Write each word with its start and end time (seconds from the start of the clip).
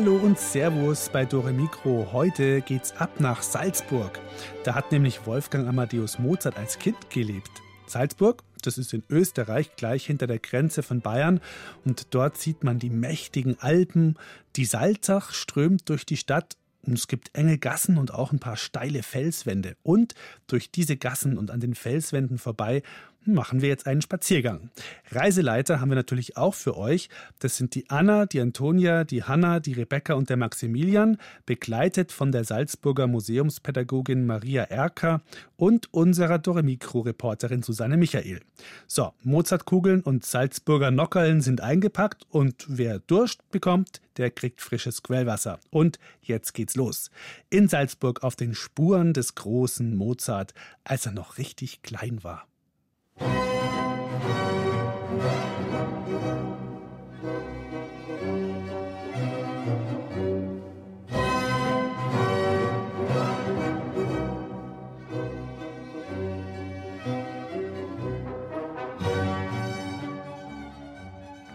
Hallo 0.00 0.14
und 0.14 0.38
Servus 0.38 1.08
bei 1.08 1.24
Dore 1.24 1.52
Mikro. 1.52 2.12
Heute 2.12 2.60
geht's 2.60 2.92
ab 2.98 3.18
nach 3.18 3.42
Salzburg. 3.42 4.20
Da 4.62 4.76
hat 4.76 4.92
nämlich 4.92 5.26
Wolfgang 5.26 5.66
Amadeus 5.66 6.20
Mozart 6.20 6.56
als 6.56 6.78
Kind 6.78 7.10
gelebt. 7.10 7.50
Salzburg, 7.88 8.44
das 8.62 8.78
ist 8.78 8.94
in 8.94 9.02
Österreich 9.10 9.74
gleich 9.74 10.06
hinter 10.06 10.28
der 10.28 10.38
Grenze 10.38 10.84
von 10.84 11.00
Bayern 11.00 11.40
und 11.84 12.14
dort 12.14 12.36
sieht 12.36 12.62
man 12.62 12.78
die 12.78 12.90
mächtigen 12.90 13.58
Alpen. 13.58 14.16
Die 14.54 14.66
Salzach 14.66 15.32
strömt 15.32 15.88
durch 15.88 16.06
die 16.06 16.16
Stadt 16.16 16.56
und 16.86 16.92
es 16.92 17.08
gibt 17.08 17.36
enge 17.36 17.58
Gassen 17.58 17.98
und 17.98 18.14
auch 18.14 18.30
ein 18.30 18.38
paar 18.38 18.56
steile 18.56 19.02
Felswände. 19.02 19.76
Und 19.82 20.14
durch 20.46 20.70
diese 20.70 20.96
Gassen 20.96 21.36
und 21.36 21.50
an 21.50 21.58
den 21.58 21.74
Felswänden 21.74 22.38
vorbei 22.38 22.84
machen 23.32 23.62
wir 23.62 23.68
jetzt 23.68 23.86
einen 23.86 24.02
Spaziergang. 24.02 24.70
Reiseleiter 25.10 25.80
haben 25.80 25.90
wir 25.90 25.96
natürlich 25.96 26.36
auch 26.36 26.54
für 26.54 26.76
euch. 26.76 27.08
Das 27.38 27.56
sind 27.56 27.74
die 27.74 27.88
Anna, 27.90 28.26
die 28.26 28.40
Antonia, 28.40 29.04
die 29.04 29.24
Hanna, 29.24 29.60
die 29.60 29.72
Rebecca 29.72 30.14
und 30.14 30.30
der 30.30 30.36
Maximilian, 30.36 31.18
begleitet 31.46 32.12
von 32.12 32.32
der 32.32 32.44
Salzburger 32.44 33.06
Museumspädagogin 33.06 34.26
Maria 34.26 34.64
Erker 34.64 35.22
und 35.56 35.92
unserer 35.92 36.38
Doremikro-Reporterin 36.38 37.62
Susanne 37.62 37.96
Michael. 37.96 38.40
So, 38.86 39.12
Mozartkugeln 39.22 40.02
und 40.02 40.24
Salzburger 40.24 40.90
Nockerln 40.90 41.40
sind 41.40 41.60
eingepackt 41.60 42.26
und 42.30 42.66
wer 42.68 42.98
Durst 42.98 43.48
bekommt, 43.50 44.00
der 44.18 44.30
kriegt 44.30 44.60
frisches 44.60 45.02
Quellwasser. 45.02 45.58
Und 45.70 45.98
jetzt 46.20 46.52
geht's 46.52 46.76
los. 46.76 47.10
In 47.50 47.68
Salzburg 47.68 48.22
auf 48.22 48.36
den 48.36 48.54
Spuren 48.54 49.12
des 49.12 49.34
großen 49.34 49.96
Mozart, 49.96 50.54
als 50.84 51.06
er 51.06 51.12
noch 51.12 51.38
richtig 51.38 51.82
klein 51.82 52.22
war. 52.22 52.46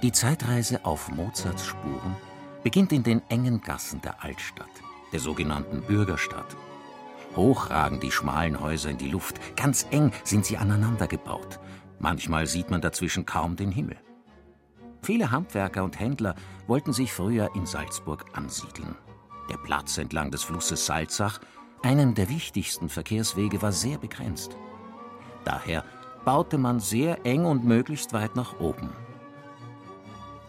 Die 0.03 0.11
Zeitreise 0.11 0.83
auf 0.83 1.09
Mozarts 1.09 1.65
Spuren 1.65 2.17
beginnt 2.61 2.91
in 2.91 3.03
den 3.03 3.21
engen 3.29 3.61
Gassen 3.61 4.01
der 4.01 4.21
Altstadt, 4.21 4.67
der 5.13 5.21
sogenannten 5.21 5.81
Bürgerstadt. 5.81 6.57
Hoch 7.35 7.69
ragen 7.69 7.99
die 7.99 8.11
schmalen 8.11 8.59
Häuser 8.59 8.89
in 8.89 8.97
die 8.97 9.09
Luft, 9.09 9.39
ganz 9.55 9.87
eng 9.91 10.11
sind 10.23 10.45
sie 10.45 10.57
aneinander 10.57 11.07
gebaut. 11.07 11.59
Manchmal 11.99 12.47
sieht 12.47 12.69
man 12.69 12.81
dazwischen 12.81 13.25
kaum 13.25 13.55
den 13.55 13.71
Himmel. 13.71 13.97
Viele 15.01 15.31
Handwerker 15.31 15.83
und 15.83 15.99
Händler 15.99 16.35
wollten 16.67 16.93
sich 16.93 17.11
früher 17.11 17.49
in 17.55 17.65
Salzburg 17.65 18.25
ansiedeln. 18.33 18.95
Der 19.49 19.57
Platz 19.57 19.97
entlang 19.97 20.31
des 20.31 20.43
Flusses 20.43 20.85
Salzach, 20.85 21.39
einem 21.81 22.13
der 22.13 22.29
wichtigsten 22.29 22.87
Verkehrswege, 22.87 23.61
war 23.61 23.73
sehr 23.73 23.97
begrenzt. 23.97 24.55
Daher 25.43 25.83
baute 26.23 26.57
man 26.57 26.79
sehr 26.79 27.25
eng 27.25 27.45
und 27.45 27.65
möglichst 27.65 28.13
weit 28.13 28.35
nach 28.35 28.59
oben. 28.59 28.89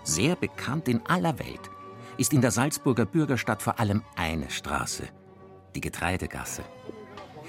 Sehr 0.05 0.37
bekannt 0.37 0.89
in 0.89 1.05
aller 1.07 1.39
Welt 1.39 1.71
ist 2.17 2.33
in 2.33 2.41
der 2.41 2.53
Salzburger 2.53 3.06
Bürgerstadt 3.06 3.62
vor 3.62 3.81
allem 3.81 4.03
eine 4.15 4.50
Straße, 4.50 5.09
die 5.75 5.81
Getreidegasse. 5.81 6.62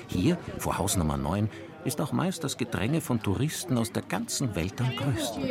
Hier, 0.08 0.38
vor 0.60 0.78
Haus 0.78 0.98
Nummer 0.98 1.18
9, 1.18 1.50
ist 1.84 2.02
auch 2.02 2.12
meist 2.12 2.44
das 2.44 2.58
Gedränge 2.58 3.00
von 3.00 3.22
Touristen 3.22 3.78
aus 3.78 3.92
der 3.92 4.02
ganzen 4.02 4.56
Welt 4.56 4.80
am 4.82 4.96
größten. 4.96 5.50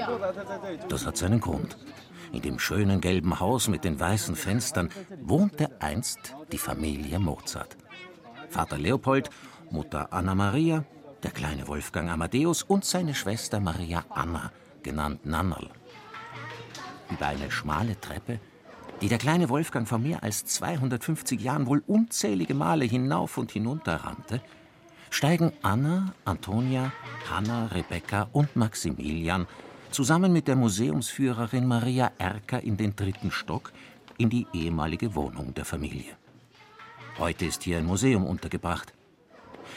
Das 0.89 1.07
hat 1.07 1.17
seinen 1.17 1.41
Grund. 1.41 1.77
In 2.33 2.43
dem 2.43 2.59
schönen 2.59 3.01
gelben 3.01 3.39
Haus 3.39 3.69
mit 3.69 3.85
den 3.85 3.99
weißen 4.01 4.35
Fenstern 4.35 4.91
wohnte 5.23 5.71
einst 5.81 6.35
die 6.51 6.59
Familie 6.59 7.21
Mozart. 7.21 7.77
Vater 8.49 8.79
Leopold, 8.79 9.31
Mutter 9.71 10.12
Anna 10.12 10.35
Maria, 10.35 10.85
der 11.23 11.31
kleine 11.31 11.69
Wolfgang 11.69 12.11
Amadeus 12.11 12.62
und 12.65 12.85
seine 12.85 13.15
Schwester 13.15 13.61
Maria 13.61 14.05
Anna, 14.11 14.51
genannt 14.83 15.25
Nannerl. 15.25 15.71
Über 17.11 17.27
eine 17.27 17.51
schmale 17.51 18.01
Treppe, 18.01 18.41
die 19.00 19.09
der 19.09 19.19
kleine 19.19 19.49
Wolfgang 19.49 19.88
vor 19.88 19.99
mehr 19.99 20.22
als 20.22 20.44
250 20.47 21.41
Jahren 21.41 21.66
wohl 21.66 21.82
unzählige 21.87 22.55
Male 22.55 22.84
hinauf 22.84 23.38
und 23.38 23.53
hinunter 23.53 23.97
rannte, 23.97 24.41
steigen 25.10 25.53
Anna, 25.62 26.15
Antonia, 26.25 26.93
Hanna, 27.31 27.66
Rebecca 27.66 28.28
und 28.32 28.56
Maximilian 28.56 29.47
zusammen 29.91 30.32
mit 30.32 30.49
der 30.49 30.56
Museumsführerin 30.56 31.66
Maria 31.66 32.10
Erker 32.19 32.62
in 32.62 32.77
den 32.77 32.97
dritten 32.97 33.31
Stock 33.31 33.72
in 34.19 34.31
die 34.31 34.47
ehemalige 34.53 35.15
Wohnung 35.15 35.55
der 35.55 35.65
Familie. 35.65 36.16
Heute 37.19 37.47
ist 37.47 37.62
hier 37.62 37.78
ein 37.78 37.87
Museum 37.87 38.25
untergebracht. 38.26 38.93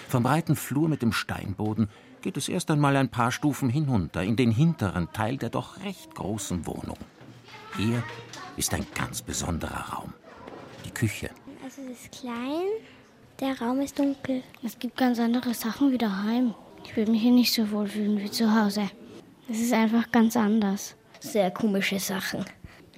Vom 0.10 0.24
breiten 0.24 0.56
Flur 0.56 0.90
mit 0.90 1.02
dem 1.02 1.12
Steinboden 1.12 1.90
geht 2.22 2.38
es 2.38 2.50
erst 2.50 2.72
einmal 2.72 2.96
ein 2.96 3.10
paar 3.10 3.32
Stufen 3.32 3.70
hinunter 3.70 4.24
in 4.24 4.36
den 4.36 4.52
hinteren 4.52 5.12
Teil 5.14 5.38
der 5.38 5.50
doch 5.50 5.84
recht 5.84 6.16
großen 6.16 6.66
Wohnung. 6.66 6.98
Hier 7.78 8.02
ist 8.58 8.74
ein 8.74 8.86
ganz 8.94 9.22
besonderer 9.22 9.94
Raum. 9.94 10.14
Die 10.84 10.92
Küche. 10.92 11.30
Also 11.64 11.82
es 11.84 12.04
ist 12.04 12.22
klein, 12.22 12.68
der 13.40 13.60
Raum 13.60 13.82
ist 13.82 13.98
dunkel. 13.98 14.44
Es 14.64 14.78
gibt 14.78 14.98
ganz 14.98 15.20
andere 15.20 15.54
Sachen 15.54 15.92
wie 15.92 15.98
daheim. 15.98 16.54
Ich 16.84 16.96
würde 16.96 17.12
mich 17.12 17.22
hier 17.22 17.32
nicht 17.32 17.54
so 17.54 17.70
wohl 17.72 17.88
fühlen 17.88 18.20
wie 18.20 18.32
zu 18.32 18.54
Hause. 18.54 18.90
Es 19.50 19.60
ist 19.60 19.74
einfach 19.74 20.12
ganz 20.12 20.36
anders. 20.36 20.96
Sehr 21.20 21.52
komische 21.52 22.00
Sachen. 22.00 22.46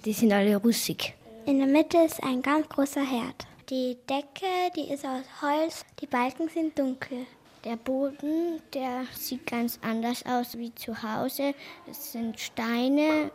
Die 0.06 0.14
sind 0.14 0.32
alle 0.32 0.56
russig. 0.58 1.14
In 1.46 1.60
der 1.60 1.68
Mitte 1.68 1.98
ist 1.98 2.24
ein 2.24 2.42
ganz 2.42 2.68
großer 2.70 3.04
Herd. 3.04 3.48
Die 3.70 3.98
Decke, 4.10 4.72
die 4.76 4.94
ist 4.94 5.06
aus 5.06 5.26
Holz. 5.42 5.86
Die 6.02 6.08
Balken 6.08 6.50
sind 6.50 6.78
dunkel. 6.78 7.26
Der 7.66 7.76
Boden, 7.76 8.62
der 8.74 9.04
sieht 9.14 9.46
ganz 9.46 9.78
anders 9.82 10.26
aus 10.26 10.58
wie 10.58 10.74
zu 10.74 11.04
Hause. 11.04 11.54
Es 11.90 12.14
sind 12.14 12.40
Steine, 12.40 13.32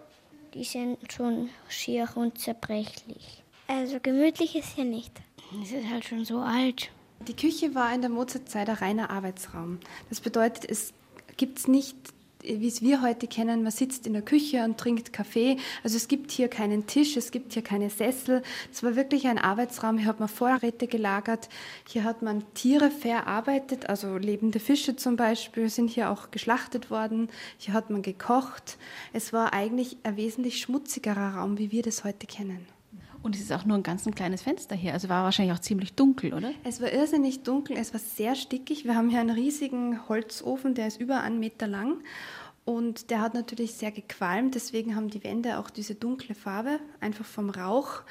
die 0.55 0.65
sind 0.65 0.99
schon 1.13 1.51
schier 1.69 2.09
und 2.15 2.39
zerbrechlich. 2.39 3.43
Also 3.67 3.99
gemütlich 4.01 4.57
ist 4.57 4.75
hier 4.75 4.85
nicht. 4.85 5.13
Es 5.63 5.73
ist 5.73 5.89
halt 5.91 6.05
schon 6.05 6.25
so 6.25 6.39
alt. 6.39 6.91
Die 7.27 7.35
Küche 7.35 7.75
war 7.75 7.95
in 7.95 8.01
der 8.01 8.11
Mozartzeit 8.11 8.69
ein 8.69 8.77
reiner 8.77 9.11
Arbeitsraum. 9.11 9.81
Das 10.09 10.21
bedeutet, 10.21 10.69
es 10.69 10.93
gibt 11.37 11.67
nicht, 11.69 11.97
wie 12.45 12.69
es 12.69 12.83
wir 12.83 13.03
heute 13.03 13.27
kennen, 13.27 13.63
man 13.63 13.73
sitzt 13.73 14.07
in 14.07 14.13
der 14.13 14.23
Küche 14.23 14.65
und 14.65 14.79
trinkt 14.79 15.13
Kaffee. 15.13 15.57
Also 15.83 15.97
es 15.97 16.09
gibt 16.09 16.31
hier 16.31 16.49
keinen 16.49 16.87
Tisch, 16.87 17.17
es 17.17 17.31
gibt 17.31 17.55
hier 17.55 17.63
keine 17.63 17.91
Sessel. 17.91 18.43
Es 18.73 18.83
war 18.83 18.97
wirklich 18.97 19.27
ein 19.27 19.39
Arbeitsraum. 19.39 19.99
Hier 19.99 20.07
hat 20.07 20.21
man 20.21 20.29
Vorräte 20.29 20.87
gelagert. 20.87 21.49
Hier 21.89 22.05
hat 22.05 22.23
man 22.23 22.45
Tiere 22.55 22.91
verarbeitet, 22.91 23.89
also 23.89 24.17
lebende 24.19 24.61
Fische 24.61 24.97
zum 24.97 25.17
Beispiel 25.17 25.69
sind 25.69 25.89
hier 25.91 26.11
auch 26.11 26.31
geschlachtet 26.31 26.91
worden. 26.91 27.29
Hier 27.59 27.75
hat 27.75 27.91
man 27.91 28.03
gekocht. 28.03 28.77
Es 29.13 29.33
war 29.33 29.53
eigentlich 29.53 29.97
ein 30.03 30.17
wesentlich 30.17 30.61
schmutzigerer 30.61 31.37
Raum, 31.37 31.59
wie 31.59 31.73
wir 31.73 31.83
das 31.83 32.05
heute 32.05 32.27
kennen. 32.27 32.74
Und 33.25 33.35
es 33.35 33.41
ist 33.41 33.53
auch 33.53 33.65
nur 33.65 33.79
ein 33.79 33.83
ganz 33.83 34.07
ein 34.07 34.15
kleines 34.15 34.43
Fenster 34.43 34.77
hier. 34.77 34.93
Also 34.93 35.09
war 35.09 35.25
wahrscheinlich 35.25 35.57
auch 35.57 35.61
ziemlich 35.61 35.95
dunkel, 35.95 36.35
oder? 36.35 36.51
Es 36.63 36.83
war 36.83 36.93
irrsinnig 36.93 37.43
dunkel, 37.43 37.79
es 37.79 37.95
war 37.95 37.99
sehr 37.99 38.35
stickig. 38.35 38.85
Wir 38.85 38.97
haben 38.97 39.09
hier 39.09 39.21
einen 39.21 39.31
riesigen 39.31 40.07
Holzofen, 40.11 40.75
der 40.75 40.89
ist 40.89 41.01
über 41.01 41.23
einen 41.23 41.41
Meter 41.41 41.67
lang. 41.67 42.03
Und 42.67 43.11
der 43.11 43.23
hat 43.23 43.33
natürlich 43.33 43.75
sehr 43.75 43.93
gequalmt, 43.93 44.55
deswegen 44.55 44.95
haben 44.95 45.09
die 45.09 45.25
Wände 45.25 45.59
auch 45.59 45.71
diese 45.71 45.95
dunkle 45.95 46.35
Farbe, 46.35 46.81
einfach 47.01 47.25
vom 47.25 47.49
Rauch. 47.49 48.03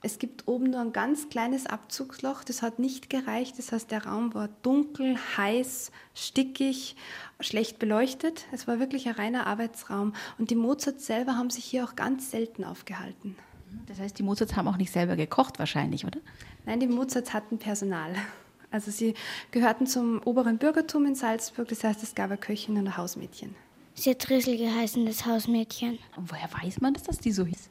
Es 0.00 0.18
gibt 0.18 0.48
oben 0.48 0.70
nur 0.70 0.80
ein 0.80 0.94
ganz 0.94 1.28
kleines 1.28 1.66
Abzugsloch, 1.66 2.42
das 2.42 2.62
hat 2.62 2.78
nicht 2.78 3.10
gereicht. 3.10 3.58
Das 3.58 3.70
heißt, 3.70 3.90
der 3.90 4.06
Raum 4.06 4.32
war 4.32 4.48
dunkel, 4.62 5.18
heiß, 5.36 5.92
stickig, 6.14 6.96
schlecht 7.38 7.78
beleuchtet. 7.78 8.46
Es 8.50 8.66
war 8.66 8.78
wirklich 8.78 9.08
ein 9.08 9.14
reiner 9.14 9.46
Arbeitsraum. 9.46 10.14
Und 10.38 10.48
die 10.48 10.56
Mozarts 10.56 11.04
selber 11.04 11.36
haben 11.36 11.50
sich 11.50 11.66
hier 11.66 11.84
auch 11.84 11.96
ganz 11.96 12.30
selten 12.30 12.64
aufgehalten. 12.64 13.36
Das 13.86 13.98
heißt, 13.98 14.18
die 14.18 14.22
Mozarts 14.22 14.56
haben 14.56 14.68
auch 14.68 14.76
nicht 14.76 14.92
selber 14.92 15.16
gekocht 15.16 15.58
wahrscheinlich, 15.58 16.04
oder? 16.04 16.20
Nein, 16.66 16.80
die 16.80 16.86
Mozarts 16.86 17.32
hatten 17.32 17.58
Personal. 17.58 18.14
Also 18.70 18.90
sie 18.90 19.14
gehörten 19.52 19.86
zum 19.86 20.20
oberen 20.24 20.58
Bürgertum 20.58 21.06
in 21.06 21.14
Salzburg, 21.14 21.68
das 21.68 21.84
heißt, 21.84 22.02
es 22.02 22.14
gab 22.16 22.30
eine 22.30 22.38
Köchin 22.38 22.76
und 22.76 22.88
ein 22.88 22.96
Hausmädchen. 22.96 23.54
Sie 23.96 24.10
hat 24.10 24.28
Rissel 24.28 24.58
geheißen, 24.58 25.06
das 25.06 25.24
Hausmädchen. 25.24 26.00
Und 26.16 26.32
woher 26.32 26.48
weiß 26.62 26.80
man, 26.80 26.94
dass 26.94 27.04
das 27.04 27.18
die 27.18 27.30
so 27.30 27.46
hieß? 27.46 27.70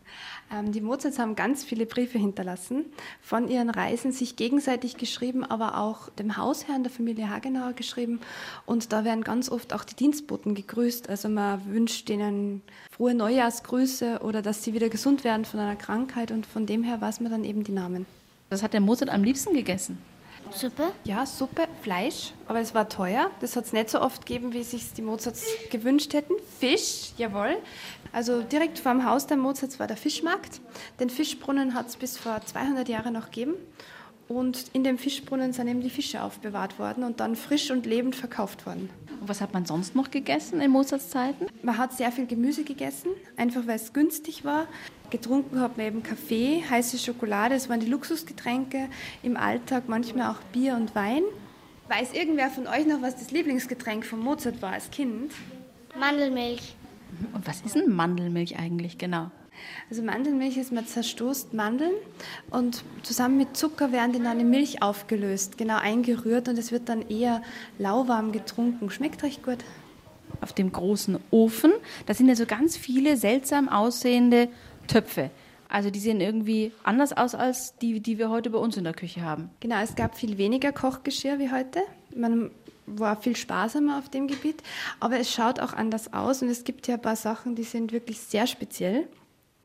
Ähm, 0.54 0.72
die 0.72 0.80
Mozarts 0.80 1.20
haben 1.20 1.36
ganz 1.36 1.66
viele 1.66 1.86
Briefe 1.86 2.18
hinterlassen, 2.18 2.86
von 3.22 3.50
ihren 3.50 3.70
Reisen 3.70 4.14
sich 4.14 4.38
gegenseitig 4.38 4.96
geschrieben, 4.96 5.44
aber 5.44 5.78
auch 5.78 6.08
dem 6.10 6.38
Hausherrn 6.38 6.84
der 6.84 6.92
Familie 6.92 7.30
Hagenauer 7.30 7.74
geschrieben. 7.74 8.22
Und 8.66 8.94
da 8.94 9.04
werden 9.04 9.26
ganz 9.26 9.50
oft 9.50 9.74
auch 9.74 9.84
die 9.84 9.96
Dienstboten 9.96 10.56
gegrüßt. 10.56 11.10
Also 11.10 11.28
man 11.28 11.66
wünscht 11.70 12.08
denen 12.08 12.62
frohe 12.90 13.14
Neujahrsgrüße 13.14 14.20
oder 14.24 14.42
dass 14.42 14.64
sie 14.64 14.74
wieder 14.74 14.88
gesund 14.88 15.26
werden 15.26 15.44
von 15.44 15.60
einer 15.60 15.76
Krankheit. 15.76 16.32
Und 16.32 16.46
von 16.46 16.66
dem 16.66 16.84
her 16.84 17.02
weiß 17.02 17.20
man 17.20 17.32
dann 17.32 17.44
eben 17.44 17.66
die 17.66 17.74
Namen. 17.74 18.06
Das 18.50 18.64
hat 18.64 18.72
der 18.72 18.82
Mozart 18.82 19.10
am 19.10 19.26
liebsten 19.26 19.54
gegessen. 19.54 19.98
Suppe? 20.52 20.92
Ja, 21.04 21.26
Suppe, 21.26 21.68
Fleisch, 21.82 22.34
aber 22.48 22.60
es 22.60 22.74
war 22.74 22.90
teuer. 22.90 23.32
Das 23.40 23.56
hat 23.56 23.66
es 23.66 23.74
nicht 23.74 23.90
so 23.90 24.02
oft 24.02 24.26
gegeben, 24.26 24.54
wie 24.54 24.64
sich 24.64 24.94
die 24.94 25.02
Mozarts 25.02 25.46
gewünscht 25.72 26.14
hätten. 26.14 26.34
Fisch, 26.60 27.12
jawohl. 27.18 27.58
Also 28.12 28.42
direkt 28.42 28.80
vor 28.80 28.92
dem 28.92 29.06
Haus 29.06 29.26
der 29.26 29.38
Mozarts 29.38 29.80
war 29.80 29.88
der 29.88 29.98
Fischmarkt. 29.98 30.62
Den 31.00 31.10
Fischbrunnen 31.10 31.74
hat 31.74 31.88
es 31.88 31.96
bis 31.96 32.18
vor 32.18 32.42
200 32.46 32.88
Jahren 32.88 33.14
noch 33.14 33.26
gegeben. 33.26 33.56
Und 34.28 34.66
in 34.74 34.84
dem 34.84 34.98
Fischbrunnen 34.98 35.52
sind 35.54 35.68
eben 35.68 35.82
die 35.82 35.90
Fische 35.90 36.22
aufbewahrt 36.22 36.80
worden 36.80 37.04
und 37.04 37.20
dann 37.20 37.36
frisch 37.36 37.72
und 37.72 37.86
lebend 37.86 38.16
verkauft 38.16 38.66
worden. 38.66 38.90
Und 39.20 39.28
was 39.28 39.42
hat 39.42 39.54
man 39.54 39.66
sonst 39.66 39.96
noch 39.96 40.12
gegessen 40.12 40.62
in 40.62 40.72
Mozarts 40.72 41.10
Zeiten? 41.10 41.48
Man 41.62 41.78
hat 41.78 41.94
sehr 41.94 42.12
viel 42.12 42.26
Gemüse 42.26 42.64
gegessen, 42.64 43.10
einfach 43.36 43.68
weil 43.68 43.76
es 43.76 43.94
günstig 43.94 44.46
war. 44.46 44.68
Getrunken 45.14 45.60
hat 45.60 45.78
man 45.78 45.86
eben 45.86 46.02
Kaffee, 46.02 46.64
heiße 46.68 46.98
Schokolade, 46.98 47.54
das 47.54 47.70
waren 47.70 47.80
die 47.80 47.86
Luxusgetränke. 47.86 48.90
Im 49.22 49.38
Alltag 49.38 49.84
manchmal 49.86 50.32
auch 50.32 50.42
Bier 50.52 50.74
und 50.74 50.96
Wein. 50.96 51.22
Weiß 51.88 52.14
irgendwer 52.14 52.50
von 52.50 52.66
euch 52.66 52.88
noch, 52.88 53.04
was 53.04 53.18
das 53.18 53.30
Lieblingsgetränk 53.30 54.08
von 54.08 54.20
Mozart 54.20 54.60
war 54.64 54.72
als 54.72 54.90
Kind? 54.90 55.32
Mandelmilch. 56.00 56.76
Und 57.32 57.46
was 57.46 57.62
ist 57.62 57.76
denn 57.76 57.94
Mandelmilch 57.94 58.58
eigentlich 58.58 58.98
genau? 58.98 59.30
Also 59.88 60.02
Mandelmilch 60.02 60.58
ist, 60.58 60.72
man 60.72 60.88
zerstoßt 60.88 61.54
Mandeln 61.54 61.94
und 62.50 62.84
zusammen 63.04 63.38
mit 63.38 63.56
Zucker 63.56 63.92
werden 63.92 64.14
die 64.14 64.18
in 64.18 64.26
eine 64.26 64.44
Milch 64.44 64.82
aufgelöst, 64.82 65.60
genau 65.60 65.78
eingerührt 65.78 66.48
und 66.48 66.58
es 66.58 66.72
wird 66.72 66.90
dann 66.90 67.08
eher 67.08 67.44
lauwarm 67.78 68.32
getrunken. 68.32 68.90
Schmeckt 68.90 69.22
recht 69.22 69.44
gut. 69.44 69.60
Auf 70.42 70.54
dem 70.54 70.72
großen 70.72 71.20
Ofen, 71.30 71.72
da 72.08 72.16
sind 72.16 72.30
ja 72.30 72.36
so 72.36 72.48
ganz 72.48 72.76
viele 72.76 73.16
seltsam 73.16 73.70
aussehende 73.70 74.50
Töpfe. 74.88 75.30
Also 75.70 75.90
die 75.90 76.00
sehen 76.00 76.22
irgendwie 76.22 76.72
anders 76.84 77.14
aus 77.14 77.34
als 77.34 77.76
die, 77.78 78.00
die 78.00 78.20
wir 78.20 78.30
heute 78.30 78.52
bei 78.52 78.60
uns 78.60 78.78
in 78.78 78.84
der 78.84 78.94
Küche 78.94 79.24
haben. 79.24 79.50
Genau, 79.60 79.82
es 79.82 79.96
gab 79.96 80.16
viel 80.16 80.38
weniger 80.38 80.72
Kochgeschirr 80.72 81.40
wie 81.40 81.52
heute. 81.52 81.82
Man 82.16 82.52
war 82.86 83.20
viel 83.20 83.36
sparsamer 83.36 83.98
auf 83.98 84.10
dem 84.10 84.28
Gebiet, 84.28 84.62
aber 85.00 85.20
es 85.20 85.32
schaut 85.32 85.60
auch 85.60 85.74
anders 85.74 86.14
aus 86.14 86.42
und 86.42 86.50
es 86.50 86.64
gibt 86.64 86.88
ja 86.88 86.96
ein 86.96 87.02
paar 87.02 87.16
Sachen, 87.16 87.56
die 87.56 87.64
sind 87.64 87.92
wirklich 87.92 88.20
sehr 88.20 88.46
speziell. 88.46 89.08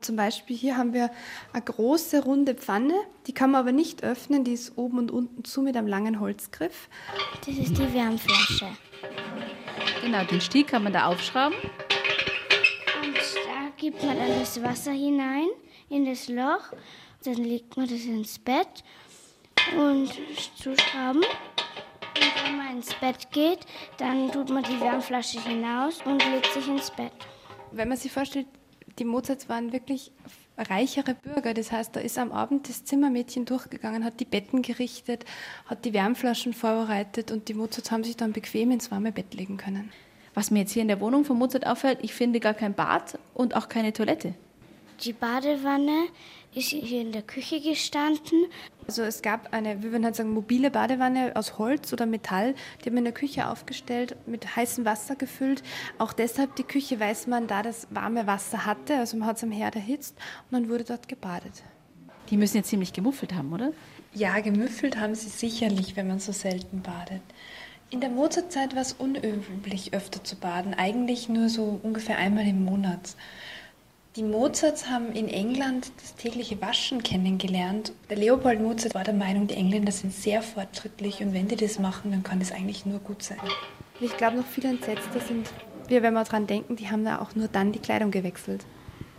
Zum 0.01 0.15
Beispiel 0.15 0.55
hier 0.55 0.77
haben 0.77 0.93
wir 0.93 1.11
eine 1.51 1.61
große 1.61 2.23
runde 2.23 2.55
Pfanne, 2.55 2.93
die 3.27 3.33
kann 3.33 3.51
man 3.51 3.61
aber 3.61 3.71
nicht 3.73 4.03
öffnen, 4.03 4.45
die 4.45 4.53
ist 4.53 4.77
oben 4.77 4.97
und 4.97 5.11
unten 5.11 5.43
zu 5.43 5.61
mit 5.61 5.75
einem 5.75 5.87
langen 5.87 6.21
Holzgriff. 6.21 6.87
Das 7.45 7.55
ist 7.55 7.77
die 7.77 7.93
Wärmflasche. 7.93 8.67
Genau, 10.01 10.23
den 10.23 10.39
Stiel 10.39 10.63
kann 10.63 10.83
man 10.83 10.93
da 10.93 11.07
aufschrauben. 11.07 11.57
Gibt 13.79 14.03
man 14.03 14.17
dann 14.17 14.37
das 14.37 14.61
Wasser 14.61 14.91
hinein 14.91 15.47
in 15.89 16.05
das 16.05 16.27
Loch. 16.27 16.73
Dann 17.23 17.35
legt 17.35 17.77
man 17.77 17.87
das 17.87 18.03
ins 18.03 18.37
Bett 18.37 18.83
und 19.77 20.09
zuschrauben. 20.57 21.23
Und 21.23 22.43
wenn 22.43 22.57
man 22.57 22.75
ins 22.75 22.93
Bett 22.95 23.31
geht, 23.31 23.59
dann 23.97 24.29
tut 24.33 24.49
man 24.49 24.63
die 24.63 24.81
Wärmflasche 24.81 25.41
hinaus 25.41 26.01
und 26.03 26.21
legt 26.29 26.51
sich 26.53 26.67
ins 26.67 26.91
Bett. 26.91 27.13
Wenn 27.71 27.87
man 27.87 27.97
sich 27.97 28.11
vorstellt, 28.11 28.47
die 28.97 29.05
Mozarts 29.05 29.47
waren 29.47 29.71
wirklich 29.71 30.11
reichere 30.57 31.15
Bürger. 31.15 31.53
Das 31.53 31.71
heißt, 31.71 31.95
da 31.95 32.01
ist 32.01 32.17
am 32.17 32.33
Abend 32.33 32.67
das 32.67 32.83
Zimmermädchen 32.83 33.45
durchgegangen, 33.45 34.03
hat 34.03 34.19
die 34.19 34.25
Betten 34.25 34.61
gerichtet, 34.61 35.23
hat 35.67 35.85
die 35.85 35.93
Wärmflaschen 35.93 36.51
vorbereitet 36.51 37.31
und 37.31 37.47
die 37.47 37.53
Mozarts 37.53 37.91
haben 37.91 38.03
sich 38.03 38.17
dann 38.17 38.33
bequem 38.33 38.71
ins 38.71 38.91
warme 38.91 39.13
Bett 39.13 39.33
legen 39.33 39.55
können. 39.55 39.93
Was 40.39 40.51
mir 40.51 40.59
jetzt 40.59 40.71
hier 40.71 40.83
in 40.83 40.87
der 40.87 41.01
Wohnung 41.01 41.25
von 41.25 41.37
Mozart 41.37 41.67
auffällt, 41.67 41.99
ich 42.01 42.13
finde 42.13 42.39
gar 42.39 42.53
kein 42.53 42.73
Bad 42.73 43.19
und 43.33 43.57
auch 43.57 43.67
keine 43.67 43.91
Toilette. 43.91 44.35
Die 45.01 45.11
Badewanne 45.11 46.05
ist 46.55 46.69
hier 46.69 47.01
in 47.01 47.11
der 47.11 47.23
Küche 47.23 47.59
gestanden. 47.59 48.45
Also 48.87 49.01
es 49.01 49.21
gab 49.21 49.51
eine, 49.51 49.83
wir 49.83 49.91
würden 49.91 50.05
halt 50.05 50.15
sagen, 50.15 50.33
mobile 50.33 50.71
Badewanne 50.71 51.33
aus 51.35 51.57
Holz 51.57 51.91
oder 51.91 52.05
Metall, 52.05 52.55
die 52.79 52.85
haben 52.85 52.93
wir 52.93 52.99
in 52.99 53.03
der 53.03 53.13
Küche 53.13 53.49
aufgestellt, 53.49 54.15
mit 54.27 54.55
heißem 54.55 54.85
Wasser 54.85 55.17
gefüllt. 55.17 55.61
Auch 55.97 56.13
deshalb 56.13 56.55
die 56.55 56.63
Küche 56.63 57.01
weiß 57.01 57.27
man, 57.27 57.47
da 57.47 57.61
das 57.61 57.87
warme 57.89 58.25
Wasser 58.25 58.65
hatte, 58.65 58.95
also 58.95 59.17
man 59.17 59.27
hat 59.27 59.35
es 59.35 59.43
am 59.43 59.51
Herd 59.51 59.75
erhitzt 59.75 60.15
und 60.49 60.53
dann 60.53 60.69
wurde 60.69 60.85
dort 60.85 61.09
gebadet. 61.09 61.63
Die 62.29 62.37
müssen 62.37 62.55
jetzt 62.55 62.69
ziemlich 62.69 62.93
gemuffelt 62.93 63.33
haben, 63.33 63.51
oder? 63.51 63.73
Ja, 64.13 64.39
gemüffelt 64.39 64.97
haben 64.97 65.15
sie 65.15 65.27
sicherlich, 65.27 65.97
wenn 65.97 66.07
man 66.07 66.19
so 66.19 66.31
selten 66.31 66.81
badet. 66.81 67.23
In 67.91 68.01
der 68.01 68.09
Mozartzeit 68.09 68.75
war 68.75 68.83
es 68.83 68.93
unüblich, 68.93 69.93
öfter 69.93 70.23
zu 70.23 70.35
baden, 70.35 70.75
eigentlich 70.75 71.27
nur 71.27 71.49
so 71.49 71.79
ungefähr 71.81 72.19
einmal 72.19 72.47
im 72.47 72.63
Monat. 72.63 73.15
Die 74.15 74.21
Mozarts 74.21 74.87
haben 74.89 75.11
in 75.11 75.27
England 75.27 75.91
das 75.99 76.13
tägliche 76.13 76.61
Waschen 76.61 77.01
kennengelernt. 77.01 77.91
Der 78.11 78.17
Leopold 78.17 78.61
Mozart 78.61 78.93
war 78.93 79.03
der 79.03 79.15
Meinung, 79.15 79.47
die 79.47 79.55
Engländer 79.55 79.91
sind 79.91 80.13
sehr 80.13 80.43
fortschrittlich 80.43 81.21
und 81.21 81.33
wenn 81.33 81.47
die 81.47 81.55
das 81.55 81.79
machen, 81.79 82.11
dann 82.11 82.21
kann 82.21 82.39
das 82.39 82.51
eigentlich 82.51 82.85
nur 82.85 82.99
gut 82.99 83.23
sein. 83.23 83.39
Ich 83.99 84.15
glaube, 84.17 84.37
noch 84.37 84.45
viel 84.45 84.65
entsetzter 84.65 85.19
sind 85.19 85.49
wir, 85.87 86.03
wenn 86.03 86.13
wir 86.13 86.23
daran 86.23 86.45
denken, 86.45 86.75
die 86.75 86.91
haben 86.91 87.03
da 87.03 87.19
auch 87.19 87.33
nur 87.33 87.47
dann 87.47 87.71
die 87.71 87.79
Kleidung 87.79 88.11
gewechselt. 88.11 88.65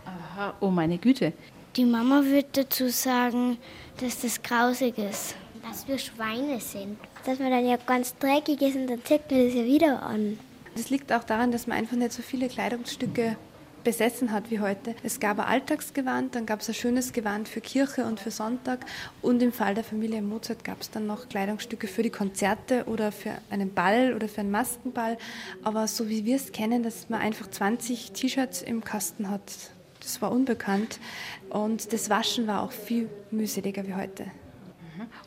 Aha, 0.05 0.53
oh 0.61 0.69
meine 0.69 0.97
Güte. 0.97 1.33
Die 1.75 1.83
Mama 1.83 2.23
würde 2.23 2.47
dazu 2.53 2.87
sagen, 2.87 3.57
dass 3.99 4.21
das 4.21 4.41
grausig 4.41 4.97
ist. 4.97 5.35
Dass 5.61 5.87
wir 5.89 5.97
Schweine 5.97 6.61
sind. 6.61 6.97
Dass 7.25 7.39
man 7.39 7.51
dann 7.51 7.65
ja 7.65 7.77
ganz 7.77 8.17
dreckig 8.17 8.61
ist 8.61 8.75
und 8.75 8.87
dann 8.87 9.03
zieht 9.05 9.29
man 9.29 9.45
das 9.45 9.53
ja 9.53 9.63
wieder 9.63 10.01
an. 10.01 10.39
Das 10.75 10.89
liegt 10.89 11.11
auch 11.11 11.23
daran, 11.23 11.51
dass 11.51 11.67
man 11.67 11.77
einfach 11.77 11.97
nicht 11.97 12.13
so 12.13 12.21
viele 12.21 12.47
Kleidungsstücke 12.47 13.37
besessen 13.83 14.31
hat 14.31 14.51
wie 14.51 14.59
heute. 14.59 14.95
Es 15.03 15.19
gab 15.19 15.39
ein 15.39 15.45
Alltagsgewand, 15.45 16.35
dann 16.35 16.45
gab 16.45 16.61
es 16.61 16.69
ein 16.69 16.75
schönes 16.75 17.13
Gewand 17.13 17.47
für 17.47 17.61
Kirche 17.61 18.05
und 18.05 18.19
für 18.19 18.31
Sonntag 18.31 18.85
und 19.21 19.41
im 19.41 19.51
Fall 19.51 19.75
der 19.75 19.83
Familie 19.83 20.21
Mozart 20.21 20.63
gab 20.63 20.81
es 20.81 20.91
dann 20.91 21.07
noch 21.07 21.29
Kleidungsstücke 21.29 21.87
für 21.87 22.03
die 22.03 22.09
Konzerte 22.09 22.85
oder 22.85 23.11
für 23.11 23.33
einen 23.49 23.73
Ball 23.73 24.13
oder 24.13 24.27
für 24.27 24.41
einen 24.41 24.51
Maskenball. 24.51 25.17
Aber 25.63 25.87
so 25.87 26.09
wie 26.09 26.25
wir 26.25 26.35
es 26.35 26.51
kennen, 26.51 26.83
dass 26.83 27.09
man 27.09 27.21
einfach 27.21 27.49
20 27.49 28.11
T-Shirts 28.11 28.61
im 28.61 28.83
Kasten 28.83 29.29
hat, 29.29 29.41
das 29.99 30.21
war 30.21 30.31
unbekannt 30.31 30.99
und 31.49 31.91
das 31.93 32.09
Waschen 32.09 32.47
war 32.47 32.63
auch 32.63 32.71
viel 32.71 33.09
mühseliger 33.29 33.85
wie 33.87 33.95
heute. 33.95 34.25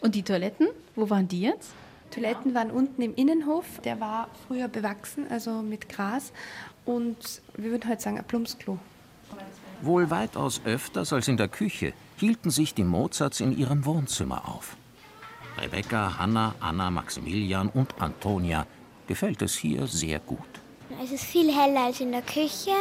Und 0.00 0.14
die 0.14 0.22
Toiletten, 0.22 0.68
wo 0.94 1.10
waren 1.10 1.26
die 1.26 1.42
jetzt? 1.42 1.70
Toiletten 2.14 2.54
waren 2.54 2.70
unten 2.70 3.02
im 3.02 3.14
Innenhof. 3.14 3.64
Der 3.84 3.98
war 4.00 4.28
früher 4.46 4.68
bewachsen, 4.68 5.26
also 5.28 5.62
mit 5.62 5.88
Gras 5.88 6.32
und 6.84 7.42
wir 7.56 7.72
würden 7.72 7.90
heute 7.90 8.02
sagen 8.02 8.18
ein 8.18 8.24
Plumpsklo. 8.24 8.78
Wohl 9.82 10.10
weitaus 10.10 10.60
öfters 10.64 11.12
als 11.12 11.26
in 11.26 11.36
der 11.36 11.48
Küche 11.48 11.92
hielten 12.16 12.50
sich 12.50 12.72
die 12.74 12.84
Mozarts 12.84 13.40
in 13.40 13.56
ihrem 13.56 13.84
Wohnzimmer 13.84 14.48
auf. 14.48 14.76
Rebecca, 15.60 16.18
Hanna, 16.18 16.54
Anna, 16.60 16.90
Maximilian 16.90 17.68
und 17.68 18.00
Antonia 18.00 18.66
gefällt 19.06 19.42
es 19.42 19.54
hier 19.56 19.86
sehr 19.86 20.20
gut. 20.20 20.38
Es 21.02 21.10
ist 21.10 21.24
viel 21.24 21.52
heller 21.52 21.86
als 21.86 22.00
in 22.00 22.12
der 22.12 22.22
Küche. 22.22 22.74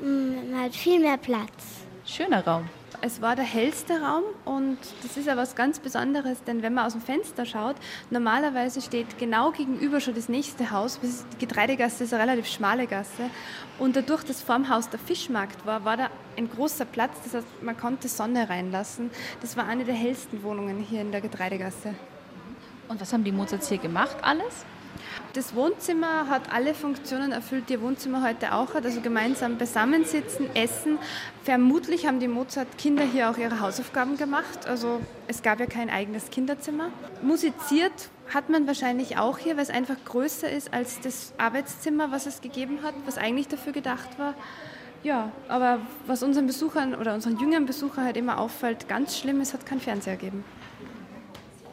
Man 0.00 0.60
hat 0.60 0.74
viel 0.74 1.00
mehr 1.00 1.16
Platz. 1.16 1.86
Schöner 2.04 2.44
Raum. 2.44 2.68
Es 3.00 3.20
war 3.22 3.34
der 3.34 3.44
hellste 3.44 4.00
Raum 4.00 4.22
und 4.44 4.78
das 5.02 5.16
ist 5.16 5.26
ja 5.26 5.36
was 5.36 5.56
ganz 5.56 5.80
Besonderes, 5.80 6.44
denn 6.44 6.62
wenn 6.62 6.74
man 6.74 6.86
aus 6.86 6.92
dem 6.92 7.00
Fenster 7.00 7.46
schaut, 7.46 7.76
normalerweise 8.10 8.80
steht 8.80 9.18
genau 9.18 9.50
gegenüber 9.50 10.00
schon 10.00 10.14
das 10.14 10.28
nächste 10.28 10.70
Haus. 10.70 11.00
Die 11.02 11.38
Getreidegasse 11.38 12.04
ist 12.04 12.12
eine 12.12 12.22
relativ 12.22 12.46
schmale 12.46 12.86
Gasse 12.86 13.30
und 13.78 13.96
dadurch, 13.96 14.24
dass 14.24 14.42
vorm 14.42 14.68
Haus 14.68 14.88
der 14.88 15.00
Fischmarkt 15.00 15.64
war, 15.66 15.84
war 15.84 15.96
da 15.96 16.10
ein 16.36 16.50
großer 16.50 16.84
Platz, 16.84 17.16
das 17.24 17.34
heißt, 17.34 17.62
man 17.62 17.76
konnte 17.76 18.08
Sonne 18.08 18.48
reinlassen. 18.48 19.10
Das 19.40 19.56
war 19.56 19.66
eine 19.66 19.84
der 19.84 19.94
hellsten 19.94 20.42
Wohnungen 20.42 20.78
hier 20.78 21.00
in 21.00 21.10
der 21.12 21.20
Getreidegasse. 21.20 21.94
Und 22.88 23.00
was 23.00 23.12
haben 23.12 23.24
die 23.24 23.32
Mozarts 23.32 23.68
hier 23.68 23.78
gemacht 23.78 24.16
alles? 24.22 24.64
Das 25.34 25.54
Wohnzimmer 25.54 26.28
hat 26.28 26.52
alle 26.52 26.74
Funktionen 26.74 27.32
erfüllt, 27.32 27.70
die 27.70 27.74
ihr 27.74 27.80
Wohnzimmer 27.80 28.22
heute 28.22 28.52
auch 28.52 28.74
hat. 28.74 28.84
Also 28.84 29.00
gemeinsam 29.00 29.56
beisammensitzen, 29.56 30.54
essen. 30.54 30.98
Vermutlich 31.42 32.06
haben 32.06 32.20
die 32.20 32.28
Mozart-Kinder 32.28 33.04
hier 33.04 33.30
auch 33.30 33.38
ihre 33.38 33.60
Hausaufgaben 33.60 34.18
gemacht. 34.18 34.66
Also 34.66 35.00
es 35.28 35.42
gab 35.42 35.58
ja 35.58 35.64
kein 35.64 35.88
eigenes 35.88 36.28
Kinderzimmer. 36.28 36.90
Musiziert 37.22 38.10
hat 38.34 38.50
man 38.50 38.66
wahrscheinlich 38.66 39.16
auch 39.16 39.38
hier, 39.38 39.56
weil 39.56 39.62
es 39.62 39.70
einfach 39.70 39.96
größer 40.04 40.50
ist 40.50 40.74
als 40.74 41.00
das 41.00 41.32
Arbeitszimmer, 41.38 42.10
was 42.10 42.26
es 42.26 42.42
gegeben 42.42 42.80
hat, 42.82 42.94
was 43.06 43.16
eigentlich 43.16 43.48
dafür 43.48 43.72
gedacht 43.72 44.18
war. 44.18 44.34
Ja, 45.02 45.32
aber 45.48 45.80
was 46.06 46.22
unseren 46.22 46.46
Besuchern 46.46 46.94
oder 46.94 47.14
unseren 47.14 47.38
jüngeren 47.38 47.64
Besuchern 47.64 48.04
halt 48.04 48.18
immer 48.18 48.38
auffällt, 48.38 48.86
ganz 48.86 49.18
schlimm, 49.18 49.40
es 49.40 49.54
hat 49.54 49.64
keinen 49.64 49.80
Fernseher 49.80 50.16
gegeben. 50.16 50.44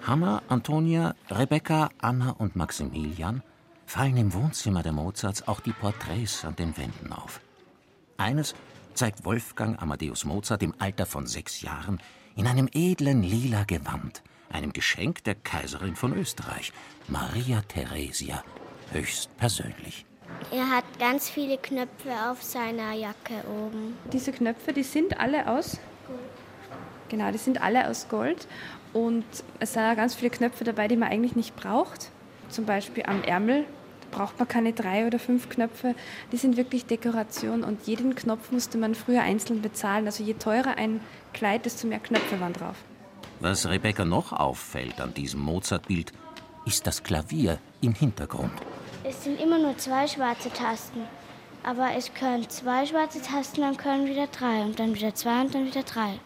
Hanna, 0.10 0.42
Antonia, 0.48 1.14
Rebecca, 1.30 1.92
Anna 2.00 2.32
und 2.32 2.56
Maximilian 2.56 3.44
fallen 3.86 4.18
im 4.18 4.34
Wohnzimmer 4.34 4.82
der 4.82 4.92
Mozarts 4.92 5.48
auch 5.48 5.60
die 5.60 5.72
Porträts 5.72 6.44
an 6.46 6.56
den 6.56 6.76
Wänden 6.78 7.14
auf. 7.14 7.42
Eines 8.18 8.56
zeigt 8.96 9.24
Wolfgang 9.24 9.80
Amadeus 9.80 10.26
Mozart 10.26 10.64
im 10.64 10.74
Alter 10.80 11.06
von 11.06 11.28
sechs 11.28 11.62
Jahren 11.62 12.02
in 12.36 12.48
einem 12.48 12.68
edlen 12.74 13.22
lila 13.22 13.66
Gewand, 13.66 14.24
einem 14.52 14.74
Geschenk 14.74 15.24
der 15.26 15.36
Kaiserin 15.36 15.96
von 15.96 16.18
Österreich, 16.18 16.74
Maria 17.08 17.62
Theresia, 17.62 18.44
höchst 18.92 19.38
persönlich. 19.38 20.08
Er 20.50 20.72
hat 20.72 20.86
ganz 20.98 21.30
viele 21.30 21.60
Knöpfe 21.60 22.32
auf 22.32 22.42
seiner 22.42 22.94
Jacke 22.94 23.44
oben. 23.48 23.96
Diese 24.12 24.32
Knöpfe, 24.32 24.74
die 24.74 24.82
sind 24.82 25.20
alle 25.20 25.48
aus 25.48 25.78
Gold. 26.08 26.20
Genau, 27.10 27.32
die 27.32 27.38
sind 27.38 27.62
alle 27.62 27.88
aus 27.90 28.08
Gold. 28.08 28.48
Und 28.94 29.26
es 29.60 29.74
sind 29.74 29.84
auch 29.84 29.96
ganz 29.96 30.16
viele 30.16 30.32
Knöpfe 30.32 30.64
dabei, 30.64 30.88
die 30.88 30.98
man 30.98 31.10
eigentlich 31.10 31.36
nicht 31.36 31.56
braucht. 31.56 32.10
Zum 32.50 32.66
Beispiel 32.66 33.04
am 33.06 33.24
Ärmel 33.24 33.66
da 34.10 34.18
braucht 34.18 34.40
man 34.40 34.48
keine 34.48 34.74
drei 34.74 35.06
oder 35.08 35.20
fünf 35.20 35.50
Knöpfe. 35.50 35.96
Die 36.32 36.38
sind 36.38 36.58
wirklich 36.58 36.86
Dekoration 36.86 37.64
und 37.64 37.88
jeden 37.88 38.16
Knopf 38.16 38.52
musste 38.52 38.78
man 38.78 38.96
früher 38.96 39.22
einzeln 39.22 39.62
bezahlen. 39.62 40.06
Also 40.06 40.24
je 40.24 40.34
teurer 40.34 40.78
ein 40.78 41.02
Kleid, 41.34 41.66
desto 41.66 41.88
mehr 41.88 42.00
Knöpfe 42.00 42.40
waren 42.40 42.54
drauf. 42.54 42.76
Was 43.40 43.70
Rebecca 43.70 44.06
noch 44.06 44.34
auffällt 44.34 45.00
an 45.00 45.14
diesem 45.14 45.42
Mozart-Bild, 45.42 46.12
ist 46.66 46.86
das 46.88 47.04
Klavier 47.04 47.60
im 47.82 47.94
Hintergrund. 47.94 48.52
Es 49.04 49.24
sind 49.24 49.40
immer 49.40 49.58
nur 49.58 49.78
zwei 49.78 50.08
schwarze 50.08 50.52
Tasten. 50.52 51.02
Aber 51.64 51.90
es 51.96 52.14
können 52.14 52.50
zwei 52.50 52.86
schwarze 52.86 53.22
Tasten, 53.22 53.62
dann 53.62 53.78
können 53.78 54.08
wieder 54.08 54.28
drei 54.28 54.62
und 54.62 54.80
dann 54.80 54.96
wieder 54.96 55.14
zwei 55.14 55.42
und 55.42 55.54
dann 55.54 55.66
wieder 55.66 55.84
drei. 55.84 56.20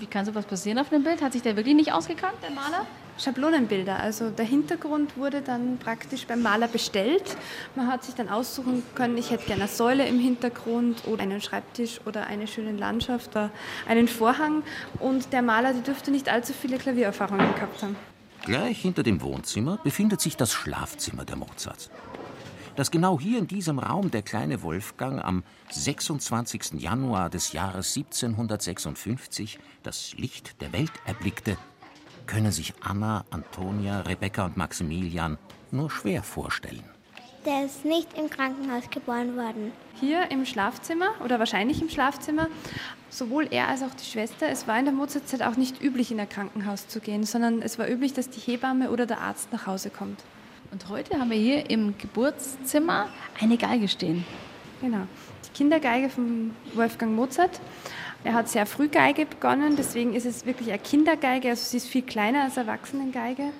Wie 0.00 0.06
kann 0.06 0.24
sowas 0.24 0.46
passieren 0.46 0.78
auf 0.78 0.90
einem 0.90 1.04
Bild? 1.04 1.20
Hat 1.20 1.34
sich 1.34 1.42
der 1.42 1.56
wirklich 1.56 1.74
nicht 1.74 1.92
ausgekannt, 1.92 2.36
der 2.42 2.50
Maler? 2.50 2.86
Schablonenbilder. 3.18 4.00
Also 4.00 4.30
der 4.30 4.46
Hintergrund 4.46 5.18
wurde 5.18 5.42
dann 5.42 5.76
praktisch 5.76 6.26
beim 6.26 6.40
Maler 6.40 6.68
bestellt. 6.68 7.36
Man 7.76 7.86
hat 7.86 8.02
sich 8.02 8.14
dann 8.14 8.30
aussuchen 8.30 8.82
können, 8.94 9.18
ich 9.18 9.30
hätte 9.30 9.44
gerne 9.44 9.64
eine 9.64 9.70
Säule 9.70 10.08
im 10.08 10.18
Hintergrund 10.18 11.06
oder 11.06 11.22
einen 11.22 11.42
Schreibtisch 11.42 12.00
oder 12.06 12.26
eine 12.26 12.46
schöne 12.46 12.72
Landschaft 12.72 13.32
oder 13.32 13.50
einen 13.86 14.08
Vorhang. 14.08 14.62
Und 15.00 15.34
der 15.34 15.42
Maler, 15.42 15.74
der 15.74 15.82
dürfte 15.82 16.10
nicht 16.10 16.30
allzu 16.30 16.54
viele 16.54 16.78
Klaviererfahrungen 16.78 17.54
gehabt 17.54 17.82
haben. 17.82 17.94
Gleich 18.46 18.80
hinter 18.80 19.02
dem 19.02 19.20
Wohnzimmer 19.20 19.78
befindet 19.84 20.22
sich 20.22 20.38
das 20.38 20.54
Schlafzimmer 20.54 21.26
der 21.26 21.36
Mozarts. 21.36 21.90
Dass 22.76 22.90
genau 22.90 23.18
hier 23.18 23.38
in 23.38 23.46
diesem 23.46 23.78
Raum 23.78 24.10
der 24.10 24.22
kleine 24.22 24.62
Wolfgang 24.62 25.22
am 25.22 25.42
26. 25.70 26.80
Januar 26.80 27.28
des 27.28 27.52
Jahres 27.52 27.96
1756 27.96 29.58
das 29.82 30.14
Licht 30.16 30.60
der 30.60 30.72
Welt 30.72 30.92
erblickte, 31.04 31.56
können 32.26 32.52
sich 32.52 32.74
Anna, 32.80 33.24
Antonia, 33.30 34.02
Rebecca 34.02 34.44
und 34.44 34.56
Maximilian 34.56 35.36
nur 35.72 35.90
schwer 35.90 36.22
vorstellen. 36.22 36.84
Der 37.44 37.64
ist 37.64 37.84
nicht 37.84 38.16
im 38.18 38.28
Krankenhaus 38.28 38.90
geboren 38.90 39.34
worden. 39.34 39.72
Hier 39.98 40.30
im 40.30 40.44
Schlafzimmer 40.44 41.08
oder 41.24 41.38
wahrscheinlich 41.38 41.80
im 41.80 41.88
Schlafzimmer, 41.88 42.48
sowohl 43.08 43.48
er 43.50 43.68
als 43.68 43.82
auch 43.82 43.94
die 43.94 44.04
Schwester, 44.04 44.48
es 44.48 44.68
war 44.68 44.78
in 44.78 44.84
der 44.84 44.94
Mozartzeit 44.94 45.42
auch 45.42 45.56
nicht 45.56 45.82
üblich, 45.82 46.12
in 46.12 46.20
ein 46.20 46.28
Krankenhaus 46.28 46.86
zu 46.86 47.00
gehen, 47.00 47.24
sondern 47.24 47.62
es 47.62 47.78
war 47.78 47.88
üblich, 47.88 48.12
dass 48.12 48.28
die 48.28 48.40
Hebamme 48.40 48.90
oder 48.90 49.06
der 49.06 49.20
Arzt 49.22 49.52
nach 49.52 49.66
Hause 49.66 49.90
kommt. 49.90 50.22
Und 50.72 50.88
heute 50.88 51.18
haben 51.18 51.30
wir 51.30 51.36
hier 51.36 51.68
im 51.68 51.98
Geburtszimmer 51.98 53.08
eine 53.40 53.56
Geige 53.56 53.88
stehen. 53.88 54.24
Genau, 54.80 55.06
die 55.44 55.52
Kindergeige 55.52 56.08
von 56.08 56.54
Wolfgang 56.74 57.14
Mozart. 57.14 57.60
Er 58.22 58.34
hat 58.34 58.48
sehr 58.48 58.66
früh 58.66 58.88
Geige 58.88 59.26
begonnen, 59.26 59.74
deswegen 59.76 60.14
ist 60.14 60.26
es 60.26 60.46
wirklich 60.46 60.68
eine 60.68 60.78
Kindergeige, 60.78 61.48
also 61.48 61.64
sie 61.64 61.78
ist 61.78 61.88
viel 61.88 62.02
kleiner 62.02 62.44
als 62.44 62.56
Erwachsenengeige. 62.56 63.50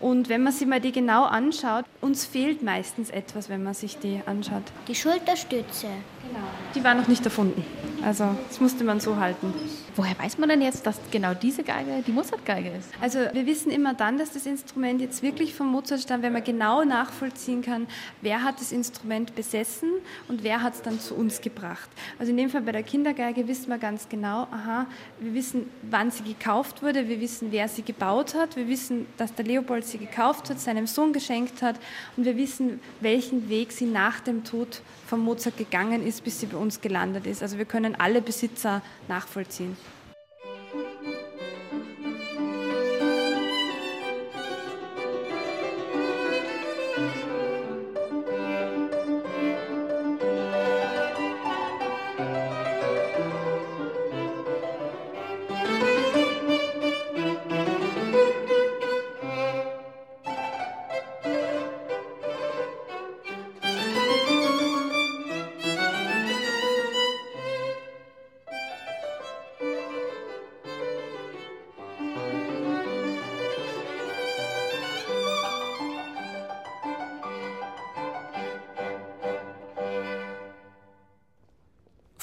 Und 0.00 0.28
wenn 0.28 0.42
man 0.42 0.52
sich 0.52 0.66
mal 0.66 0.80
die 0.80 0.92
genau 0.92 1.24
anschaut, 1.24 1.84
uns 2.00 2.24
fehlt 2.24 2.62
meistens 2.62 3.10
etwas, 3.10 3.48
wenn 3.48 3.62
man 3.62 3.74
sich 3.74 3.98
die 3.98 4.20
anschaut. 4.24 4.62
Die 4.88 4.94
Schulterstütze. 4.94 5.88
Genau. 6.28 6.46
Die 6.74 6.84
war 6.84 6.94
noch 6.94 7.08
nicht 7.08 7.24
erfunden. 7.24 7.64
Also 8.02 8.36
das 8.48 8.60
musste 8.60 8.84
man 8.84 9.00
so 9.00 9.16
halten. 9.16 9.52
Woher 9.96 10.16
weiß 10.18 10.36
man 10.38 10.48
denn 10.48 10.60
jetzt, 10.60 10.86
dass 10.86 11.00
genau 11.10 11.32
diese 11.32 11.62
Geige 11.62 12.04
die 12.06 12.12
Mozart-Geige 12.12 12.68
ist? 12.68 12.90
Also 13.00 13.18
wir 13.32 13.46
wissen 13.46 13.72
immer 13.72 13.94
dann, 13.94 14.18
dass 14.18 14.32
das 14.32 14.44
Instrument 14.44 15.00
jetzt 15.00 15.22
wirklich 15.22 15.54
vom 15.54 15.68
Mozart 15.68 16.02
stammt, 16.02 16.22
wenn 16.22 16.34
man 16.34 16.44
genau 16.44 16.84
nachvollziehen 16.84 17.62
kann, 17.62 17.86
wer 18.20 18.42
hat 18.42 18.60
das 18.60 18.72
Instrument 18.72 19.34
besessen 19.34 19.88
und 20.28 20.44
wer 20.44 20.62
hat 20.62 20.74
es 20.74 20.82
dann 20.82 21.00
zu 21.00 21.14
uns 21.14 21.40
gebracht. 21.40 21.88
Also 22.18 22.30
in 22.30 22.36
dem 22.36 22.50
Fall 22.50 22.60
bei 22.60 22.72
der 22.72 22.82
Kindergeige 22.82 23.48
wissen 23.48 23.70
wir 23.70 23.78
ganz 23.78 24.08
genau, 24.08 24.46
aha, 24.52 24.86
wir 25.18 25.34
wissen, 25.34 25.70
wann 25.82 26.10
sie 26.10 26.22
gekauft 26.22 26.82
wurde, 26.82 27.08
wir 27.08 27.20
wissen, 27.20 27.48
wer 27.50 27.66
sie 27.68 27.82
gebaut 27.82 28.34
hat, 28.34 28.54
wir 28.56 28.68
wissen, 28.68 29.06
dass 29.16 29.34
der 29.34 29.46
Leopold 29.46 29.84
sie 29.84 29.98
gekauft 29.98 30.50
hat, 30.50 30.60
seinem 30.60 30.86
Sohn 30.86 31.12
geschenkt 31.12 31.62
hat 31.62 31.76
und 32.16 32.24
wir 32.24 32.36
wissen, 32.36 32.80
welchen 33.00 33.48
Weg 33.48 33.72
sie 33.72 33.86
nach 33.86 34.20
dem 34.20 34.44
Tod 34.44 34.82
von 35.06 35.20
Mozart 35.20 35.56
gegangen 35.56 36.06
ist, 36.06 36.15
bis 36.20 36.40
sie 36.40 36.46
bei 36.46 36.56
uns 36.56 36.80
gelandet 36.80 37.26
ist. 37.26 37.42
Also 37.42 37.58
wir 37.58 37.64
können 37.64 37.94
alle 37.94 38.22
Besitzer 38.22 38.82
nachvollziehen. 39.08 39.76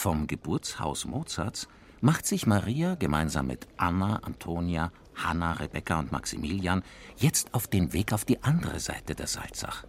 Vom 0.04 0.28
Geburtshaus 0.28 1.06
Mozarts 1.06 1.70
macht 2.02 2.26
sich 2.26 2.46
Maria 2.46 2.96
gemeinsam 2.96 3.48
mit 3.48 3.70
Anna, 3.78 4.18
Antonia, 4.18 4.92
Hanna, 5.16 5.54
Rebecca 5.54 5.98
und 5.98 6.12
Maximilian 6.12 6.84
jetzt 7.16 7.54
auf 7.54 7.68
den 7.68 7.94
Weg 7.94 8.12
auf 8.12 8.26
die 8.26 8.44
andere 8.44 8.82
Seite 8.82 9.16
der 9.16 9.28
Salzach. 9.28 9.86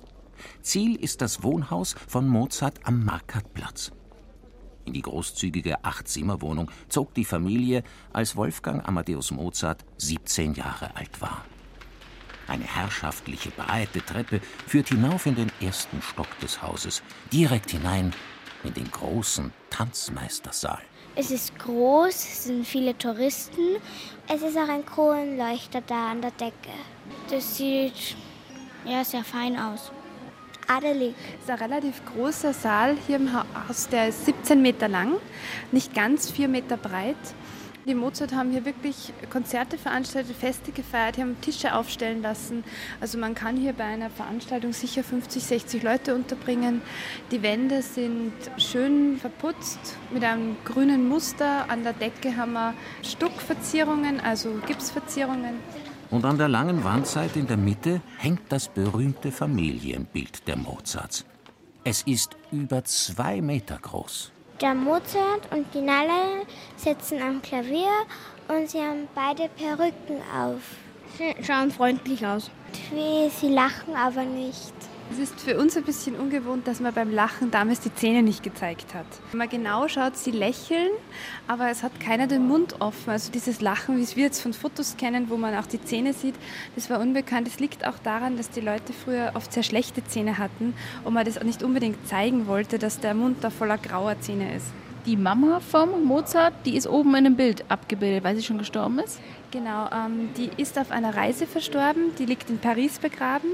Ziel 0.63 0.95
ist 0.95 1.21
das 1.21 1.43
Wohnhaus 1.43 1.97
von 2.07 2.29
Mozart 2.29 2.79
am 2.85 3.05
Markatplatz. 3.05 3.91
In 4.85 4.93
die 4.93 5.03
großzügige 5.03 5.85
Acht-Zimmer-Wohnung 5.85 6.71
zog 6.89 7.13
die 7.15 7.25
Familie, 7.25 7.83
als 8.13 8.37
Wolfgang 8.37 8.87
Amadeus 8.87 9.33
Mozart 9.33 9.85
17 9.99 10.55
Jahre 10.55 10.95
alt 10.95 11.21
war. 11.21 11.45
Eine 12.47 12.63
herrschaftliche, 12.63 13.51
breite 13.51 14.01
Treppe 14.01 14.41
führt 14.69 14.91
hinauf 14.91 15.27
in 15.27 15.35
den 15.35 15.51
ersten 15.61 16.01
Stock 16.03 16.39
des 16.39 16.63
Hauses, 16.63 17.03
direkt 17.33 17.73
hinein 17.73 18.15
in 18.65 18.75
den 18.75 18.91
großen 18.91 19.53
Tanzmeistersaal. 19.71 20.83
Es 21.17 21.31
ist 21.31 21.57
groß, 21.59 22.09
es 22.09 22.45
sind 22.45 22.67
viele 22.67 22.97
Touristen. 22.99 23.77
Es 24.29 24.43
ist 24.43 24.57
auch 24.57 24.69
ein 24.69 24.85
Kronleuchter 24.85 25.81
da 25.81 26.11
an 26.11 26.21
der 26.21 26.33
Decke. 26.33 26.73
Das 27.31 27.57
sieht 27.57 28.17
ja 28.85 29.05
sehr 29.05 29.23
fein 29.23 29.57
aus. 29.57 29.93
Adelig. 30.67 31.15
Es 31.39 31.45
ist 31.45 31.51
ein 31.51 31.71
relativ 31.71 32.03
großer 32.07 32.53
Saal 32.53 32.97
hier 33.07 33.17
im 33.17 33.31
Haus, 33.33 33.89
der 33.89 34.09
ist 34.09 34.25
17 34.25 34.61
Meter 34.61 34.89
lang, 34.89 35.13
nicht 35.73 35.95
ganz 35.95 36.31
4 36.31 36.49
Meter 36.49 36.77
breit. 36.77 37.17
Die 37.87 37.95
Mozart 37.95 38.33
haben 38.33 38.51
hier 38.51 38.65
wirklich 38.65 39.13
Konzerte 39.31 39.77
veranstaltet, 39.77 40.35
Feste 40.35 40.73
gefeiert, 40.73 41.19
haben 41.19 41.39
Tische 41.43 41.75
aufstellen 41.75 42.23
lassen. 42.23 42.65
Also 42.99 43.19
man 43.19 43.35
kann 43.35 43.59
hier 43.59 43.75
bei 43.75 43.85
einer 43.85 44.09
Veranstaltung 44.09 44.73
sicher 44.73 45.05
50, 45.05 45.45
60 45.45 45.83
Leute 45.83 46.15
unterbringen. 46.15 46.81
Die 47.31 47.43
Wände 47.43 47.83
sind 47.83 48.33
schön 48.57 49.19
verputzt 49.19 49.99
mit 50.11 50.25
einem 50.25 50.57
grünen 50.65 51.07
Muster. 51.09 51.69
An 51.69 51.83
der 51.83 51.93
Decke 51.93 52.35
haben 52.39 52.55
wir 52.55 52.73
Stuckverzierungen, 53.03 54.19
also 54.21 54.55
Gipsverzierungen. 54.67 55.57
Und 56.11 56.25
an 56.25 56.39
der 56.39 56.49
langen 56.49 56.85
Wandseite 56.85 57.39
in 57.39 57.47
der 57.47 57.59
Mitte 57.59 58.01
hängt 58.17 58.51
das 58.51 58.69
berühmte 58.69 59.31
Familienbild 59.31 60.49
der 60.49 60.57
Mozarts. 60.57 61.27
Es 61.85 62.01
ist 62.03 62.35
über 62.51 62.83
zwei 62.85 63.43
Meter 63.43 63.79
groß. 63.79 64.33
Der 64.61 64.75
Mozart 64.75 65.51
und 65.51 65.67
die 65.75 65.81
Nalle 65.81 66.47
sitzen 66.77 67.21
am 67.21 67.43
Klavier 67.43 67.91
und 68.47 68.71
sie 68.71 68.79
haben 68.79 69.09
beide 69.13 69.49
Perücken 69.49 70.23
auf. 70.33 70.61
Sie 71.19 71.35
schauen 71.43 71.73
freundlich 71.73 72.25
aus. 72.25 72.51
Wie, 72.93 73.29
sie 73.31 73.53
lachen 73.53 73.97
aber 73.97 74.23
nicht. 74.23 74.75
Es 75.13 75.19
ist 75.19 75.41
für 75.41 75.59
uns 75.59 75.77
ein 75.77 75.85
bisschen 75.85 76.17
ungewohnt, 76.17 76.67
dass 76.67 76.81
man 76.81 76.93
beim 76.93 77.13
Lachen 77.13 77.51
damals 77.51 77.81
die 77.81 77.95
Zähne 77.95 78.23
nicht 78.23 78.43
gezeigt 78.43 78.95
hat. 78.95 79.07
Wenn 79.31 79.39
man 79.39 79.49
genau 79.49 79.87
schaut, 79.87 80.17
sie 80.17 80.31
lächeln, 80.31 80.91
aber 81.47 81.71
es 81.71 81.83
hat 81.83 82.01
keiner 82.01 82.27
den 82.27 82.49
Mund 82.49 82.81
offen. 82.81 83.11
Also 83.11 83.31
dieses 83.31 83.61
Lachen, 83.61 83.99
wie 83.99 84.17
wir 84.17 84.25
jetzt 84.25 84.41
von 84.41 84.53
Fotos 84.53 84.97
kennen, 84.97 85.31
wo 85.31 85.37
man 85.37 85.55
auch 85.57 85.67
die 85.67 85.83
Zähne 85.83 86.15
sieht, 86.15 86.35
das 86.75 86.91
war 86.91 87.01
unbekannt. 87.01 87.47
Es 87.47 87.61
liegt 87.61 87.87
auch 87.87 87.99
daran, 88.03 88.37
dass 88.37 88.51
die 88.51 88.61
Leute 88.61 88.93
früher 88.93 89.33
oft 89.35 89.53
sehr 89.53 89.63
schlechte 89.63 90.05
Zähne 90.05 90.39
hatten 90.39 90.75
und 91.05 91.15
man 91.15 91.25
das 91.25 91.39
auch 91.39 91.45
nicht 91.45 91.63
unbedingt 91.63 92.09
zeigen 92.09 92.47
wollte, 92.47 92.79
dass 92.79 92.99
der 92.99 93.15
Mund 93.15 93.39
da 93.43 93.51
voller 93.51 93.79
grauer 93.79 94.19
Zähne 94.21 94.57
ist. 94.57 94.67
Die 95.07 95.17
Mama 95.17 95.61
vom 95.61 96.05
Mozart, 96.05 96.55
die 96.65 96.77
ist 96.77 96.87
oben 96.87 97.11
in 97.11 97.17
einem 97.17 97.37
Bild 97.37 97.65
abgebildet, 97.69 98.25
weil 98.25 98.37
sie 98.37 98.43
schon 98.43 98.57
gestorben 98.57 99.01
ist? 99.01 99.21
Genau, 99.51 99.87
ähm, 99.93 100.31
die 100.35 100.51
ist 100.57 100.79
auf 100.79 100.91
einer 100.91 101.15
Reise 101.15 101.47
verstorben, 101.47 102.15
die 102.19 102.25
liegt 102.25 102.49
in 102.49 102.59
Paris 102.59 102.99
begraben. 102.99 103.51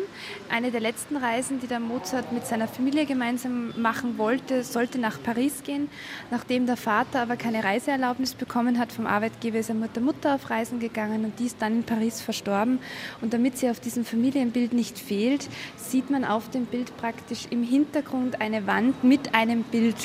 Eine 0.49 0.71
der 0.71 0.81
letzten 0.81 1.17
Reisen, 1.17 1.59
die 1.61 1.67
der 1.67 1.81
Mozart 1.81 2.33
mit 2.33 2.47
seiner 2.47 2.69
Familie 2.69 3.05
gemeinsam 3.05 3.75
machen 3.77 4.17
wollte, 4.17 4.63
sollte 4.63 5.01
nach 5.01 5.21
Paris 5.21 5.65
gehen. 5.65 5.89
Nachdem 6.31 6.67
der 6.67 6.77
Vater 6.77 7.21
aber 7.21 7.35
keine 7.35 7.65
Reiseerlaubnis 7.65 8.35
bekommen 8.35 8.79
hat 8.79 8.93
vom 8.93 9.09
Arbeitgeber, 9.09 9.59
ist 9.59 9.71
er 9.71 9.75
mit 9.75 9.97
der 9.97 10.05
Mutter 10.05 10.37
auf 10.37 10.51
Reisen 10.51 10.79
gegangen 10.79 11.25
und 11.25 11.41
die 11.41 11.47
ist 11.47 11.61
dann 11.61 11.79
in 11.79 11.83
Paris 11.83 12.21
verstorben. 12.23 12.79
Und 13.21 13.35
damit 13.35 13.59
sie 13.59 13.69
auf 13.69 13.81
diesem 13.81 14.05
Familienbild 14.05 14.73
nicht 14.73 15.01
fehlt, 15.01 15.49
sieht 15.77 16.11
man 16.11 16.25
auf 16.25 16.49
dem 16.49 16.67
Bild 16.67 16.97
praktisch 16.97 17.49
im 17.51 17.65
Hintergrund 17.65 18.41
eine 18.41 18.69
Wand 18.69 19.03
mit 19.03 19.35
einem 19.35 19.65
Bild 19.65 19.97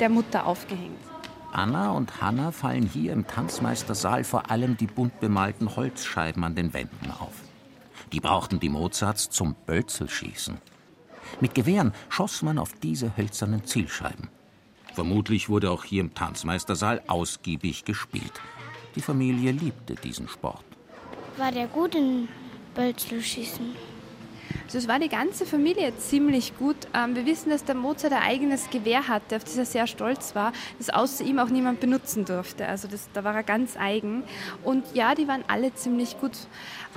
der 0.00 0.08
Mutter 0.08 0.46
aufgehängt. 0.46 0.98
Anna 1.52 1.90
und 1.90 2.20
Hanna 2.20 2.52
fallen 2.52 2.86
hier 2.86 3.12
im 3.12 3.26
Tanzmeistersaal 3.26 4.24
vor 4.24 4.50
allem 4.50 4.76
die 4.76 4.86
bunt 4.86 5.20
bemalten 5.20 5.76
Holzscheiben 5.76 6.44
an 6.44 6.54
den 6.54 6.72
Wänden 6.72 7.10
auf. 7.10 7.34
Die 8.12 8.20
brauchten 8.20 8.60
die 8.60 8.68
Mozarts 8.68 9.30
zum 9.30 9.54
Bölzelschießen. 9.66 10.58
Mit 11.40 11.54
Gewehren 11.54 11.92
schoss 12.08 12.42
man 12.42 12.58
auf 12.58 12.72
diese 12.82 13.16
hölzernen 13.16 13.64
Zielscheiben. 13.64 14.28
Vermutlich 14.94 15.48
wurde 15.48 15.70
auch 15.70 15.84
hier 15.84 16.00
im 16.00 16.14
Tanzmeistersaal 16.14 17.02
ausgiebig 17.06 17.84
gespielt. 17.84 18.40
Die 18.96 19.00
Familie 19.00 19.52
liebte 19.52 19.94
diesen 19.94 20.28
Sport. 20.28 20.64
War 21.36 21.52
der 21.52 21.68
gut 21.68 21.94
in 21.94 22.28
Bölzelschießen? 22.74 23.76
Also 24.64 24.78
es 24.78 24.88
war 24.88 24.98
die 24.98 25.08
ganze 25.08 25.46
Familie 25.46 25.96
ziemlich 25.96 26.56
gut. 26.56 26.76
Ähm, 26.94 27.14
wir 27.16 27.26
wissen, 27.26 27.50
dass 27.50 27.64
der 27.64 27.74
Mozart 27.74 28.12
ein 28.12 28.22
eigenes 28.22 28.70
Gewehr 28.70 29.08
hatte, 29.08 29.36
auf 29.36 29.44
das 29.44 29.56
er 29.56 29.64
sehr 29.64 29.86
stolz 29.86 30.34
war, 30.34 30.52
das 30.78 30.90
außer 30.90 31.24
ihm 31.24 31.38
auch 31.38 31.48
niemand 31.48 31.80
benutzen 31.80 32.24
durfte. 32.24 32.66
Also 32.66 32.88
das, 32.88 33.08
da 33.12 33.24
war 33.24 33.34
er 33.34 33.42
ganz 33.42 33.76
eigen. 33.76 34.22
Und 34.62 34.84
ja, 34.94 35.14
die 35.14 35.28
waren 35.28 35.44
alle 35.48 35.74
ziemlich 35.74 36.18
gut. 36.20 36.32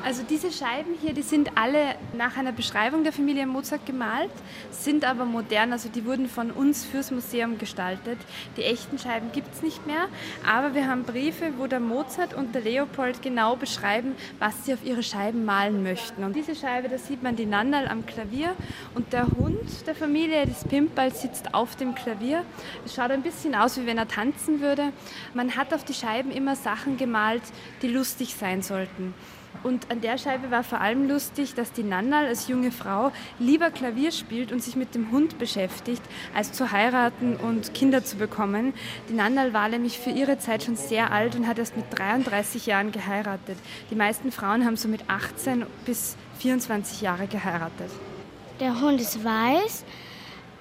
Also 0.03 0.23
diese 0.27 0.51
Scheiben 0.51 0.95
hier, 1.01 1.13
die 1.13 1.21
sind 1.21 1.51
alle 1.55 1.95
nach 2.17 2.35
einer 2.35 2.51
Beschreibung 2.51 3.03
der 3.03 3.13
Familie 3.13 3.45
Mozart 3.45 3.85
gemalt, 3.85 4.31
sind 4.71 5.05
aber 5.05 5.25
modern. 5.25 5.71
Also 5.71 5.87
die 5.89 6.05
wurden 6.05 6.27
von 6.27 6.51
uns 6.51 6.83
fürs 6.83 7.11
Museum 7.11 7.57
gestaltet. 7.57 8.17
Die 8.57 8.63
echten 8.63 8.97
Scheiben 8.97 9.31
gibt 9.31 9.53
es 9.53 9.61
nicht 9.61 9.85
mehr. 9.85 10.07
Aber 10.47 10.73
wir 10.73 10.87
haben 10.87 11.03
Briefe, 11.03 11.53
wo 11.57 11.67
der 11.67 11.79
Mozart 11.79 12.33
und 12.33 12.55
der 12.55 12.61
Leopold 12.61 13.21
genau 13.21 13.55
beschreiben, 13.55 14.15
was 14.39 14.65
sie 14.65 14.73
auf 14.73 14.83
ihre 14.83 15.03
Scheiben 15.03 15.45
malen 15.45 15.83
möchten. 15.83 16.23
Und 16.23 16.35
diese 16.35 16.55
Scheibe, 16.55 16.89
da 16.89 16.97
sieht 16.97 17.21
man 17.21 17.35
die 17.35 17.42
Nannal 17.45 17.87
am 17.87 18.05
Klavier 18.05 18.55
und 18.95 19.13
der 19.13 19.27
Hund 19.27 19.87
der 19.87 19.95
Familie, 19.95 20.45
das 20.45 20.63
Pimpal, 20.65 21.13
sitzt 21.13 21.53
auf 21.53 21.75
dem 21.75 21.95
Klavier. 21.95 22.43
Es 22.85 22.95
schaut 22.95 23.11
ein 23.11 23.23
bisschen 23.23 23.55
aus, 23.55 23.77
wie 23.77 23.85
wenn 23.85 23.97
er 23.97 24.07
tanzen 24.07 24.61
würde. 24.61 24.91
Man 25.33 25.55
hat 25.55 25.73
auf 25.73 25.83
die 25.83 25.93
Scheiben 25.93 26.31
immer 26.31 26.55
Sachen 26.55 26.97
gemalt, 26.97 27.43
die 27.81 27.87
lustig 27.87 28.35
sein 28.35 28.61
sollten. 28.61 29.13
Und 29.61 29.89
an 29.91 30.01
der 30.01 30.17
Scheibe 30.17 30.51
war 30.51 30.63
vor 30.63 30.81
allem 30.81 31.07
lustig, 31.07 31.53
dass 31.53 31.71
die 31.71 31.83
Nannal 31.83 32.25
als 32.25 32.47
junge 32.47 32.71
Frau 32.71 33.11
lieber 33.39 33.69
Klavier 33.69 34.11
spielt 34.11 34.51
und 34.51 34.61
sich 34.61 34.75
mit 34.75 34.95
dem 34.95 35.11
Hund 35.11 35.37
beschäftigt, 35.37 36.01
als 36.33 36.51
zu 36.51 36.71
heiraten 36.71 37.35
und 37.35 37.73
Kinder 37.73 38.03
zu 38.03 38.17
bekommen. 38.17 38.73
Die 39.09 39.13
Nannal 39.13 39.53
war 39.53 39.69
nämlich 39.69 39.99
für 39.99 40.09
ihre 40.09 40.37
Zeit 40.37 40.63
schon 40.63 40.75
sehr 40.75 41.11
alt 41.11 41.35
und 41.35 41.47
hat 41.47 41.59
erst 41.59 41.77
mit 41.77 41.85
33 41.97 42.65
Jahren 42.65 42.91
geheiratet. 42.91 43.57
Die 43.89 43.95
meisten 43.95 44.31
Frauen 44.31 44.65
haben 44.65 44.75
so 44.75 44.87
mit 44.87 45.09
18 45.09 45.65
bis 45.85 46.17
24 46.39 47.01
Jahre 47.01 47.27
geheiratet. 47.27 47.91
Der 48.59 48.81
Hund 48.81 48.99
ist 48.99 49.23
weiß 49.23 49.85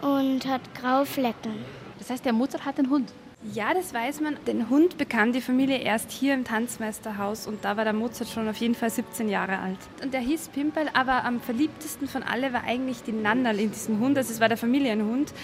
und 0.00 0.46
hat 0.46 0.60
graue 0.74 1.06
Flecken. 1.06 1.64
Das 1.98 2.10
heißt, 2.10 2.24
der 2.24 2.32
Mozart 2.32 2.64
hat 2.64 2.78
einen 2.78 2.90
Hund? 2.90 3.12
Ja, 3.50 3.74
das 3.74 3.92
weiß 3.92 4.20
man. 4.20 4.36
Den 4.46 4.70
Hund 4.70 4.98
bekam 4.98 5.32
die 5.32 5.40
Familie 5.40 5.78
erst 5.78 6.12
hier 6.12 6.32
im 6.32 6.44
Tanzmeisterhaus 6.44 7.48
und 7.48 7.64
da 7.64 7.76
war 7.76 7.82
der 7.82 7.92
Mozart 7.92 8.30
schon 8.30 8.48
auf 8.48 8.56
jeden 8.58 8.76
Fall 8.76 8.88
17 8.88 9.28
Jahre 9.28 9.58
alt. 9.58 9.78
Und 10.00 10.14
der 10.14 10.20
hieß 10.20 10.50
Pimpel, 10.50 10.84
aber 10.94 11.24
am 11.24 11.40
verliebtesten 11.40 12.06
von 12.06 12.22
alle 12.22 12.52
war 12.52 12.62
eigentlich 12.62 13.02
die 13.02 13.10
Nannal 13.10 13.58
in 13.58 13.72
diesen 13.72 13.98
Hund. 13.98 14.16
Also 14.16 14.32
es 14.32 14.38
war 14.38 14.48
der 14.48 14.56
Familienhund. 14.56 15.34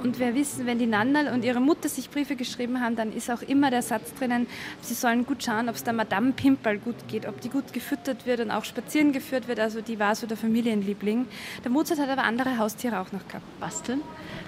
Und 0.00 0.18
wir 0.18 0.34
wissen, 0.34 0.66
wenn 0.66 0.78
die 0.78 0.86
Nannal 0.86 1.32
und 1.32 1.46
ihre 1.46 1.60
Mutter 1.60 1.88
sich 1.88 2.10
Briefe 2.10 2.36
geschrieben 2.36 2.82
haben, 2.82 2.94
dann 2.94 3.10
ist 3.10 3.30
auch 3.30 3.40
immer 3.40 3.70
der 3.70 3.82
Satz 3.82 4.12
drinnen, 4.12 4.46
sie 4.82 4.94
sollen 4.94 5.24
gut 5.24 5.42
schauen, 5.42 5.70
ob 5.70 5.76
es 5.76 5.84
der 5.84 5.94
Madame 5.94 6.32
Pimpel 6.32 6.78
gut 6.78 7.08
geht, 7.08 7.26
ob 7.26 7.40
die 7.40 7.48
gut 7.48 7.72
gefüttert 7.72 8.26
wird 8.26 8.40
und 8.40 8.50
auch 8.50 8.66
spazieren 8.66 9.12
geführt 9.12 9.48
wird. 9.48 9.60
Also 9.60 9.80
die 9.80 9.98
war 9.98 10.14
so 10.14 10.26
der 10.26 10.36
Familienliebling. 10.36 11.26
Der 11.64 11.70
Mozart 11.70 12.00
hat 12.00 12.10
aber 12.10 12.24
andere 12.24 12.58
Haustiere 12.58 13.00
auch 13.00 13.12
noch 13.12 13.26
gehabt. 13.26 13.46
Was 13.60 13.82
denn? 13.82 14.02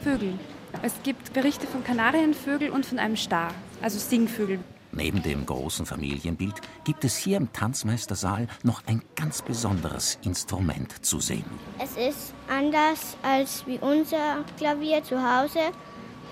Vögel. 0.05 0.35
Es 0.83 0.93
gibt 1.03 1.33
Berichte 1.33 1.67
von 1.67 1.83
Kanarienvögeln 1.85 2.73
und 2.73 2.87
von 2.87 2.99
einem 2.99 3.17
Star, 3.17 3.53
also 3.83 3.99
Singvögel. 3.99 4.61
Neben 4.93 5.23
dem 5.23 5.47
großen 5.47 5.87
Familienbild 5.87 6.55
gibt 6.85 7.05
es 7.05 7.17
hier 7.17 7.37
im 7.37 7.53
Tanzmeistersaal 7.53 8.49
noch 8.63 8.83
ein 8.87 9.03
ganz 9.15 9.43
besonderes 9.43 10.19
Instrument 10.25 11.05
zu 11.05 11.21
sehen. 11.21 11.45
Es 11.79 11.97
ist 11.97 12.33
anders 12.49 13.17
als 13.23 13.67
wie 13.67 13.79
unser 13.79 14.45
Klavier 14.57 15.05
zu 15.05 15.17
Hause 15.23 15.61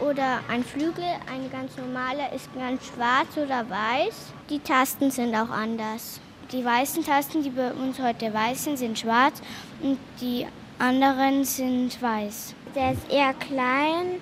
oder 0.01 0.41
ein 0.49 0.65
Flügel, 0.65 1.05
ein 1.33 1.51
ganz 1.53 1.77
normaler 1.77 2.33
ist 2.33 2.53
ganz 2.55 2.85
schwarz 2.87 3.37
oder 3.37 3.69
weiß. 3.71 4.33
Die 4.51 4.59
Tasten 4.59 5.11
sind 5.11 5.35
auch 5.35 5.51
anders. 5.51 6.21
Die 6.51 6.65
weißen 6.65 7.05
Tasten, 7.05 7.43
die 7.43 7.51
bei 7.51 7.73
uns 7.73 8.01
heute 8.01 8.33
weiß 8.33 8.65
sind, 8.65 8.79
sind 8.79 8.99
schwarz 8.99 9.41
und 9.81 9.99
die 10.21 10.47
anderen 10.79 11.45
sind 11.45 12.01
weiß. 12.03 12.56
Der 12.77 12.93
ist 12.93 13.11
eher 13.11 13.33
klein 13.33 14.21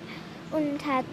und 0.51 0.85
hat 0.85 1.03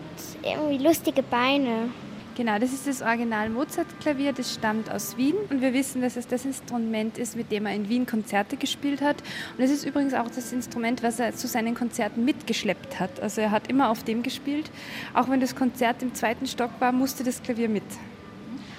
irgendwie 0.45 0.79
lustige 0.79 1.25
Beine. 1.25 1.91
Genau, 2.37 2.57
das 2.61 2.73
ist 2.73 2.87
das 2.87 3.03
Original 3.03 3.51
Mozart-Klavier, 3.51 4.33
das 4.33 4.55
stammt 4.55 4.89
aus 4.89 5.17
Wien 5.17 5.35
und 5.51 5.61
wir 5.61 5.75
wissen, 5.75 6.03
dass 6.03 6.17
es 6.17 6.29
das 6.29 6.45
Instrument 6.45 7.19
ist, 7.19 7.37
mit 7.37 7.51
dem 7.51 7.67
er 7.67 7.75
in 7.75 7.89
Wien 7.89 8.07
Konzerte 8.07 8.57
gespielt 8.57 9.03
hat. 9.03 9.17
Und 9.59 9.65
es 9.65 9.73
ist 9.73 9.85
übrigens 9.85 10.15
auch 10.15 10.29
das 10.29 10.53
Instrument, 10.53 11.03
was 11.03 11.19
er 11.19 11.35
zu 11.35 11.49
seinen 11.49 11.75
Konzerten 11.75 12.25
mitgeschleppt 12.25 13.01
hat. 13.01 13.21
Also 13.21 13.41
er 13.41 13.51
hat 13.51 13.69
immer 13.69 13.91
auf 13.91 14.05
dem 14.05 14.23
gespielt. 14.23 14.71
Auch 15.13 15.29
wenn 15.29 15.41
das 15.41 15.57
Konzert 15.57 16.01
im 16.01 16.15
zweiten 16.15 16.47
Stock 16.47 16.71
war, 16.79 16.93
musste 16.93 17.25
das 17.25 17.43
Klavier 17.43 17.69
mit. 17.69 17.83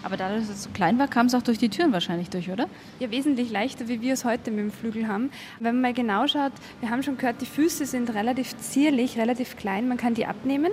Aber 0.03 0.17
dadurch, 0.17 0.41
dass 0.41 0.57
es 0.57 0.63
so 0.63 0.69
klein 0.71 0.99
war, 0.99 1.07
kam 1.07 1.27
es 1.27 1.33
auch 1.33 1.41
durch 1.41 1.57
die 1.57 1.69
Türen 1.69 1.93
wahrscheinlich 1.93 2.29
durch, 2.29 2.51
oder? 2.51 2.67
Ja, 2.99 3.09
wesentlich 3.09 3.49
leichter, 3.49 3.87
wie 3.87 4.01
wir 4.01 4.13
es 4.13 4.25
heute 4.25 4.51
mit 4.51 4.59
dem 4.59 4.71
Flügel 4.71 5.07
haben. 5.07 5.31
Wenn 5.59 5.75
man 5.75 5.81
mal 5.81 5.93
genau 5.93 6.27
schaut, 6.27 6.51
wir 6.81 6.89
haben 6.89 7.03
schon 7.03 7.17
gehört, 7.17 7.41
die 7.41 7.45
Füße 7.45 7.85
sind 7.85 8.13
relativ 8.13 8.57
zierlich, 8.57 9.17
relativ 9.17 9.55
klein. 9.55 9.87
Man 9.87 9.97
kann 9.97 10.13
die 10.13 10.25
abnehmen 10.25 10.71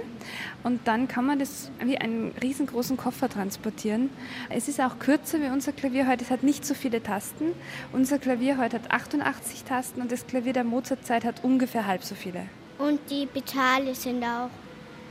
und 0.64 0.80
dann 0.88 1.06
kann 1.06 1.26
man 1.26 1.38
das 1.38 1.70
wie 1.84 1.96
einen 1.96 2.32
riesengroßen 2.42 2.96
Koffer 2.96 3.28
transportieren. 3.28 4.10
Es 4.48 4.66
ist 4.66 4.80
auch 4.80 4.98
kürzer 4.98 5.40
wie 5.40 5.46
unser 5.46 5.72
Klavier 5.72 6.08
heute. 6.08 6.24
Es 6.24 6.30
hat 6.30 6.42
nicht 6.42 6.66
so 6.66 6.74
viele 6.74 7.00
Tasten. 7.00 7.52
Unser 7.92 8.18
Klavier 8.18 8.58
heute 8.58 8.76
hat 8.76 8.90
88 8.90 9.62
Tasten 9.62 10.02
und 10.02 10.10
das 10.10 10.26
Klavier 10.26 10.54
der 10.54 10.64
Mozartzeit 10.64 11.24
hat 11.24 11.44
ungefähr 11.44 11.86
halb 11.86 12.02
so 12.02 12.16
viele. 12.16 12.46
Und 12.78 12.98
die 13.10 13.26
Pedale 13.26 13.94
sind 13.94 14.24
auch 14.24 14.50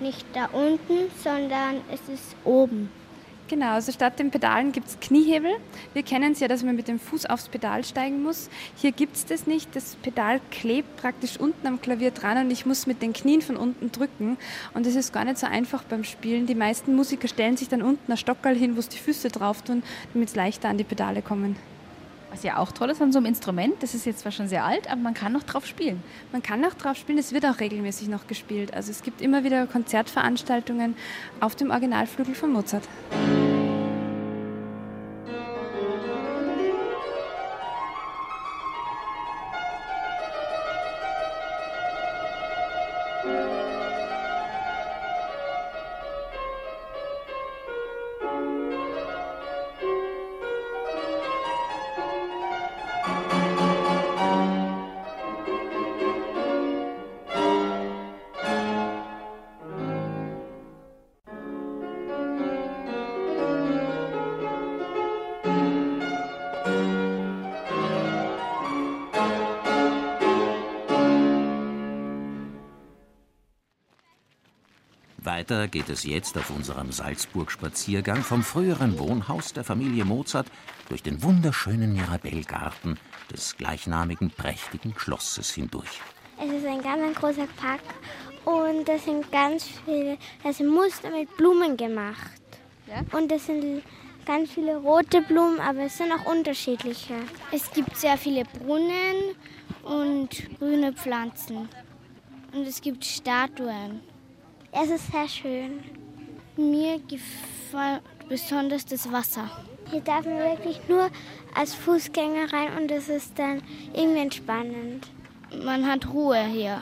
nicht 0.01 0.25
da 0.34 0.45
unten, 0.45 1.10
sondern 1.23 1.77
es 1.91 2.01
ist 2.13 2.36
oben. 2.43 2.89
Genau, 3.49 3.71
also 3.71 3.91
statt 3.91 4.19
den 4.19 4.29
Pedalen 4.29 4.71
gibt 4.71 4.88
es 4.89 4.99
Kniehebel. 4.99 5.55
Wir 5.93 6.03
kennen 6.03 6.33
es 6.33 6.39
ja, 6.39 6.47
dass 6.47 6.62
man 6.62 6.75
mit 6.75 6.88
dem 6.88 6.99
Fuß 6.99 7.25
aufs 7.25 7.49
Pedal 7.49 7.83
steigen 7.83 8.21
muss. 8.21 8.47
Hier 8.75 8.91
gibt 8.91 9.15
es 9.15 9.25
das 9.25 9.47
nicht. 9.47 9.75
Das 9.75 9.95
Pedal 9.95 10.39
klebt 10.51 10.97
praktisch 10.97 11.39
unten 11.39 11.65
am 11.65 11.81
Klavier 11.81 12.12
dran 12.12 12.38
und 12.45 12.51
ich 12.51 12.67
muss 12.67 12.85
mit 12.85 13.01
den 13.01 13.12
Knien 13.12 13.41
von 13.41 13.57
unten 13.57 13.91
drücken. 13.91 14.38
Und 14.75 14.85
das 14.85 14.93
ist 14.93 15.12
gar 15.13 15.25
nicht 15.25 15.39
so 15.39 15.47
einfach 15.47 15.83
beim 15.83 16.03
Spielen. 16.03 16.45
Die 16.45 16.53
meisten 16.53 16.95
Musiker 16.95 17.27
stellen 17.27 17.57
sich 17.57 17.69
dann 17.69 17.81
unten 17.81 18.12
ein 18.12 18.17
Stockerl 18.17 18.55
hin, 18.55 18.77
wo 18.77 18.81
sie 18.81 18.89
die 18.89 18.97
Füße 18.99 19.29
drauf 19.29 19.63
tun, 19.63 19.81
damit 20.13 20.29
es 20.29 20.35
leichter 20.35 20.69
an 20.69 20.77
die 20.77 20.83
Pedale 20.83 21.23
kommen. 21.23 21.55
Was 22.31 22.43
ja 22.43 22.57
auch 22.57 22.71
toll 22.71 22.91
ist 22.91 23.01
an 23.01 23.12
so 23.12 23.17
einem 23.17 23.25
Instrument, 23.25 23.81
das 23.81 23.95
ist 23.95 24.05
jetzt 24.05 24.19
zwar 24.19 24.31
schon 24.31 24.47
sehr 24.47 24.63
alt, 24.63 24.89
aber 24.89 25.01
man 25.01 25.13
kann 25.15 25.31
noch 25.33 25.43
drauf 25.43 25.65
spielen. 25.65 26.03
Man 26.31 26.43
kann 26.43 26.62
noch 26.62 26.75
drauf 26.75 26.95
spielen, 26.95 27.17
es 27.17 27.33
wird 27.33 27.45
auch 27.45 27.59
regelmäßig 27.59 28.07
noch 28.07 28.27
gespielt. 28.27 28.73
Also 28.73 28.91
es 28.91 29.01
gibt 29.01 29.21
immer 29.21 29.43
wieder 29.43 29.65
Konzertveranstaltungen 29.65 30.95
auf 31.39 31.55
dem 31.55 31.71
Originalflügel 31.71 32.35
von 32.35 32.51
Mozart. 32.51 32.88
Weiter 75.49 75.67
geht 75.67 75.89
es 75.89 76.03
jetzt 76.03 76.38
auf 76.38 76.51
unserem 76.51 76.91
Salzburg-Spaziergang 76.91 78.17
vom 78.17 78.43
früheren 78.43 78.99
Wohnhaus 78.99 79.51
der 79.51 79.63
Familie 79.63 80.05
Mozart 80.05 80.45
durch 80.89 81.01
den 81.01 81.23
wunderschönen 81.23 81.93
Mirabellgarten 81.93 82.99
des 83.31 83.57
gleichnamigen 83.57 84.29
prächtigen 84.29 84.93
Schlosses 84.95 85.49
hindurch. 85.49 86.01
Es 86.38 86.51
ist 86.51 86.67
ein 86.67 86.83
ganz 86.83 87.01
ein 87.01 87.15
großer 87.15 87.47
Park 87.57 87.81
und 88.45 88.88
das 88.88 89.05
sind 89.05 89.31
ganz 89.31 89.67
viele, 89.85 90.19
das 90.43 90.57
sind 90.57 90.67
Muster 90.67 91.09
mit 91.09 91.35
Blumen 91.35 91.75
gemacht. 91.75 92.41
Ja? 92.85 93.01
Und 93.17 93.31
das 93.31 93.47
sind 93.47 93.81
ganz 94.27 94.51
viele 94.51 94.77
rote 94.77 95.23
Blumen, 95.23 95.59
aber 95.59 95.79
es 95.79 95.97
sind 95.97 96.12
auch 96.12 96.31
unterschiedliche. 96.31 97.15
Es 97.51 97.71
gibt 97.71 97.97
sehr 97.97 98.19
viele 98.19 98.43
Brunnen 98.43 99.35
und 99.81 100.59
grüne 100.59 100.93
Pflanzen. 100.93 101.67
Und 102.53 102.67
es 102.67 102.79
gibt 102.81 103.03
Statuen. 103.03 104.01
Es 104.71 104.89
ist 104.89 105.12
sehr 105.12 105.27
schön. 105.27 105.84
Mir 106.55 106.99
gefällt 106.99 108.01
besonders 108.27 108.86
das 108.86 109.12
Wasser. 109.12 109.49
Hier 109.89 110.01
darf 110.01 110.25
man 110.25 110.38
wirklich 110.38 110.79
nur 110.88 111.10
als 111.55 111.73
Fußgänger 111.73 112.53
rein 112.53 112.77
und 112.77 112.91
es 112.91 113.10
ist 113.10 113.39
dann 113.39 113.63
irgendwie 113.93 114.21
entspannend. 114.21 115.08
Man 115.63 115.88
hat 115.88 116.08
Ruhe 116.08 116.45
hier. 116.45 116.79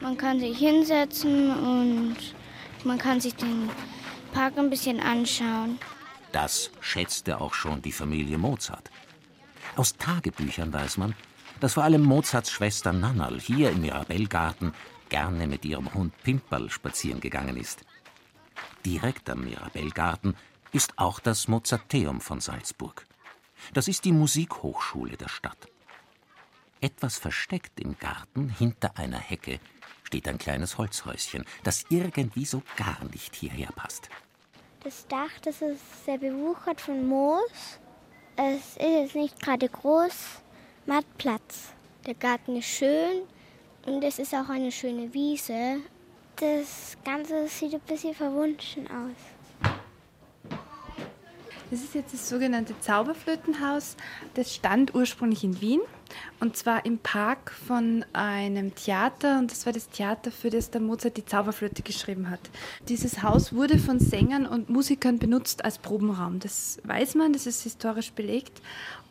Man 0.00 0.16
kann 0.16 0.40
sich 0.40 0.58
hinsetzen 0.58 1.50
und 1.50 2.16
man 2.84 2.98
kann 2.98 3.20
sich 3.20 3.36
den 3.36 3.70
Park 4.32 4.58
ein 4.58 4.70
bisschen 4.70 4.98
anschauen. 4.98 5.78
Das 6.32 6.70
schätzte 6.80 7.40
auch 7.40 7.54
schon 7.54 7.82
die 7.82 7.92
Familie 7.92 8.38
Mozart. 8.38 8.90
Aus 9.76 9.96
Tagebüchern 9.96 10.72
weiß 10.72 10.96
man, 10.96 11.14
dass 11.60 11.74
vor 11.74 11.84
allem 11.84 12.02
Mozarts 12.02 12.50
Schwester 12.50 12.92
Nannal 12.92 13.38
hier 13.38 13.70
im 13.70 13.82
Mirabellgarten 13.82 14.72
gerne 15.10 15.46
mit 15.46 15.66
ihrem 15.66 15.92
Hund 15.92 16.14
Pimperl 16.22 16.70
spazieren 16.70 17.20
gegangen 17.20 17.58
ist. 17.58 17.84
Direkt 18.86 19.28
am 19.28 19.44
Mirabellgarten 19.44 20.34
ist 20.72 20.94
auch 20.96 21.20
das 21.20 21.48
Mozarteum 21.48 22.22
von 22.22 22.40
Salzburg. 22.40 23.04
Das 23.74 23.88
ist 23.88 24.06
die 24.06 24.12
Musikhochschule 24.12 25.18
der 25.18 25.28
Stadt. 25.28 25.68
Etwas 26.80 27.18
versteckt 27.18 27.78
im 27.78 27.98
Garten 27.98 28.48
hinter 28.48 28.96
einer 28.96 29.18
Hecke 29.18 29.60
steht 30.04 30.26
ein 30.26 30.38
kleines 30.38 30.78
Holzhäuschen, 30.78 31.44
das 31.62 31.84
irgendwie 31.88 32.44
so 32.44 32.62
gar 32.76 33.04
nicht 33.12 33.36
hierher 33.36 33.68
passt. 33.76 34.08
Das 34.82 35.06
Dach, 35.06 35.30
das 35.42 35.60
ist 35.60 36.04
sehr 36.06 36.18
bewuchert 36.18 36.80
von 36.80 37.06
Moos. 37.06 37.78
Es 38.36 38.76
ist 38.78 39.14
nicht 39.14 39.38
gerade 39.40 39.68
groß, 39.68 40.40
man 40.86 40.98
hat 40.98 41.18
Platz. 41.18 41.74
Der 42.06 42.14
Garten 42.14 42.56
ist 42.56 42.66
schön, 42.66 43.22
und 43.86 44.02
es 44.02 44.18
ist 44.18 44.34
auch 44.34 44.48
eine 44.48 44.72
schöne 44.72 45.12
Wiese. 45.12 45.78
Das 46.36 46.96
Ganze 47.04 47.48
sieht 47.48 47.74
ein 47.74 47.80
bisschen 47.80 48.14
verwunschen 48.14 48.86
aus. 48.86 49.72
Das 51.70 51.80
ist 51.82 51.94
jetzt 51.94 52.12
das 52.12 52.28
sogenannte 52.28 52.74
Zauberflötenhaus. 52.80 53.96
Das 54.34 54.52
stand 54.52 54.92
ursprünglich 54.92 55.44
in 55.44 55.60
Wien 55.60 55.80
und 56.40 56.56
zwar 56.56 56.84
im 56.84 56.98
Park 56.98 57.52
von 57.52 58.04
einem 58.12 58.74
Theater 58.74 59.38
und 59.38 59.52
das 59.52 59.66
war 59.66 59.72
das 59.72 59.88
Theater, 59.88 60.32
für 60.32 60.50
das 60.50 60.72
der 60.72 60.80
Mozart 60.80 61.16
die 61.16 61.24
Zauberflöte 61.24 61.82
geschrieben 61.82 62.28
hat. 62.28 62.40
Dieses 62.88 63.22
Haus 63.22 63.52
wurde 63.52 63.78
von 63.78 64.00
Sängern 64.00 64.46
und 64.46 64.68
Musikern 64.68 65.20
benutzt 65.20 65.64
als 65.64 65.78
Probenraum. 65.78 66.40
Das 66.40 66.80
weiß 66.82 67.14
man, 67.14 67.32
das 67.32 67.46
ist 67.46 67.62
historisch 67.62 68.12
belegt 68.12 68.60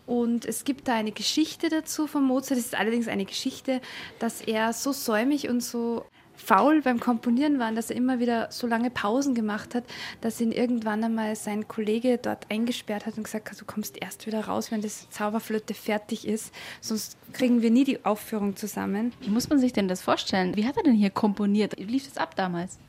und 0.10 0.46
es 0.46 0.64
gibt 0.64 0.88
da 0.88 0.96
eine 0.96 1.12
Geschichte 1.12 1.70
dazu 1.70 2.08
von 2.08 2.24
Mozart. 2.24 2.60
Es 2.60 2.66
ist 2.66 2.76
allerdings 2.76 3.08
eine 3.08 3.26
Geschichte, 3.26 3.80
dass 4.18 4.42
er 4.42 4.74
so 4.74 4.92
säumig 4.92 5.50
und 5.50 5.62
so 5.62 6.04
faul 6.36 6.82
beim 6.82 7.00
Komponieren 7.00 7.60
war, 7.60 7.72
dass 7.74 7.92
er 7.92 7.98
immer 7.98 8.20
wieder 8.20 8.52
so 8.52 8.66
lange 8.66 8.90
Pausen 8.90 9.36
gemacht 9.36 9.76
hat, 9.76 9.84
dass 10.22 10.42
ihn 10.42 10.52
irgendwann 10.52 11.04
einmal 11.04 11.36
sein 11.36 11.68
Kollege 11.68 12.18
dort 12.18 12.50
eingesperrt 12.50 13.06
hat 13.06 13.18
und 13.18 13.26
gesagt 13.26 13.52
hat, 13.52 13.62
du 13.62 13.66
kommst 13.66 14.02
erst 14.02 14.26
wieder 14.26 14.46
raus, 14.46 14.72
wenn 14.72 14.82
das 14.82 15.12
Zauberflöte 15.12 15.76
fertig 15.76 16.28
ist, 16.28 16.56
sonst 16.82 17.16
kriegen 17.34 17.62
wir 17.62 17.70
nie 17.70 17.84
die 17.84 18.04
Aufführung 18.04 18.56
zusammen. 18.56 19.14
Wie 19.20 19.30
muss 19.30 19.50
man 19.50 19.60
sich 19.60 19.74
denn 19.74 19.88
das 19.88 20.02
vorstellen? 20.02 20.56
Wie 20.56 20.66
hat 20.66 20.78
er 20.78 20.84
denn 20.84 20.96
hier 20.96 21.12
komponiert? 21.12 21.78
Wie 21.78 21.84
lief 21.84 22.08
das 22.08 22.18
ab 22.18 22.36
damals? 22.36 22.80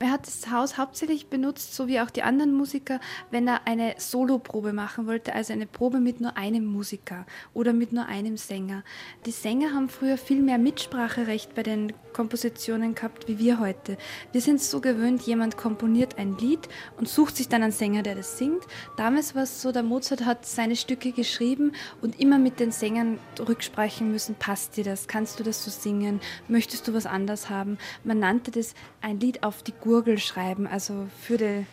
Er 0.00 0.12
hat 0.12 0.28
das 0.28 0.48
Haus 0.52 0.78
hauptsächlich 0.78 1.26
benutzt, 1.26 1.74
so 1.74 1.88
wie 1.88 1.98
auch 1.98 2.10
die 2.10 2.22
anderen 2.22 2.52
Musiker, 2.52 3.00
wenn 3.32 3.48
er 3.48 3.66
eine 3.66 3.96
Soloprobe 3.98 4.72
machen 4.72 5.08
wollte, 5.08 5.34
also 5.34 5.52
eine 5.52 5.66
Probe 5.66 5.98
mit 5.98 6.20
nur 6.20 6.36
einem 6.36 6.66
Musiker 6.66 7.26
oder 7.52 7.72
mit 7.72 7.92
nur 7.92 8.06
einem 8.06 8.36
Sänger. 8.36 8.84
Die 9.26 9.32
Sänger 9.32 9.74
haben 9.74 9.88
früher 9.88 10.16
viel 10.16 10.40
mehr 10.40 10.58
Mitspracherecht 10.58 11.52
bei 11.56 11.64
den 11.64 11.92
Kompositionen 12.12 12.94
gehabt 12.94 13.26
wie 13.26 13.40
wir 13.40 13.58
heute. 13.58 13.96
Wir 14.30 14.40
sind 14.40 14.60
so 14.60 14.80
gewöhnt, 14.80 15.22
jemand 15.22 15.56
komponiert 15.56 16.16
ein 16.16 16.38
Lied 16.38 16.68
und 16.96 17.08
sucht 17.08 17.36
sich 17.36 17.48
dann 17.48 17.64
einen 17.64 17.72
Sänger, 17.72 18.04
der 18.04 18.14
das 18.14 18.38
singt. 18.38 18.62
Damals 18.96 19.34
war 19.34 19.42
es 19.42 19.62
so, 19.62 19.72
der 19.72 19.82
Mozart 19.82 20.24
hat 20.24 20.46
seine 20.46 20.76
Stücke 20.76 21.10
geschrieben 21.10 21.72
und 22.02 22.20
immer 22.20 22.38
mit 22.38 22.60
den 22.60 22.70
Sängern 22.70 23.18
rücksprechen 23.40 24.12
müssen, 24.12 24.36
passt 24.36 24.76
dir 24.76 24.84
das, 24.84 25.08
kannst 25.08 25.40
du 25.40 25.44
das 25.44 25.64
so 25.64 25.72
singen, 25.72 26.20
möchtest 26.46 26.86
du 26.86 26.94
was 26.94 27.06
anders 27.06 27.50
haben. 27.50 27.78
Man 28.04 28.20
nannte 28.20 28.52
das 28.52 28.74
ein 29.00 29.18
Lied 29.18 29.42
auf 29.42 29.64
die 29.64 29.72
Gurgel 29.88 30.18
schreiben, 30.18 30.66
also 30.66 31.06
für 31.18 31.38
die 31.38 31.64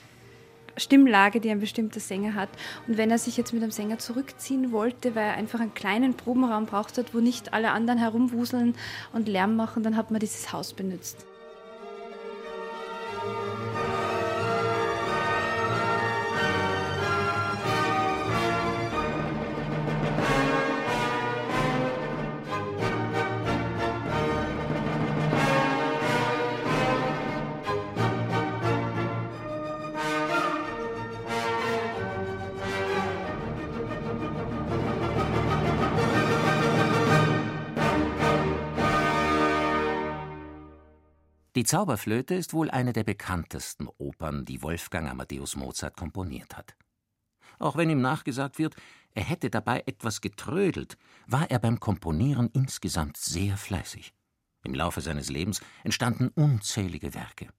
Stimmlage, 0.77 1.41
die 1.41 1.49
ein 1.49 1.59
bestimmter 1.59 1.99
Sänger 1.99 2.33
hat. 2.33 2.47
Und 2.87 2.97
wenn 2.97 3.11
er 3.11 3.17
sich 3.17 3.35
jetzt 3.35 3.51
mit 3.51 3.61
einem 3.61 3.73
Sänger 3.73 3.97
zurückziehen 3.97 4.71
wollte, 4.71 5.15
weil 5.15 5.25
er 5.25 5.33
einfach 5.33 5.59
einen 5.59 5.73
kleinen 5.73 6.13
Probenraum 6.13 6.65
braucht 6.65 6.97
hat, 6.97 7.13
wo 7.13 7.19
nicht 7.19 7.53
alle 7.53 7.71
anderen 7.71 7.99
herumwuseln 7.99 8.73
und 9.11 9.27
Lärm 9.27 9.57
machen, 9.57 9.83
dann 9.83 9.97
hat 9.97 10.11
man 10.11 10.21
dieses 10.21 10.53
Haus 10.53 10.71
benutzt. 10.71 11.25
Die 41.65 41.69
Zauberflöte 41.69 42.35
ist 42.35 42.53
wohl 42.53 42.69
eine 42.69 42.93
der 42.93 43.03
bekanntesten 43.03 43.87
Opern, 43.97 44.45
die 44.45 44.61
Wolfgang 44.61 45.09
Amadeus 45.09 45.55
Mozart 45.55 45.97
komponiert 45.97 46.55
hat. 46.55 46.75
Auch 47.57 47.75
wenn 47.75 47.89
ihm 47.89 48.01
nachgesagt 48.01 48.59
wird, 48.59 48.75
er 49.15 49.23
hätte 49.23 49.49
dabei 49.49 49.81
etwas 49.87 50.21
getrödelt, 50.21 50.95
war 51.25 51.49
er 51.49 51.57
beim 51.57 51.79
Komponieren 51.79 52.51
insgesamt 52.53 53.17
sehr 53.17 53.57
fleißig. 53.57 54.13
Im 54.63 54.75
Laufe 54.75 55.01
seines 55.01 55.31
Lebens 55.31 55.59
entstanden 55.83 56.27
unzählige 56.27 57.15
Werke. 57.15 57.49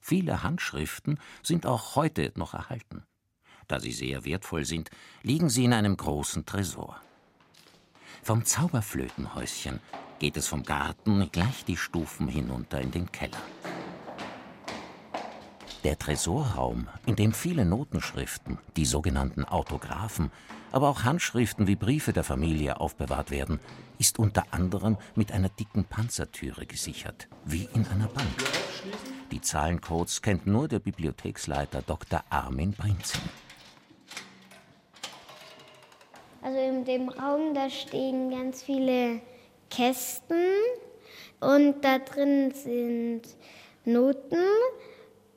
Viele 0.00 0.42
Handschriften 0.42 1.20
sind 1.44 1.66
auch 1.66 1.94
heute 1.94 2.32
noch 2.34 2.54
erhalten. 2.54 3.04
Da 3.68 3.78
sie 3.78 3.92
sehr 3.92 4.24
wertvoll 4.24 4.64
sind, 4.64 4.90
liegen 5.22 5.50
sie 5.50 5.66
in 5.66 5.72
einem 5.72 5.96
großen 5.96 6.46
Tresor. 6.46 7.00
Vom 8.24 8.44
Zauberflötenhäuschen 8.44 9.78
geht 10.20 10.36
es 10.36 10.46
vom 10.46 10.62
Garten 10.62 11.28
gleich 11.32 11.64
die 11.64 11.76
Stufen 11.76 12.28
hinunter 12.28 12.80
in 12.80 12.92
den 12.92 13.10
Keller. 13.10 13.40
Der 15.82 15.98
Tresorraum, 15.98 16.88
in 17.06 17.16
dem 17.16 17.32
viele 17.32 17.64
Notenschriften, 17.64 18.58
die 18.76 18.84
sogenannten 18.84 19.44
Autographen, 19.44 20.30
aber 20.72 20.90
auch 20.90 21.04
Handschriften 21.04 21.66
wie 21.66 21.74
Briefe 21.74 22.12
der 22.12 22.22
Familie 22.22 22.78
aufbewahrt 22.78 23.30
werden, 23.30 23.60
ist 23.98 24.18
unter 24.18 24.44
anderem 24.50 24.98
mit 25.14 25.32
einer 25.32 25.48
dicken 25.48 25.84
Panzertüre 25.84 26.66
gesichert, 26.66 27.28
wie 27.46 27.66
in 27.74 27.86
einer 27.86 28.08
Bank. 28.08 28.28
Die 29.32 29.40
Zahlencodes 29.40 30.20
kennt 30.20 30.46
nur 30.46 30.68
der 30.68 30.80
Bibliotheksleiter 30.80 31.80
Dr. 31.80 32.22
Armin 32.28 32.72
Brinzing. 32.72 33.22
Also 36.42 36.58
in 36.58 36.84
dem 36.84 37.08
Raum, 37.08 37.54
da 37.54 37.70
stehen 37.70 38.30
ganz 38.30 38.62
viele 38.62 39.22
Kästen 39.70 40.36
und 41.40 41.76
da 41.82 41.98
drin 41.98 42.52
sind 42.52 43.22
Noten 43.84 44.44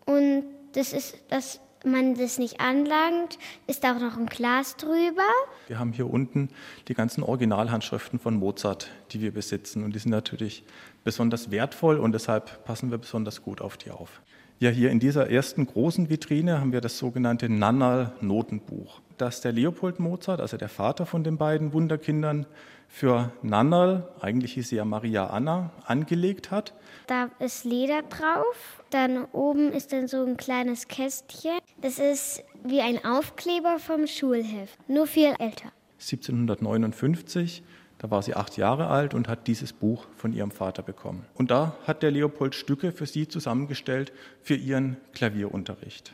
und 0.05 0.43
das 0.73 0.91
ist, 0.93 1.15
dass 1.29 1.59
man 1.85 2.15
das 2.15 2.39
nicht 2.39 2.59
anlangt, 2.59 3.37
ist 3.67 3.85
auch 3.85 3.99
noch 3.99 4.17
ein 4.17 4.25
Glas 4.27 4.77
drüber. 4.77 5.23
Wir 5.67 5.79
haben 5.79 5.91
hier 5.91 6.09
unten 6.09 6.49
die 6.87 6.93
ganzen 6.93 7.23
Originalhandschriften 7.23 8.19
von 8.19 8.35
Mozart, 8.35 8.89
die 9.11 9.21
wir 9.21 9.33
besitzen 9.33 9.83
und 9.83 9.93
die 9.93 9.99
sind 9.99 10.11
natürlich 10.11 10.63
besonders 11.03 11.51
wertvoll 11.51 11.97
und 11.97 12.13
deshalb 12.13 12.65
passen 12.65 12.91
wir 12.91 12.97
besonders 12.97 13.41
gut 13.41 13.61
auf 13.61 13.77
die 13.77 13.91
auf. 13.91 14.21
Ja, 14.59 14.69
hier 14.69 14.91
in 14.91 14.99
dieser 14.99 15.29
ersten 15.29 15.65
großen 15.65 16.09
Vitrine 16.09 16.59
haben 16.59 16.71
wir 16.71 16.79
das 16.79 16.97
sogenannte 16.97 17.49
Nannal 17.49 18.13
Notenbuch, 18.21 19.01
das 19.17 19.41
der 19.41 19.51
Leopold 19.51 19.99
Mozart, 19.99 20.39
also 20.39 20.55
der 20.57 20.69
Vater 20.69 21.05
von 21.05 21.23
den 21.23 21.37
beiden 21.37 21.73
Wunderkindern, 21.73 22.45
für 22.93 23.31
Nannerl, 23.41 24.07
eigentlich 24.21 24.53
hieß 24.53 24.69
sie 24.69 24.75
ja 24.75 24.85
Maria 24.85 25.25
Anna, 25.25 25.71
angelegt 25.87 26.51
hat. 26.51 26.75
Da 27.07 27.31
ist 27.39 27.65
Leder 27.65 28.03
drauf. 28.03 28.83
Dann 28.91 29.25
oben 29.31 29.71
ist 29.71 29.91
dann 29.93 30.07
so 30.07 30.23
ein 30.23 30.37
kleines 30.37 30.87
Kästchen. 30.87 31.57
Das 31.81 31.97
ist 31.97 32.43
wie 32.63 32.81
ein 32.81 33.03
Aufkleber 33.03 33.79
vom 33.79 34.05
Schulheft, 34.05 34.77
nur 34.87 35.07
viel 35.07 35.33
älter. 35.39 35.71
1759, 36.01 37.63
da 37.97 38.11
war 38.11 38.21
sie 38.21 38.35
acht 38.35 38.57
Jahre 38.57 38.87
alt 38.87 39.15
und 39.15 39.27
hat 39.27 39.47
dieses 39.47 39.73
Buch 39.73 40.05
von 40.15 40.31
ihrem 40.31 40.51
Vater 40.51 40.83
bekommen. 40.83 41.25
Und 41.33 41.49
da 41.49 41.75
hat 41.87 42.03
der 42.03 42.11
Leopold 42.11 42.53
Stücke 42.53 42.91
für 42.91 43.07
sie 43.07 43.27
zusammengestellt 43.27 44.13
für 44.43 44.55
ihren 44.55 44.97
Klavierunterricht. 45.13 46.13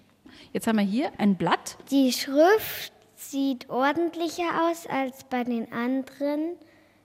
Jetzt 0.53 0.65
haben 0.65 0.77
wir 0.77 0.85
hier 0.85 1.11
ein 1.17 1.35
Blatt. 1.35 1.77
Die 1.91 2.13
Schrift 2.13 2.93
sieht 3.17 3.69
ordentlicher 3.69 4.69
aus 4.69 4.87
als 4.87 5.25
bei 5.25 5.43
den 5.43 5.73
anderen 5.73 6.55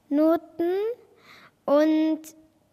Noten. 0.09 0.71
Und 1.64 2.21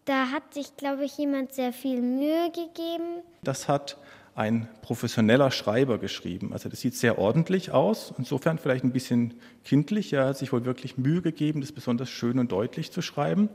da 0.05 0.31
hat 0.31 0.53
sich, 0.53 0.75
glaube 0.77 1.05
ich, 1.05 1.17
jemand 1.17 1.53
sehr 1.53 1.73
viel 1.73 2.01
Mühe 2.01 2.51
gegeben. 2.51 3.21
Das 3.43 3.67
hat 3.67 3.97
ein 4.35 4.67
professioneller 4.81 5.51
Schreiber 5.51 5.97
geschrieben. 5.97 6.53
Also 6.53 6.69
das 6.69 6.79
sieht 6.79 6.95
sehr 6.95 7.19
ordentlich 7.19 7.71
aus, 7.71 8.13
insofern 8.17 8.57
vielleicht 8.57 8.83
ein 8.83 8.93
bisschen 8.93 9.33
kindlich. 9.63 10.13
Er 10.13 10.27
hat 10.27 10.37
sich 10.37 10.53
wohl 10.53 10.65
wirklich 10.65 10.97
Mühe 10.97 11.21
gegeben, 11.21 11.61
das 11.61 11.71
besonders 11.71 12.09
schön 12.09 12.39
und 12.39 12.51
deutlich 12.51 12.91
zu 12.91 13.01
schreiben. 13.01 13.49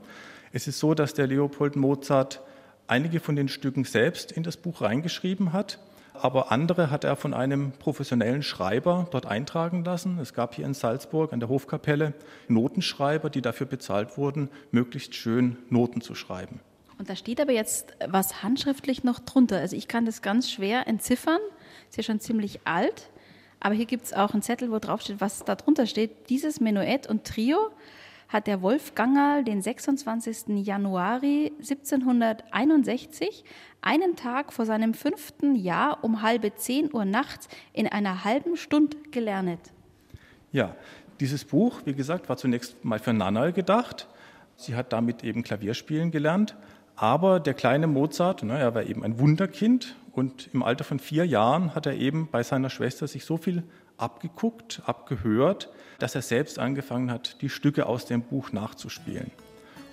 Es 0.53 0.69
ist 0.69 0.79
so, 0.79 0.95
dass 0.95 1.15
der 1.15 1.27
Leopold 1.27 1.77
Mozart 1.77 2.43
einige 2.87 3.21
von 3.21 3.37
den 3.37 3.49
Stücken 3.49 3.85
selbst 3.85 4.33
in 4.33 4.43
das 4.43 4.57
Buch 4.57 4.81
reingeschrieben 4.81 5.53
hat 5.53 5.79
aber 6.24 6.52
andere 6.52 6.90
hat 6.90 7.05
er 7.05 7.16
von 7.16 7.35
einem 7.35 7.72
professionellen 7.72 8.42
Schreiber 8.42 9.07
dort 9.11 9.26
eintragen 9.26 9.85
lassen. 9.85 10.18
Es 10.18 10.35
gab 10.35 10.55
hier 10.55 10.66
in 10.66 10.74
Salzburg 10.74 11.33
an 11.33 11.40
der 11.40 11.48
Hofkapelle 11.48 12.14
Notenschreiber, 12.48 13.31
die 13.31 13.42
dafür 13.42 13.66
bezahlt 13.66 14.16
wurden, 14.16 14.50
möglichst 14.70 15.14
schön 15.14 15.59
Noten 15.68 16.00
zu 16.00 16.14
schreiben. 16.14 16.61
Und 16.98 17.11
da 17.11 17.16
steht 17.16 17.40
aber 17.40 17.52
jetzt 17.52 17.94
was 18.07 18.42
handschriftlich 18.42 19.05
noch 19.05 19.18
drunter. 19.18 19.59
Also 19.59 19.76
ich 19.76 19.88
kann 19.88 20.07
das 20.07 20.22
ganz 20.22 20.50
schwer 20.50 20.87
entziffern. 20.87 21.40
Ist 21.88 21.96
ja 21.96 22.02
schon 22.02 22.20
ziemlich 22.20 22.61
alt. 22.64 23.11
Aber 23.61 23.74
hier 23.74 23.87
gibt 23.87 24.05
es 24.05 24.12
auch 24.12 24.33
einen 24.33 24.42
Zettel, 24.42 24.70
wo 24.70 24.79
drauf 24.79 25.02
steht, 25.02 25.20
was 25.20 25.44
da 25.44 25.55
drunter 25.55 25.87
steht. 25.87 26.31
Dieses 26.31 26.61
Menuett 26.61 27.07
und 27.07 27.24
Trio 27.24 27.70
hat 28.29 28.47
der 28.47 28.62
Wolfgangerl 28.62 29.45
den 29.45 29.62
26. 29.62 30.67
Januar 30.67 31.23
1761, 31.23 33.45
einen 33.81 34.17
Tag 34.17 34.53
vor 34.53 34.67
seinem 34.67 34.95
fünften 34.95 35.55
Jahr 35.55 36.03
um 36.03 36.23
halbe 36.23 36.55
zehn 36.55 36.93
Uhr 36.93 37.05
nachts 37.05 37.49
in 37.73 37.87
einer 37.87 38.25
halben 38.25 38.57
Stunde 38.57 38.97
gelernt. 39.11 39.61
Ja, 40.53 40.75
dieses 41.21 41.45
Buch, 41.45 41.83
wie 41.85 41.95
gesagt, 41.95 42.29
war 42.29 42.37
zunächst 42.37 42.85
mal 42.85 42.99
für 42.99 43.12
Nannerl 43.12 43.53
gedacht. 43.53 44.09
Sie 44.57 44.75
hat 44.75 44.93
damit 44.93 45.25
eben 45.25 45.43
Klavierspielen 45.43 46.11
gelernt. 46.11 46.57
Aber 46.97 47.41
der 47.41 47.55
kleine 47.55 47.87
Mozart, 47.87 48.43
na, 48.43 48.59
er 48.59 48.75
war 48.75 48.85
eben 48.85 49.05
ein 49.05 49.19
Wunderkind 49.19 49.97
und 50.12 50.49
im 50.55 50.62
Alter 50.62 50.83
von 50.83 50.99
vier 50.99 51.27
Jahren 51.27 51.75
hat 51.75 51.85
er 51.85 51.95
eben 51.95 52.29
bei 52.31 52.43
seiner 52.43 52.71
Schwester 52.71 53.07
sich 53.07 53.27
so 53.27 53.37
viel 53.37 53.65
abgeguckt, 53.99 54.83
abgehört, 54.87 55.69
dass 55.98 56.14
er 56.14 56.22
selbst 56.22 56.59
angefangen 56.59 57.11
hat, 57.11 57.40
die 57.42 57.48
Stücke 57.48 57.87
aus 57.87 58.06
dem 58.06 58.22
Buch 58.22 58.52
nachzuspielen. 58.52 59.30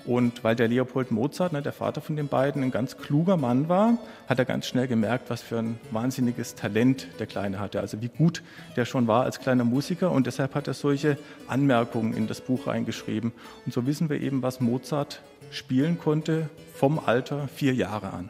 Und 0.06 0.44
weil 0.44 0.56
der 0.56 0.68
Leopold 0.68 1.12
Mozart, 1.12 1.54
ne, 1.54 1.62
der 1.62 1.72
Vater 1.72 2.02
von 2.02 2.18
den 2.18 2.28
beiden, 2.28 2.62
ein 2.62 2.72
ganz 2.72 2.98
kluger 2.98 3.38
Mann 3.38 3.70
war, 3.70 3.98
hat 4.28 4.38
er 4.38 4.46
ganz 4.46 4.68
schnell 4.68 4.88
gemerkt, 4.88 5.30
was 5.30 5.42
für 5.42 5.60
ein 5.60 5.80
wahnsinniges 5.92 6.56
Talent 6.56 7.08
der 7.20 7.28
Kleine 7.28 7.60
hatte. 7.60 7.80
Also 7.80 8.02
wie 8.02 8.10
gut 8.10 8.44
der 8.76 8.86
schon 8.86 9.08
war 9.08 9.24
als 9.24 9.40
kleiner 9.40 9.64
Musiker. 9.64 10.12
Und 10.12 10.28
deshalb 10.28 10.56
hat 10.56 10.68
er 10.68 10.74
solche 10.74 11.18
Anmerkungen 11.48 12.14
in 12.14 12.28
das 12.28 12.42
Buch 12.42 12.68
reingeschrieben. 12.68 13.32
Und 13.66 13.74
so 13.74 13.86
wissen 13.86 14.10
wir 14.10 14.20
eben, 14.20 14.42
was 14.42 14.60
Mozart 14.60 15.22
spielen 15.52 15.98
konnte 15.98 16.50
vom 16.74 17.00
Alter 17.00 17.48
vier 17.48 17.74
Jahre 17.74 18.12
an. 18.12 18.30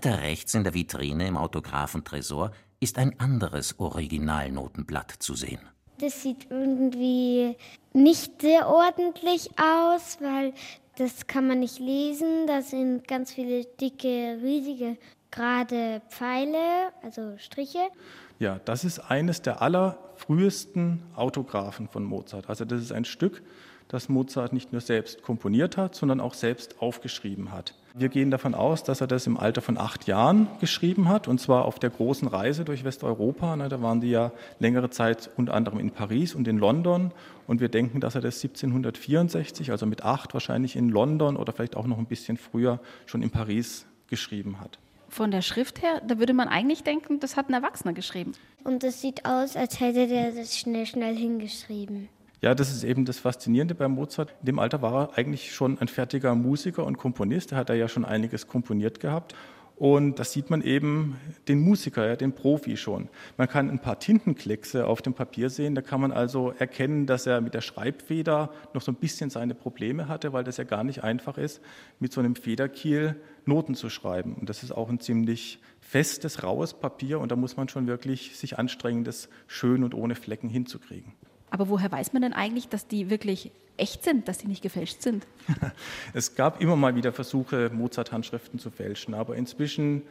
Weiter 0.00 0.22
rechts 0.22 0.54
in 0.54 0.64
der 0.64 0.72
Vitrine 0.72 1.28
im 1.28 1.36
Autographentresor 1.36 2.52
ist 2.80 2.96
ein 2.96 3.20
anderes 3.20 3.78
Originalnotenblatt 3.78 5.10
zu 5.18 5.34
sehen. 5.34 5.60
Das 5.98 6.22
sieht 6.22 6.46
irgendwie 6.48 7.54
nicht 7.92 8.40
sehr 8.40 8.66
ordentlich 8.66 9.50
aus, 9.58 10.16
weil 10.22 10.54
das 10.96 11.26
kann 11.26 11.46
man 11.46 11.60
nicht 11.60 11.80
lesen. 11.80 12.46
Da 12.46 12.62
sind 12.62 13.06
ganz 13.08 13.34
viele 13.34 13.66
dicke, 13.66 14.38
riesige, 14.42 14.96
gerade 15.30 16.00
Pfeile, 16.08 16.94
also 17.02 17.36
Striche. 17.36 17.90
Ja, 18.38 18.58
das 18.64 18.84
ist 18.84 19.00
eines 19.00 19.42
der 19.42 19.60
allerfrühesten 19.60 21.02
Autographen 21.14 21.88
von 21.88 22.04
Mozart. 22.04 22.48
Also 22.48 22.64
das 22.64 22.80
ist 22.80 22.92
ein 22.92 23.04
Stück, 23.04 23.42
das 23.90 24.08
Mozart 24.08 24.52
nicht 24.52 24.72
nur 24.72 24.80
selbst 24.80 25.22
komponiert 25.22 25.76
hat, 25.76 25.94
sondern 25.94 26.20
auch 26.20 26.34
selbst 26.34 26.80
aufgeschrieben 26.80 27.50
hat. 27.50 27.74
Wir 27.92 28.08
gehen 28.08 28.30
davon 28.30 28.54
aus, 28.54 28.84
dass 28.84 29.00
er 29.00 29.08
das 29.08 29.26
im 29.26 29.36
Alter 29.36 29.62
von 29.62 29.76
acht 29.76 30.06
Jahren 30.06 30.46
geschrieben 30.60 31.08
hat, 31.08 31.26
und 31.26 31.40
zwar 31.40 31.64
auf 31.64 31.80
der 31.80 31.90
großen 31.90 32.28
Reise 32.28 32.64
durch 32.64 32.84
Westeuropa. 32.84 33.56
Da 33.56 33.82
waren 33.82 34.00
die 34.00 34.10
ja 34.10 34.30
längere 34.60 34.90
Zeit 34.90 35.28
unter 35.36 35.54
anderem 35.54 35.80
in 35.80 35.90
Paris 35.90 36.36
und 36.36 36.46
in 36.46 36.58
London. 36.58 37.10
Und 37.48 37.60
wir 37.60 37.68
denken, 37.68 38.00
dass 38.00 38.14
er 38.14 38.20
das 38.20 38.36
1764, 38.36 39.72
also 39.72 39.86
mit 39.86 40.04
acht 40.04 40.34
wahrscheinlich 40.34 40.76
in 40.76 40.88
London 40.88 41.36
oder 41.36 41.52
vielleicht 41.52 41.76
auch 41.76 41.88
noch 41.88 41.98
ein 41.98 42.06
bisschen 42.06 42.36
früher 42.36 42.78
schon 43.06 43.22
in 43.22 43.30
Paris 43.30 43.86
geschrieben 44.06 44.60
hat. 44.60 44.78
Von 45.08 45.32
der 45.32 45.42
Schrift 45.42 45.82
her, 45.82 46.00
da 46.06 46.20
würde 46.20 46.32
man 46.32 46.46
eigentlich 46.46 46.84
denken, 46.84 47.18
das 47.18 47.36
hat 47.36 47.48
ein 47.48 47.54
Erwachsener 47.54 47.92
geschrieben. 47.92 48.32
Und 48.62 48.84
es 48.84 49.00
sieht 49.00 49.24
aus, 49.24 49.56
als 49.56 49.80
hätte 49.80 50.06
der 50.06 50.30
das 50.30 50.56
schnell, 50.56 50.86
schnell 50.86 51.16
hingeschrieben. 51.16 52.08
Ja, 52.42 52.54
das 52.54 52.72
ist 52.72 52.84
eben 52.84 53.04
das 53.04 53.18
Faszinierende 53.18 53.74
bei 53.74 53.86
Mozart. 53.86 54.34
In 54.40 54.46
dem 54.46 54.58
Alter 54.58 54.80
war 54.80 54.94
er 54.94 55.18
eigentlich 55.18 55.52
schon 55.52 55.78
ein 55.78 55.88
fertiger 55.88 56.34
Musiker 56.34 56.86
und 56.86 56.96
Komponist. 56.96 57.52
Er 57.52 57.58
hat 57.58 57.68
ja 57.68 57.86
schon 57.86 58.06
einiges 58.06 58.46
komponiert 58.46 58.98
gehabt. 58.98 59.34
Und 59.76 60.18
das 60.18 60.32
sieht 60.32 60.50
man 60.50 60.60
eben 60.60 61.16
den 61.48 61.60
Musiker, 61.60 62.06
ja, 62.06 62.16
den 62.16 62.34
Profi 62.34 62.76
schon. 62.76 63.08
Man 63.38 63.48
kann 63.48 63.70
ein 63.70 63.78
paar 63.78 63.98
Tintenkleckse 63.98 64.86
auf 64.86 65.00
dem 65.00 65.14
Papier 65.14 65.48
sehen. 65.48 65.74
Da 65.74 65.80
kann 65.80 66.00
man 66.00 66.12
also 66.12 66.52
erkennen, 66.58 67.06
dass 67.06 67.26
er 67.26 67.40
mit 67.40 67.54
der 67.54 67.62
Schreibfeder 67.62 68.50
noch 68.74 68.82
so 68.82 68.92
ein 68.92 68.96
bisschen 68.96 69.30
seine 69.30 69.54
Probleme 69.54 70.08
hatte, 70.08 70.34
weil 70.34 70.44
das 70.44 70.58
ja 70.58 70.64
gar 70.64 70.84
nicht 70.84 71.02
einfach 71.02 71.38
ist, 71.38 71.62
mit 71.98 72.12
so 72.12 72.20
einem 72.20 72.36
Federkiel 72.36 73.16
Noten 73.46 73.74
zu 73.74 73.88
schreiben. 73.88 74.34
Und 74.34 74.50
das 74.50 74.62
ist 74.62 74.72
auch 74.72 74.90
ein 74.90 75.00
ziemlich 75.00 75.60
festes, 75.80 76.42
raues 76.42 76.74
Papier. 76.74 77.18
Und 77.18 77.32
da 77.32 77.36
muss 77.36 77.56
man 77.56 77.68
schon 77.68 77.86
wirklich 77.86 78.36
sich 78.36 78.58
anstrengen, 78.58 79.04
das 79.04 79.30
schön 79.46 79.82
und 79.82 79.94
ohne 79.94 80.14
Flecken 80.14 80.50
hinzukriegen. 80.50 81.14
Aber 81.50 81.68
woher 81.68 81.90
weiß 81.90 82.12
man 82.12 82.22
denn 82.22 82.32
eigentlich, 82.32 82.68
dass 82.68 82.86
die 82.86 83.10
wirklich 83.10 83.50
echt 83.76 84.04
sind, 84.04 84.28
dass 84.28 84.38
die 84.38 84.46
nicht 84.46 84.62
gefälscht 84.62 85.02
sind? 85.02 85.26
Es 86.14 86.34
gab 86.34 86.60
immer 86.60 86.76
mal 86.76 86.94
wieder 86.94 87.12
Versuche, 87.12 87.70
Mozart-Handschriften 87.72 88.58
zu 88.58 88.70
fälschen, 88.70 89.14
aber 89.14 89.36
inzwischen 89.36 90.02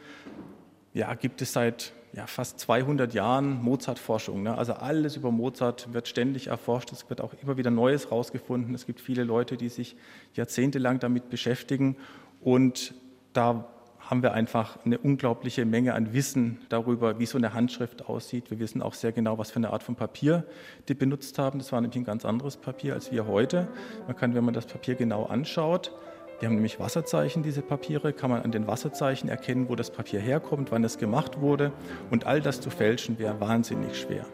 ja, 0.92 1.14
gibt 1.14 1.40
es 1.42 1.52
seit 1.52 1.92
ja, 2.12 2.26
fast 2.26 2.58
200 2.58 3.14
Jahren 3.14 3.62
Mozart-Forschung. 3.62 4.42
Ne? 4.42 4.56
Also 4.56 4.72
alles 4.74 5.16
über 5.16 5.30
Mozart 5.30 5.92
wird 5.92 6.08
ständig 6.08 6.48
erforscht, 6.48 6.90
es 6.92 7.08
wird 7.08 7.20
auch 7.20 7.34
immer 7.42 7.56
wieder 7.56 7.70
Neues 7.70 8.10
rausgefunden. 8.10 8.74
Es 8.74 8.86
gibt 8.86 9.00
viele 9.00 9.22
Leute, 9.22 9.56
die 9.56 9.68
sich 9.68 9.96
jahrzehntelang 10.34 10.98
damit 10.98 11.30
beschäftigen 11.30 11.96
und 12.40 12.94
da 13.32 13.68
haben 14.10 14.24
wir 14.24 14.32
einfach 14.32 14.76
eine 14.84 14.98
unglaubliche 14.98 15.64
Menge 15.64 15.94
an 15.94 16.12
Wissen 16.12 16.58
darüber, 16.68 17.20
wie 17.20 17.26
so 17.26 17.38
eine 17.38 17.54
Handschrift 17.54 18.08
aussieht. 18.08 18.50
Wir 18.50 18.58
wissen 18.58 18.82
auch 18.82 18.94
sehr 18.94 19.12
genau, 19.12 19.38
was 19.38 19.52
für 19.52 19.56
eine 19.58 19.72
Art 19.72 19.84
von 19.84 19.94
Papier 19.94 20.44
die 20.88 20.94
benutzt 20.94 21.38
haben. 21.38 21.60
Das 21.60 21.70
war 21.70 21.80
nämlich 21.80 21.96
ein 21.96 22.04
ganz 22.04 22.24
anderes 22.24 22.56
Papier 22.56 22.94
als 22.94 23.12
wir 23.12 23.28
heute. 23.28 23.68
Man 24.08 24.16
kann, 24.16 24.34
wenn 24.34 24.44
man 24.44 24.52
das 24.52 24.66
Papier 24.66 24.96
genau 24.96 25.26
anschaut, 25.26 25.92
die 26.40 26.46
haben 26.46 26.54
nämlich 26.54 26.80
Wasserzeichen, 26.80 27.44
diese 27.44 27.62
Papiere, 27.62 28.12
kann 28.12 28.30
man 28.30 28.42
an 28.42 28.50
den 28.50 28.66
Wasserzeichen 28.66 29.28
erkennen, 29.28 29.68
wo 29.68 29.76
das 29.76 29.90
Papier 29.90 30.18
herkommt, 30.18 30.72
wann 30.72 30.82
es 30.82 30.98
gemacht 30.98 31.40
wurde. 31.40 31.70
Und 32.10 32.26
all 32.26 32.40
das 32.40 32.60
zu 32.60 32.70
fälschen 32.70 33.18
wäre 33.18 33.38
wahnsinnig 33.40 33.96
schwer. 33.96 34.26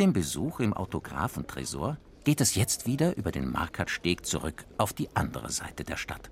Dem 0.00 0.12
Besuch 0.14 0.60
im 0.60 0.72
Autographentresor 0.72 1.98
geht 2.24 2.40
es 2.40 2.54
jetzt 2.54 2.86
wieder 2.86 3.16
über 3.16 3.30
den 3.30 3.52
Markatsteg 3.52 4.24
zurück 4.24 4.64
auf 4.78 4.94
die 4.94 5.14
andere 5.14 5.50
Seite 5.50 5.84
der 5.84 5.96
Stadt. 5.96 6.30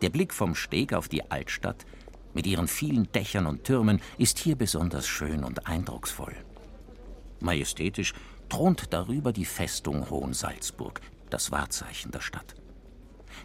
Der 0.00 0.08
Blick 0.08 0.32
vom 0.32 0.54
Steg 0.54 0.94
auf 0.94 1.08
die 1.08 1.30
Altstadt 1.30 1.84
mit 2.32 2.46
ihren 2.46 2.66
vielen 2.66 3.10
Dächern 3.12 3.46
und 3.46 3.64
Türmen 3.64 4.00
ist 4.18 4.38
hier 4.38 4.56
besonders 4.56 5.06
schön 5.06 5.44
und 5.44 5.66
eindrucksvoll. 5.66 6.34
Majestätisch 7.40 8.14
thront 8.48 8.92
darüber 8.92 9.32
die 9.32 9.44
Festung 9.44 10.08
Hohensalzburg, 10.08 11.00
das 11.28 11.50
Wahrzeichen 11.50 12.10
der 12.10 12.20
Stadt. 12.20 12.54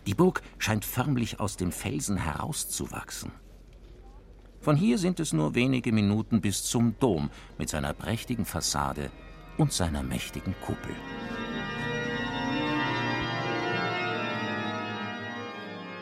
Die 0.06 0.14
Burg 0.14 0.42
scheint 0.58 0.86
förmlich 0.86 1.40
aus 1.40 1.58
dem 1.58 1.74
Felsen 1.74 2.18
herauszuwachsen. 2.18 3.32
Von 4.62 4.76
hier 4.76 5.00
sind 5.00 5.20
es 5.20 5.34
nur 5.34 5.56
wenige 5.56 5.92
Minuten 5.92 6.40
bis 6.40 6.64
zum 6.64 6.96
Dom 7.00 7.32
mit 7.58 7.70
seiner 7.70 7.94
prächtigen 7.94 8.46
Fassade 8.46 9.10
und 9.58 9.74
seiner 9.74 10.04
mächtigen 10.04 10.54
Kuppel. 10.62 10.96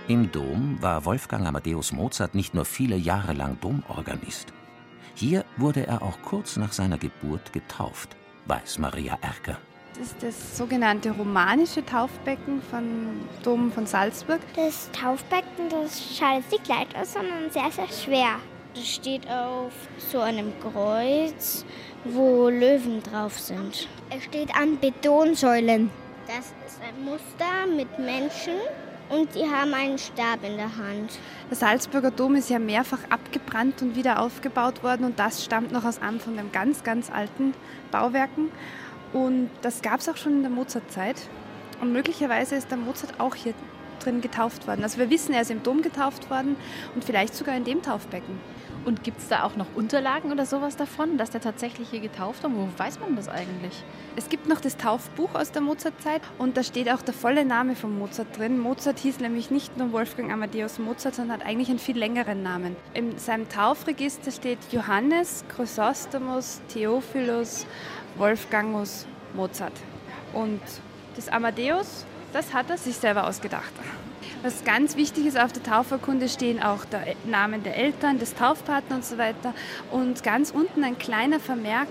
Im 0.09 0.29
Dom 0.31 0.81
war 0.81 1.05
Wolfgang 1.05 1.47
Amadeus 1.47 1.93
Mozart 1.93 2.35
nicht 2.35 2.53
nur 2.53 2.65
viele 2.65 2.97
Jahre 2.97 3.33
lang 3.33 3.57
Domorganist. 3.61 4.51
Hier 5.15 5.45
wurde 5.55 5.87
er 5.87 6.01
auch 6.01 6.21
kurz 6.23 6.57
nach 6.57 6.73
seiner 6.73 6.97
Geburt 6.97 7.53
getauft, 7.53 8.17
weiß 8.47 8.79
Maria 8.79 9.17
Erker. 9.21 9.57
Das 9.97 10.07
ist 10.07 10.23
das 10.23 10.57
sogenannte 10.57 11.11
romanische 11.11 11.85
Taufbecken 11.85 12.61
vom 12.61 13.21
Dom 13.43 13.71
von 13.71 13.85
Salzburg. 13.85 14.39
Das 14.55 14.89
Taufbecken, 14.91 15.69
das 15.69 16.01
schaut 16.17 16.37
jetzt 16.37 16.51
nicht 16.51 16.67
leicht 16.67 16.95
aus, 16.95 17.13
sondern 17.13 17.49
sehr, 17.51 17.71
sehr 17.71 17.87
schwer. 17.87 18.35
Das 18.75 18.87
steht 18.87 19.29
auf 19.29 19.73
so 19.97 20.19
einem 20.19 20.53
Kreuz, 20.61 21.65
wo 22.05 22.49
Löwen 22.49 23.01
drauf 23.03 23.37
sind. 23.39 23.89
Es 24.09 24.23
steht 24.23 24.55
an 24.55 24.79
Betonsäulen. 24.79 25.89
Das 26.27 26.53
ist 26.67 26.79
ein 26.81 27.03
Muster 27.03 27.65
mit 27.75 27.97
Menschen 27.97 28.53
und 29.09 29.33
sie 29.33 29.49
haben 29.49 29.73
einen 29.73 29.97
Stab 29.97 30.43
in 30.43 30.57
der 30.57 30.77
Hand. 30.77 31.17
Der 31.49 31.57
Salzburger 31.57 32.11
Dom 32.11 32.35
ist 32.35 32.49
ja 32.49 32.59
mehrfach 32.59 32.99
abgebrannt 33.09 33.81
und 33.81 33.95
wieder 33.95 34.21
aufgebaut 34.21 34.83
worden 34.83 35.05
und 35.05 35.19
das 35.19 35.43
stammt 35.43 35.71
noch 35.71 35.83
aus 35.83 36.01
einem 36.01 36.19
von 36.19 36.37
den 36.37 36.51
ganz, 36.51 36.83
ganz 36.83 37.11
alten 37.11 37.55
Bauwerken. 37.91 38.51
Und 39.13 39.49
das 39.61 39.81
gab 39.81 39.99
es 39.99 40.09
auch 40.09 40.17
schon 40.17 40.33
in 40.33 40.41
der 40.41 40.51
Mozartzeit. 40.51 41.17
Und 41.81 41.93
möglicherweise 41.93 42.55
ist 42.55 42.69
der 42.69 42.77
Mozart 42.77 43.19
auch 43.19 43.35
hier 43.35 43.53
drin 43.99 44.21
getauft 44.21 44.67
worden. 44.67 44.83
Also 44.83 44.97
wir 44.97 45.09
wissen, 45.09 45.33
er 45.33 45.41
ist 45.41 45.51
im 45.51 45.63
Dom 45.63 45.81
getauft 45.81 46.29
worden 46.29 46.55
und 46.95 47.03
vielleicht 47.03 47.35
sogar 47.35 47.55
in 47.55 47.63
dem 47.63 47.81
Taufbecken. 47.81 48.39
Und 48.85 49.03
gibt 49.03 49.19
es 49.19 49.27
da 49.27 49.43
auch 49.43 49.57
noch 49.57 49.67
Unterlagen 49.75 50.31
oder 50.31 50.45
sowas 50.45 50.77
davon, 50.77 51.17
dass 51.17 51.31
der 51.31 51.41
tatsächlich 51.41 51.89
hier 51.89 51.99
getauft 51.99 52.43
hat? 52.43 52.51
Wo 52.53 52.67
weiß 52.77 52.99
man 53.01 53.15
das 53.15 53.27
eigentlich? 53.27 53.83
Es 54.15 54.29
gibt 54.29 54.47
noch 54.47 54.61
das 54.61 54.77
Taufbuch 54.77 55.35
aus 55.35 55.51
der 55.51 55.61
Mozartzeit 55.61 56.21
und 56.37 56.55
da 56.55 56.63
steht 56.63 56.89
auch 56.89 57.01
der 57.01 57.13
volle 57.13 57.43
Name 57.43 57.75
von 57.75 57.97
Mozart 57.97 58.37
drin. 58.37 58.57
Mozart 58.57 58.99
hieß 58.99 59.19
nämlich 59.19 59.51
nicht 59.51 59.77
nur 59.77 59.91
Wolfgang 59.91 60.31
Amadeus 60.31 60.79
Mozart, 60.79 61.15
sondern 61.15 61.39
hat 61.39 61.45
eigentlich 61.45 61.69
einen 61.69 61.79
viel 61.79 61.97
längeren 61.97 62.41
Namen. 62.41 62.75
In 62.93 63.17
seinem 63.19 63.49
Taufregister 63.49 64.31
steht 64.31 64.59
Johannes 64.71 65.43
Chrysostomus 65.49 66.61
Theophilus 66.69 67.65
Wolfgangus 68.17 69.05
Mozart. 69.33 69.73
Und 70.33 70.61
das 71.15 71.29
Amadeus, 71.29 72.05
das 72.33 72.53
hat 72.53 72.69
er 72.69 72.77
sich 72.77 72.95
selber 72.95 73.27
ausgedacht. 73.27 73.71
Was 74.41 74.63
ganz 74.63 74.95
wichtig 74.95 75.25
ist, 75.25 75.37
auf 75.37 75.51
der 75.51 75.63
Taufurkunde 75.63 76.29
stehen 76.29 76.63
auch 76.63 76.85
der 76.85 77.03
Namen 77.25 77.63
der 77.63 77.75
Eltern, 77.75 78.19
des 78.19 78.35
Taufpartners 78.35 78.97
und 78.97 79.05
so 79.05 79.17
weiter. 79.17 79.53
Und 79.91 80.23
ganz 80.23 80.51
unten 80.51 80.83
ein 80.83 80.97
kleiner 80.97 81.39
Vermerk, 81.41 81.89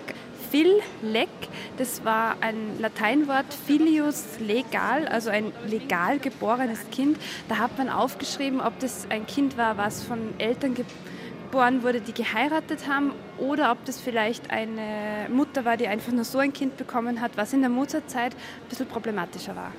Phil 0.51 0.81
Leck, 1.03 1.29
das 1.77 2.07
war 2.07 2.37
ein 2.41 2.79
Lateinwort, 2.79 3.53
filius 3.67 4.25
legal, 4.39 5.07
also 5.07 5.29
ein 5.29 5.53
legal 5.67 6.19
geborenes 6.19 6.89
Kind. 6.91 7.19
Da 7.51 7.59
hat 7.59 7.77
man 7.77 7.91
aufgeschrieben, 7.91 8.63
ob 8.63 8.79
das 8.79 9.07
ein 9.11 9.27
Kind 9.27 9.59
war, 9.59 9.77
was 9.77 10.03
von 10.03 10.19
Eltern 10.39 10.75
geboren 10.75 11.18
wurde, 11.53 12.01
die 12.01 12.13
geheiratet 12.13 12.89
haben, 12.89 13.13
oder 13.39 13.73
ob 13.73 13.85
das 13.85 14.01
vielleicht 14.01 14.51
eine 14.51 15.29
Mutter 15.31 15.65
war, 15.65 15.77
die 15.77 15.89
einfach 15.89 16.13
nur 16.13 16.25
so 16.25 16.39
ein 16.39 16.53
Kind 16.53 16.77
bekommen 16.77 17.21
hat, 17.21 17.37
was 17.37 17.53
in 17.53 17.61
der 17.61 17.71
Mutterzeit 17.71 18.35
ein 18.35 18.69
bisschen 18.69 18.87
problematischer 18.87 19.57
war. 19.57 19.73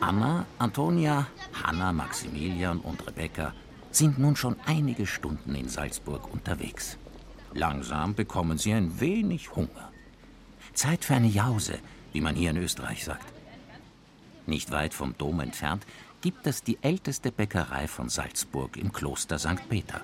Anna, 0.00 0.44
Antonia, 0.58 1.26
Hanna, 1.62 1.92
Maximilian 1.92 2.80
und 2.80 3.06
Rebecca 3.06 3.52
sind 3.90 4.18
nun 4.18 4.36
schon 4.36 4.56
einige 4.66 5.06
Stunden 5.06 5.54
in 5.54 5.68
Salzburg 5.68 6.32
unterwegs. 6.32 6.98
Langsam 7.52 8.14
bekommen 8.14 8.58
sie 8.58 8.72
ein 8.72 9.00
wenig 9.00 9.54
Hunger. 9.54 9.92
Zeit 10.72 11.04
für 11.04 11.14
eine 11.14 11.28
Jause, 11.28 11.78
wie 12.12 12.20
man 12.20 12.34
hier 12.34 12.50
in 12.50 12.56
Österreich 12.56 13.04
sagt. 13.04 13.32
Nicht 14.46 14.72
weit 14.72 14.92
vom 14.92 15.16
Dom 15.16 15.40
entfernt 15.40 15.86
gibt 16.20 16.46
es 16.46 16.62
die 16.62 16.78
älteste 16.82 17.30
Bäckerei 17.30 17.86
von 17.86 18.08
Salzburg 18.08 18.76
im 18.76 18.92
Kloster 18.92 19.38
St. 19.38 19.68
Peter. 19.68 20.00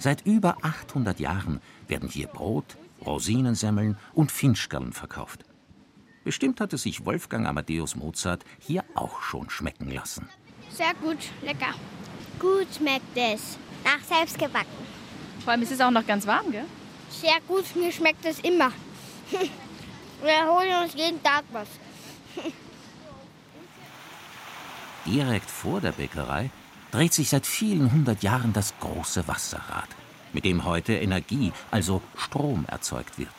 Seit 0.00 0.24
über 0.24 0.56
800 0.62 1.20
Jahren 1.20 1.60
werden 1.86 2.08
hier 2.08 2.26
Brot, 2.26 2.78
Rosinensemmeln 3.04 3.98
und 4.14 4.32
Finchgern 4.32 4.94
verkauft. 4.94 5.44
Bestimmt 6.24 6.58
hatte 6.60 6.78
sich 6.78 7.04
Wolfgang 7.04 7.46
Amadeus 7.46 7.96
Mozart 7.96 8.42
hier 8.58 8.82
auch 8.94 9.20
schon 9.20 9.50
schmecken 9.50 9.90
lassen. 9.90 10.26
Sehr 10.70 10.94
gut, 11.02 11.18
lecker. 11.42 11.74
Gut 12.38 12.66
schmeckt 12.74 13.14
es. 13.14 13.58
Nach 13.84 14.02
selbst 14.02 14.38
gebacken. 14.38 14.86
Vor 15.44 15.52
allem 15.52 15.62
ist 15.62 15.72
es 15.72 15.80
auch 15.82 15.90
noch 15.90 16.06
ganz 16.06 16.26
warm, 16.26 16.50
gell? 16.50 16.64
Sehr 17.10 17.38
gut, 17.46 17.64
mir 17.76 17.92
schmeckt 17.92 18.24
es 18.24 18.40
immer. 18.40 18.72
Wir 20.22 20.46
holen 20.46 20.82
uns 20.82 20.94
jeden 20.94 21.22
Tag 21.22 21.44
was. 21.52 21.68
Direkt 25.04 25.50
vor 25.50 25.80
der 25.82 25.92
Bäckerei 25.92 26.50
dreht 26.90 27.14
sich 27.14 27.30
seit 27.30 27.46
vielen 27.46 27.92
hundert 27.92 28.22
Jahren 28.22 28.52
das 28.52 28.74
große 28.80 29.26
Wasserrad, 29.28 29.88
mit 30.32 30.44
dem 30.44 30.64
heute 30.64 30.94
Energie, 30.94 31.52
also 31.70 32.02
Strom 32.16 32.64
erzeugt 32.66 33.18
wird. 33.18 33.30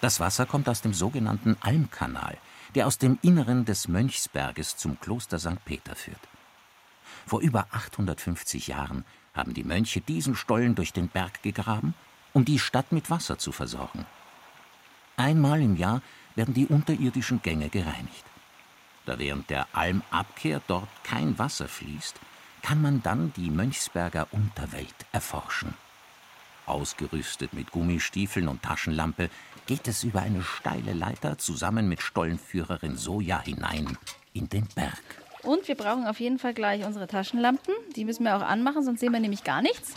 Das 0.00 0.20
Wasser 0.20 0.46
kommt 0.46 0.68
aus 0.68 0.80
dem 0.80 0.94
sogenannten 0.94 1.56
Almkanal, 1.60 2.38
der 2.74 2.86
aus 2.86 2.98
dem 2.98 3.18
Inneren 3.22 3.64
des 3.64 3.88
Mönchsberges 3.88 4.76
zum 4.76 5.00
Kloster 5.00 5.38
St. 5.38 5.64
Peter 5.64 5.96
führt. 5.96 6.20
Vor 7.26 7.40
über 7.40 7.66
850 7.70 8.68
Jahren 8.68 9.04
haben 9.34 9.54
die 9.54 9.64
Mönche 9.64 10.00
diesen 10.00 10.34
Stollen 10.34 10.74
durch 10.74 10.92
den 10.92 11.08
Berg 11.08 11.42
gegraben, 11.42 11.94
um 12.32 12.44
die 12.44 12.58
Stadt 12.58 12.92
mit 12.92 13.10
Wasser 13.10 13.38
zu 13.38 13.52
versorgen. 13.52 14.06
Einmal 15.16 15.60
im 15.60 15.76
Jahr 15.76 16.00
werden 16.36 16.54
die 16.54 16.66
unterirdischen 16.66 17.42
Gänge 17.42 17.68
gereinigt. 17.68 18.24
Da 19.08 19.18
während 19.18 19.48
der 19.48 19.66
Almabkehr 19.72 20.60
dort 20.66 20.90
kein 21.02 21.38
Wasser 21.38 21.66
fließt, 21.66 22.16
kann 22.60 22.82
man 22.82 23.02
dann 23.02 23.32
die 23.38 23.48
Mönchsberger 23.48 24.26
Unterwelt 24.32 24.94
erforschen. 25.12 25.72
Ausgerüstet 26.66 27.54
mit 27.54 27.70
Gummistiefeln 27.70 28.48
und 28.48 28.62
Taschenlampe 28.62 29.30
geht 29.64 29.88
es 29.88 30.04
über 30.04 30.20
eine 30.20 30.42
steile 30.42 30.92
Leiter 30.92 31.38
zusammen 31.38 31.88
mit 31.88 32.02
Stollenführerin 32.02 32.98
Soja 32.98 33.40
hinein 33.40 33.96
in 34.34 34.50
den 34.50 34.68
Berg. 34.74 35.02
Und 35.42 35.68
wir 35.68 35.74
brauchen 35.74 36.06
auf 36.06 36.20
jeden 36.20 36.38
Fall 36.38 36.52
gleich 36.52 36.84
unsere 36.84 37.06
Taschenlampen. 37.06 37.72
Die 37.96 38.04
müssen 38.04 38.24
wir 38.24 38.36
auch 38.36 38.42
anmachen, 38.42 38.84
sonst 38.84 39.00
sehen 39.00 39.12
wir 39.12 39.20
nämlich 39.20 39.42
gar 39.42 39.62
nichts. 39.62 39.94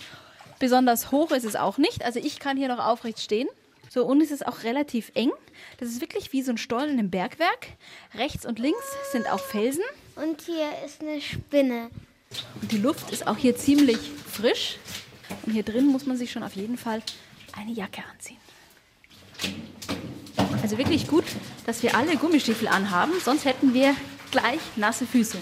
Besonders 0.58 1.12
hoch 1.12 1.32
ist 1.32 1.44
es 1.44 1.58
auch 1.58 1.78
nicht. 1.78 2.06
Also 2.06 2.22
ich 2.22 2.40
kann 2.40 2.56
hier 2.56 2.70
noch 2.70 2.80
aufrecht 2.80 3.20
stehen. 3.20 3.50
So, 3.94 4.06
und 4.06 4.22
es 4.22 4.32
ist 4.32 4.48
auch 4.48 4.64
relativ 4.64 5.12
eng. 5.16 5.34
Das 5.78 5.90
ist 5.90 6.00
wirklich 6.00 6.32
wie 6.32 6.42
so 6.42 6.52
ein 6.52 6.58
Stollen 6.58 6.98
im 6.98 7.10
Bergwerk. 7.10 7.68
Rechts 8.16 8.46
und 8.46 8.58
links 8.58 8.86
sind 9.12 9.30
auch 9.30 9.42
Felsen. 9.42 9.84
Und 10.16 10.40
hier 10.44 10.70
ist 10.86 11.02
eine 11.02 11.20
Spinne. 11.20 11.90
Und 12.62 12.72
die 12.72 12.78
Luft 12.78 13.12
ist 13.12 13.28
auch 13.28 13.36
hier 13.36 13.58
ziemlich 13.58 13.98
frisch. 14.32 14.78
Und 15.46 15.52
hier 15.52 15.64
drin 15.64 15.88
muss 15.88 16.06
man 16.06 16.16
sich 16.16 16.32
schon 16.32 16.42
auf 16.42 16.56
jeden 16.56 16.78
Fall 16.78 17.04
eine 17.52 17.74
Jacke 17.74 18.02
anziehen. 18.10 18.38
Also 20.64 20.78
wirklich 20.78 21.06
gut, 21.10 21.26
dass 21.66 21.84
wir 21.84 21.94
alle 21.94 22.16
Gummistiefel 22.16 22.70
anhaben, 22.70 23.12
sonst 23.22 23.44
hätten 23.44 23.74
wir 23.74 23.94
gleich 24.32 24.62
nasse 24.78 25.06
Füße. 25.06 25.38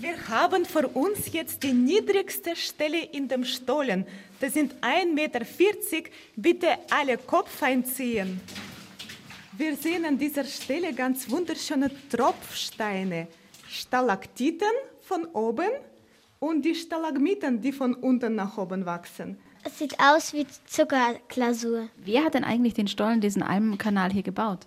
Wir 0.00 0.16
haben 0.28 0.64
vor 0.64 0.96
uns 0.96 1.30
jetzt 1.30 1.62
die 1.62 1.74
niedrigste 1.74 2.56
Stelle 2.56 3.04
in 3.12 3.28
dem 3.28 3.44
Stollen. 3.44 4.06
Das 4.40 4.54
sind 4.54 4.74
1,40 4.76 5.12
Meter. 5.12 5.40
Bitte 6.36 6.68
alle 6.88 7.18
Kopf 7.18 7.62
einziehen. 7.62 8.40
Wir 9.58 9.76
sehen 9.76 10.06
an 10.06 10.16
dieser 10.16 10.44
Stelle 10.44 10.94
ganz 10.94 11.28
wunderschöne 11.28 11.90
Tropfsteine, 12.08 13.28
Stalaktiten 13.68 14.72
von 15.02 15.26
oben 15.26 15.68
und 16.38 16.64
die 16.64 16.74
Stalagmiten, 16.74 17.60
die 17.60 17.72
von 17.72 17.92
unten 17.92 18.36
nach 18.36 18.56
oben 18.56 18.86
wachsen. 18.86 19.36
Es 19.64 19.78
sieht 19.78 20.00
aus 20.00 20.32
wie 20.32 20.46
Zuckerglasur. 20.64 21.90
Wer 21.98 22.24
hat 22.24 22.32
denn 22.32 22.44
eigentlich 22.44 22.72
den 22.72 22.88
Stollen, 22.88 23.20
diesen 23.20 23.42
Almkanal 23.42 24.10
hier 24.10 24.22
gebaut? 24.22 24.66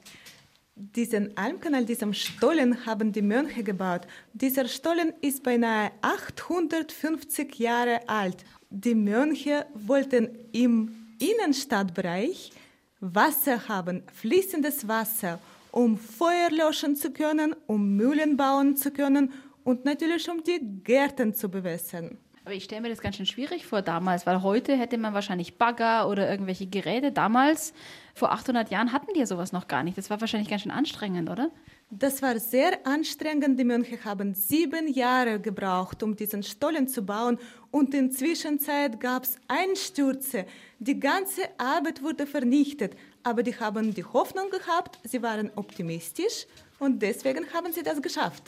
Diesen 0.75 1.37
Almkanal, 1.37 1.85
diesen 1.85 2.15
Stollen 2.15 2.87
haben 2.87 3.11
die 3.11 3.21
Mönche 3.21 3.63
gebaut. 3.63 4.01
Dieser 4.33 4.67
Stollen 4.67 5.13
ist 5.21 5.43
beinahe 5.43 5.91
850 6.01 7.59
Jahre 7.59 8.01
alt. 8.07 8.37
Die 8.71 8.95
Mönche 8.95 9.67
wollten 9.75 10.29
im 10.51 10.95
Innenstadtbereich 11.19 12.51
Wasser 12.99 13.67
haben, 13.67 14.01
fließendes 14.13 14.87
Wasser, 14.87 15.39
um 15.69 15.95
Feuer 15.95 16.49
löschen 16.49 16.95
zu 16.95 17.11
können, 17.11 17.55
um 17.67 17.95
Mühlen 17.95 18.35
bauen 18.35 18.75
zu 18.75 18.89
können 18.89 19.31
und 19.63 19.85
natürlich 19.85 20.27
um 20.27 20.43
die 20.43 20.59
Gärten 20.83 21.35
zu 21.35 21.49
bewässern. 21.49 22.17
Aber 22.45 22.55
ich 22.55 22.63
stelle 22.63 22.81
mir 22.81 22.89
das 22.89 22.99
ganz 22.99 23.15
schön 23.15 23.25
schwierig 23.25 23.65
vor 23.65 23.81
damals, 23.81 24.25
weil 24.25 24.41
heute 24.41 24.75
hätte 24.75 24.97
man 24.97 25.13
wahrscheinlich 25.13 25.57
Bagger 25.57 26.09
oder 26.09 26.29
irgendwelche 26.29 26.65
Geräte. 26.65 27.11
Damals, 27.11 27.73
vor 28.13 28.31
800 28.31 28.69
Jahren, 28.69 28.91
hatten 28.91 29.11
die 29.13 29.19
ja 29.19 29.25
sowas 29.25 29.51
noch 29.51 29.67
gar 29.67 29.83
nicht. 29.83 29.97
Das 29.97 30.09
war 30.09 30.21
wahrscheinlich 30.21 30.49
ganz 30.49 30.61
schön 30.61 30.71
anstrengend, 30.71 31.29
oder? 31.29 31.49
Das 31.89 32.21
war 32.21 32.39
sehr 32.39 32.85
anstrengend. 32.85 33.59
Die 33.59 33.63
Mönche 33.63 34.03
haben 34.05 34.35
sieben 34.35 34.87
Jahre 34.87 35.39
gebraucht, 35.39 36.03
um 36.03 36.15
diesen 36.15 36.43
Stollen 36.43 36.87
zu 36.87 37.03
bauen. 37.03 37.39
Und 37.71 37.93
in 37.93 38.09
der 38.09 38.17
Zwischenzeit 38.17 38.99
gab 38.99 39.23
es 39.23 39.37
Einstürze. 39.47 40.45
Die 40.79 40.99
ganze 40.99 41.41
Arbeit 41.57 42.03
wurde 42.03 42.27
vernichtet. 42.27 42.95
Aber 43.23 43.41
die 43.41 43.57
haben 43.59 43.93
die 43.93 44.03
Hoffnung 44.03 44.49
gehabt, 44.49 44.99
sie 45.03 45.21
waren 45.21 45.49
optimistisch 45.55 46.45
und 46.79 47.01
deswegen 47.01 47.45
haben 47.53 47.71
sie 47.71 47.81
das 47.81 48.01
geschafft. 48.01 48.43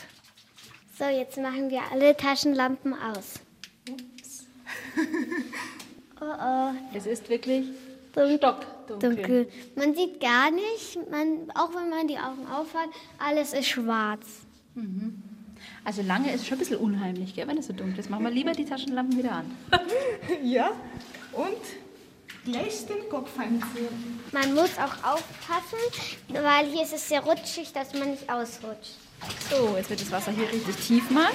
So, 0.98 1.06
jetzt 1.06 1.38
machen 1.38 1.70
wir 1.70 1.82
alle 1.92 2.16
Taschenlampen 2.16 2.94
aus. 2.94 3.40
Ups. 3.90 4.46
oh 6.22 6.26
oh. 6.26 6.72
Es 6.94 7.06
ist 7.06 7.30
wirklich 7.30 7.66
Dun 8.14 8.40
stockdunkel. 8.86 9.46
dunkel. 9.46 9.48
Man 9.76 9.96
sieht 9.96 10.20
gar 10.20 10.52
nicht, 10.52 10.98
man, 11.10 11.52
auch 11.56 11.74
wenn 11.74 11.90
man 11.90 12.08
die 12.08 12.18
Augen 12.18 12.48
aufhat, 12.48 12.90
alles 13.18 13.54
ist 13.54 13.68
schwarz. 13.68 14.26
Mhm. 14.76 15.22
Also 15.84 16.02
lange 16.02 16.34
ist 16.34 16.46
schon 16.46 16.58
ein 16.58 16.60
bisschen 16.60 16.78
unheimlich, 16.78 17.36
gell, 17.36 17.48
wenn 17.48 17.58
es 17.58 17.68
so 17.68 17.74
dunkel 17.74 18.00
ist. 18.00 18.10
Machen 18.10 18.24
wir 18.24 18.32
lieber 18.32 18.52
die 18.52 18.66
Taschenlampen 18.66 19.18
wieder 19.18 19.34
an. 19.34 19.58
ja, 20.44 20.72
und 21.32 21.62
gleich 22.44 22.86
den 22.86 23.10
Kopf 23.10 23.38
einziehen. 23.40 24.20
Man 24.32 24.54
muss 24.54 24.72
auch 24.78 25.14
aufpassen, 25.14 25.80
weil 26.30 26.68
hier 26.68 26.84
ist 26.84 26.94
es 26.94 27.08
sehr 27.08 27.22
rutschig, 27.22 27.72
dass 27.74 27.94
man 27.94 28.12
nicht 28.12 28.30
ausrutscht. 28.30 28.96
So, 29.50 29.76
jetzt 29.78 29.90
wird 29.90 30.02
das 30.02 30.12
Wasser 30.12 30.32
hier 30.32 30.52
richtig 30.52 30.76
tief 30.76 31.10
mal. 31.10 31.30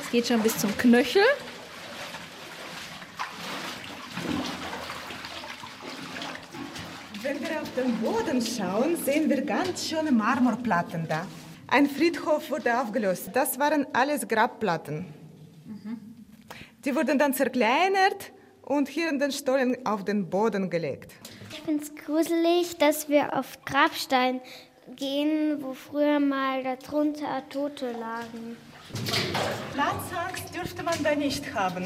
Es 0.00 0.10
geht 0.10 0.26
schon 0.26 0.42
bis 0.42 0.58
zum 0.58 0.76
Knöchel. 0.76 1.22
Wenn 7.90 8.02
wir 8.02 8.10
auf 8.10 8.24
den 8.24 8.36
Boden 8.36 8.42
schauen, 8.42 8.96
sehen 9.04 9.28
wir 9.28 9.42
ganz 9.42 9.88
schöne 9.88 10.12
Marmorplatten 10.12 11.08
da. 11.08 11.26
Ein 11.66 11.88
Friedhof 11.88 12.48
wurde 12.50 12.78
aufgelöst. 12.80 13.30
Das 13.32 13.58
waren 13.58 13.84
alles 13.92 14.28
Grabplatten. 14.28 15.06
Die 16.84 16.94
wurden 16.94 17.18
dann 17.18 17.34
zerkleinert 17.34 18.32
und 18.62 18.88
hier 18.88 19.08
in 19.08 19.18
den 19.18 19.32
Stollen 19.32 19.76
auf 19.84 20.04
den 20.04 20.30
Boden 20.30 20.70
gelegt. 20.70 21.12
Ich 21.50 21.60
finde 21.62 21.82
es 21.82 21.94
gruselig, 21.96 22.78
dass 22.78 23.08
wir 23.08 23.36
auf 23.36 23.58
Grabstein 23.64 24.40
gehen, 24.94 25.58
wo 25.60 25.74
früher 25.74 26.20
mal 26.20 26.62
darunter 26.62 27.42
Tote 27.48 27.92
lagen. 27.92 28.56
Platzangst 29.74 30.54
dürfte 30.54 30.82
man 30.84 31.02
da 31.02 31.14
nicht 31.16 31.52
haben. 31.54 31.84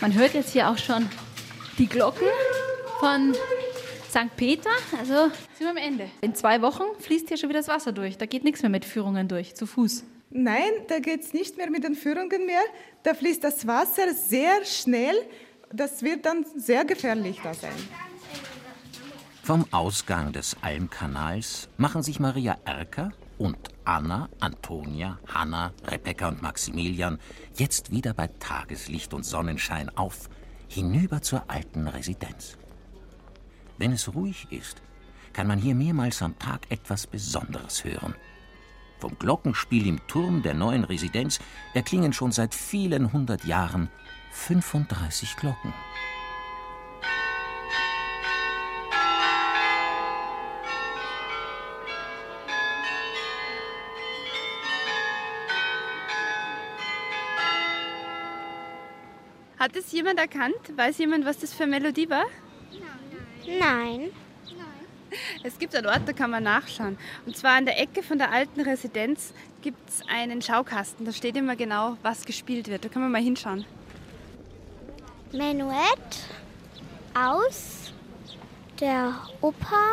Man 0.00 0.14
hört 0.14 0.34
jetzt 0.34 0.52
hier 0.52 0.70
auch 0.70 0.78
schon 0.78 1.08
die 1.76 1.88
Glocken 1.88 2.28
von 3.00 3.34
St. 4.16 4.34
Peter. 4.34 4.70
Also 4.98 5.30
sind 5.58 5.66
wir 5.66 5.70
am 5.70 5.76
Ende. 5.76 6.08
In 6.22 6.34
zwei 6.34 6.62
Wochen 6.62 6.84
fließt 7.00 7.28
hier 7.28 7.36
schon 7.36 7.50
wieder 7.50 7.58
das 7.58 7.68
Wasser 7.68 7.92
durch. 7.92 8.16
Da 8.16 8.24
geht 8.24 8.44
nichts 8.44 8.62
mehr 8.62 8.70
mit 8.70 8.86
Führungen 8.86 9.28
durch, 9.28 9.54
zu 9.54 9.66
Fuß. 9.66 10.04
Nein, 10.30 10.70
da 10.88 11.00
geht 11.00 11.20
es 11.20 11.34
nicht 11.34 11.58
mehr 11.58 11.70
mit 11.70 11.84
den 11.84 11.94
Führungen 11.94 12.46
mehr. 12.46 12.62
Da 13.02 13.12
fließt 13.12 13.44
das 13.44 13.66
Wasser 13.66 14.14
sehr 14.14 14.64
schnell. 14.64 15.16
Das 15.70 16.02
wird 16.02 16.24
dann 16.24 16.46
sehr 16.56 16.86
gefährlich 16.86 17.40
da 17.42 17.52
sein. 17.52 17.76
Vom 19.42 19.66
Ausgang 19.70 20.32
des 20.32 20.56
Almkanals 20.62 21.68
machen 21.76 22.02
sich 22.02 22.18
Maria 22.18 22.56
Erker 22.64 23.12
und 23.36 23.58
Anna, 23.84 24.30
Antonia, 24.40 25.18
Hanna, 25.28 25.72
Rebecca 25.86 26.28
und 26.28 26.40
Maximilian 26.40 27.20
jetzt 27.54 27.90
wieder 27.90 28.14
bei 28.14 28.28
Tageslicht 28.40 29.12
und 29.12 29.24
Sonnenschein 29.24 29.90
auf, 29.94 30.30
hinüber 30.68 31.20
zur 31.20 31.44
alten 31.48 31.86
Residenz. 31.86 32.56
Wenn 33.78 33.92
es 33.92 34.14
ruhig 34.14 34.46
ist, 34.50 34.80
kann 35.32 35.46
man 35.46 35.58
hier 35.58 35.74
mehrmals 35.74 36.22
am 36.22 36.38
Tag 36.38 36.62
etwas 36.70 37.06
Besonderes 37.06 37.84
hören. 37.84 38.14
Vom 38.98 39.18
Glockenspiel 39.18 39.86
im 39.86 40.00
Turm 40.06 40.42
der 40.42 40.54
neuen 40.54 40.84
Residenz 40.84 41.40
erklingen 41.74 42.14
schon 42.14 42.32
seit 42.32 42.54
vielen 42.54 43.12
hundert 43.12 43.44
Jahren 43.44 43.90
35 44.30 45.36
Glocken. 45.36 45.74
Hat 59.58 59.74
es 59.76 59.92
jemand 59.92 60.18
erkannt? 60.18 60.54
Weiß 60.76 60.96
jemand, 60.98 61.26
was 61.26 61.38
das 61.38 61.52
für 61.52 61.64
eine 61.64 61.72
Melodie 61.72 62.08
war? 62.08 62.24
Nein. 63.46 64.10
Es 65.42 65.58
gibt 65.58 65.74
einen 65.74 65.86
Ort, 65.86 66.02
da 66.06 66.12
kann 66.12 66.30
man 66.30 66.42
nachschauen. 66.42 66.98
Und 67.24 67.36
zwar 67.36 67.56
an 67.56 67.64
der 67.64 67.80
Ecke 67.80 68.02
von 68.02 68.18
der 68.18 68.32
alten 68.32 68.60
Residenz 68.60 69.32
gibt 69.62 69.88
es 69.88 70.02
einen 70.08 70.42
Schaukasten. 70.42 71.06
Da 71.06 71.12
steht 71.12 71.36
immer 71.36 71.56
genau, 71.56 71.96
was 72.02 72.24
gespielt 72.24 72.68
wird. 72.68 72.84
Da 72.84 72.88
kann 72.88 73.02
man 73.02 73.12
mal 73.12 73.22
hinschauen. 73.22 73.64
Menuett 75.32 76.28
aus 77.14 77.92
der 78.80 79.14
Oper 79.40 79.86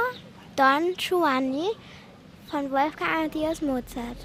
Don 0.55 0.93
Giovanni 0.97 1.67
von 2.49 2.69
Wolfgang 2.71 3.11
Amadeus 3.11 3.61
Mozart. 3.61 4.17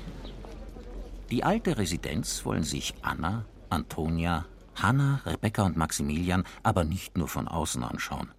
Die 1.31 1.45
alte 1.45 1.77
Residenz 1.77 2.45
wollen 2.45 2.65
sich 2.65 2.95
Anna, 3.03 3.45
Antonia, 3.71 4.47
Hanna, 4.75 5.21
Rebecca 5.27 5.63
und 5.63 5.77
Maximilian 5.77 6.45
aber 6.63 6.85
nicht 6.85 7.17
nur 7.19 7.29
von 7.29 7.49
außen 7.49 7.83
anschauen. 7.85 8.31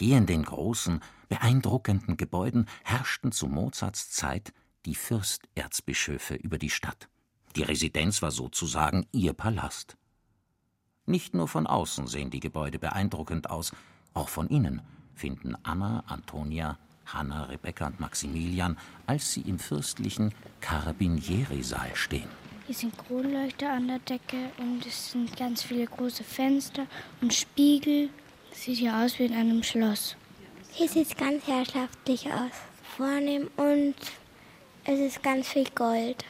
Hier 0.00 0.16
in 0.16 0.24
den 0.24 0.44
großen, 0.44 1.00
beeindruckenden 1.28 2.16
Gebäuden 2.16 2.64
herrschten 2.84 3.32
zu 3.32 3.48
Mozarts 3.48 4.10
Zeit 4.10 4.54
die 4.86 4.94
Fürsterzbischöfe 4.94 6.36
über 6.36 6.56
die 6.56 6.70
Stadt. 6.70 7.10
Die 7.54 7.64
Residenz 7.64 8.22
war 8.22 8.30
sozusagen 8.30 9.04
ihr 9.12 9.34
Palast. 9.34 9.98
Nicht 11.04 11.34
nur 11.34 11.48
von 11.48 11.66
außen 11.66 12.06
sehen 12.06 12.30
die 12.30 12.40
Gebäude 12.40 12.78
beeindruckend 12.78 13.50
aus, 13.50 13.72
auch 14.14 14.30
von 14.30 14.48
innen 14.48 14.80
finden 15.14 15.54
Anna, 15.64 16.02
Antonia, 16.06 16.78
Hanna, 17.04 17.44
Rebecca 17.44 17.88
und 17.88 18.00
Maximilian, 18.00 18.78
als 19.06 19.34
sie 19.34 19.42
im 19.42 19.58
fürstlichen 19.58 20.32
Carabinieri-Saal 20.62 21.94
stehen. 21.94 22.30
Hier 22.66 22.74
sind 22.74 22.96
Kronleuchter 22.96 23.70
an 23.70 23.88
der 23.88 23.98
Decke 23.98 24.50
und 24.56 24.86
es 24.86 25.12
sind 25.12 25.36
ganz 25.36 25.62
viele 25.62 25.84
große 25.84 26.24
Fenster 26.24 26.86
und 27.20 27.34
Spiegel. 27.34 28.08
Sieht 28.52 28.78
hier 28.78 28.96
aus 28.96 29.18
wie 29.18 29.26
in 29.26 29.34
einem 29.34 29.62
Schloss. 29.62 30.16
Hier 30.72 30.88
sieht 30.88 31.08
es 31.08 31.16
ganz 31.16 31.46
herrschaftlich 31.46 32.26
aus. 32.26 32.52
Vornehm 32.96 33.48
und 33.56 33.94
es 34.84 34.98
ist 34.98 35.22
ganz 35.22 35.48
viel 35.48 35.66
Gold 35.74 36.24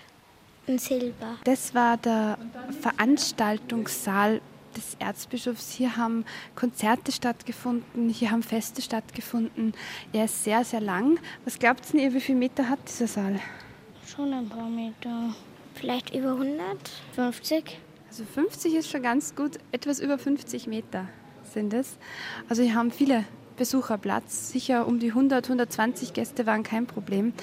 und 0.66 0.80
Silber. 0.80 1.36
Das 1.44 1.74
war 1.74 1.96
der 1.96 2.38
Veranstaltungssaal 2.80 4.40
des 4.76 4.96
Erzbischofs. 4.98 5.72
Hier 5.72 5.96
haben 5.96 6.24
Konzerte 6.54 7.10
stattgefunden, 7.10 8.08
hier 8.08 8.30
haben 8.30 8.42
Feste 8.42 8.82
stattgefunden. 8.82 9.74
Er 10.12 10.26
ist 10.26 10.44
sehr, 10.44 10.64
sehr 10.64 10.80
lang. 10.80 11.18
Was 11.44 11.58
glaubt 11.58 11.82
ihr, 11.94 12.14
wie 12.14 12.20
viele 12.20 12.38
Meter 12.38 12.68
hat 12.68 12.78
dieser 12.88 13.06
Saal? 13.08 13.40
Schon 14.06 14.32
ein 14.32 14.48
paar 14.48 14.68
Meter. 14.68 15.34
Vielleicht 15.74 16.14
über 16.14 16.32
150? 16.32 17.78
Also 18.08 18.24
50 18.24 18.74
ist 18.74 18.90
schon 18.90 19.02
ganz 19.02 19.34
gut. 19.34 19.58
Etwas 19.72 20.00
über 20.00 20.18
50 20.18 20.66
Meter 20.66 21.08
sind 21.52 21.74
es. 21.74 21.98
Also 22.48 22.62
hier 22.62 22.74
haben 22.74 22.90
viele 22.90 23.24
Besucher 23.60 23.98
Platz. 23.98 24.52
Sicher 24.52 24.86
um 24.86 25.00
die 25.00 25.08
100, 25.08 25.44
120 25.44 26.14
Gäste 26.14 26.46
waren 26.46 26.62
kein 26.62 26.86
Problem. 26.86 27.34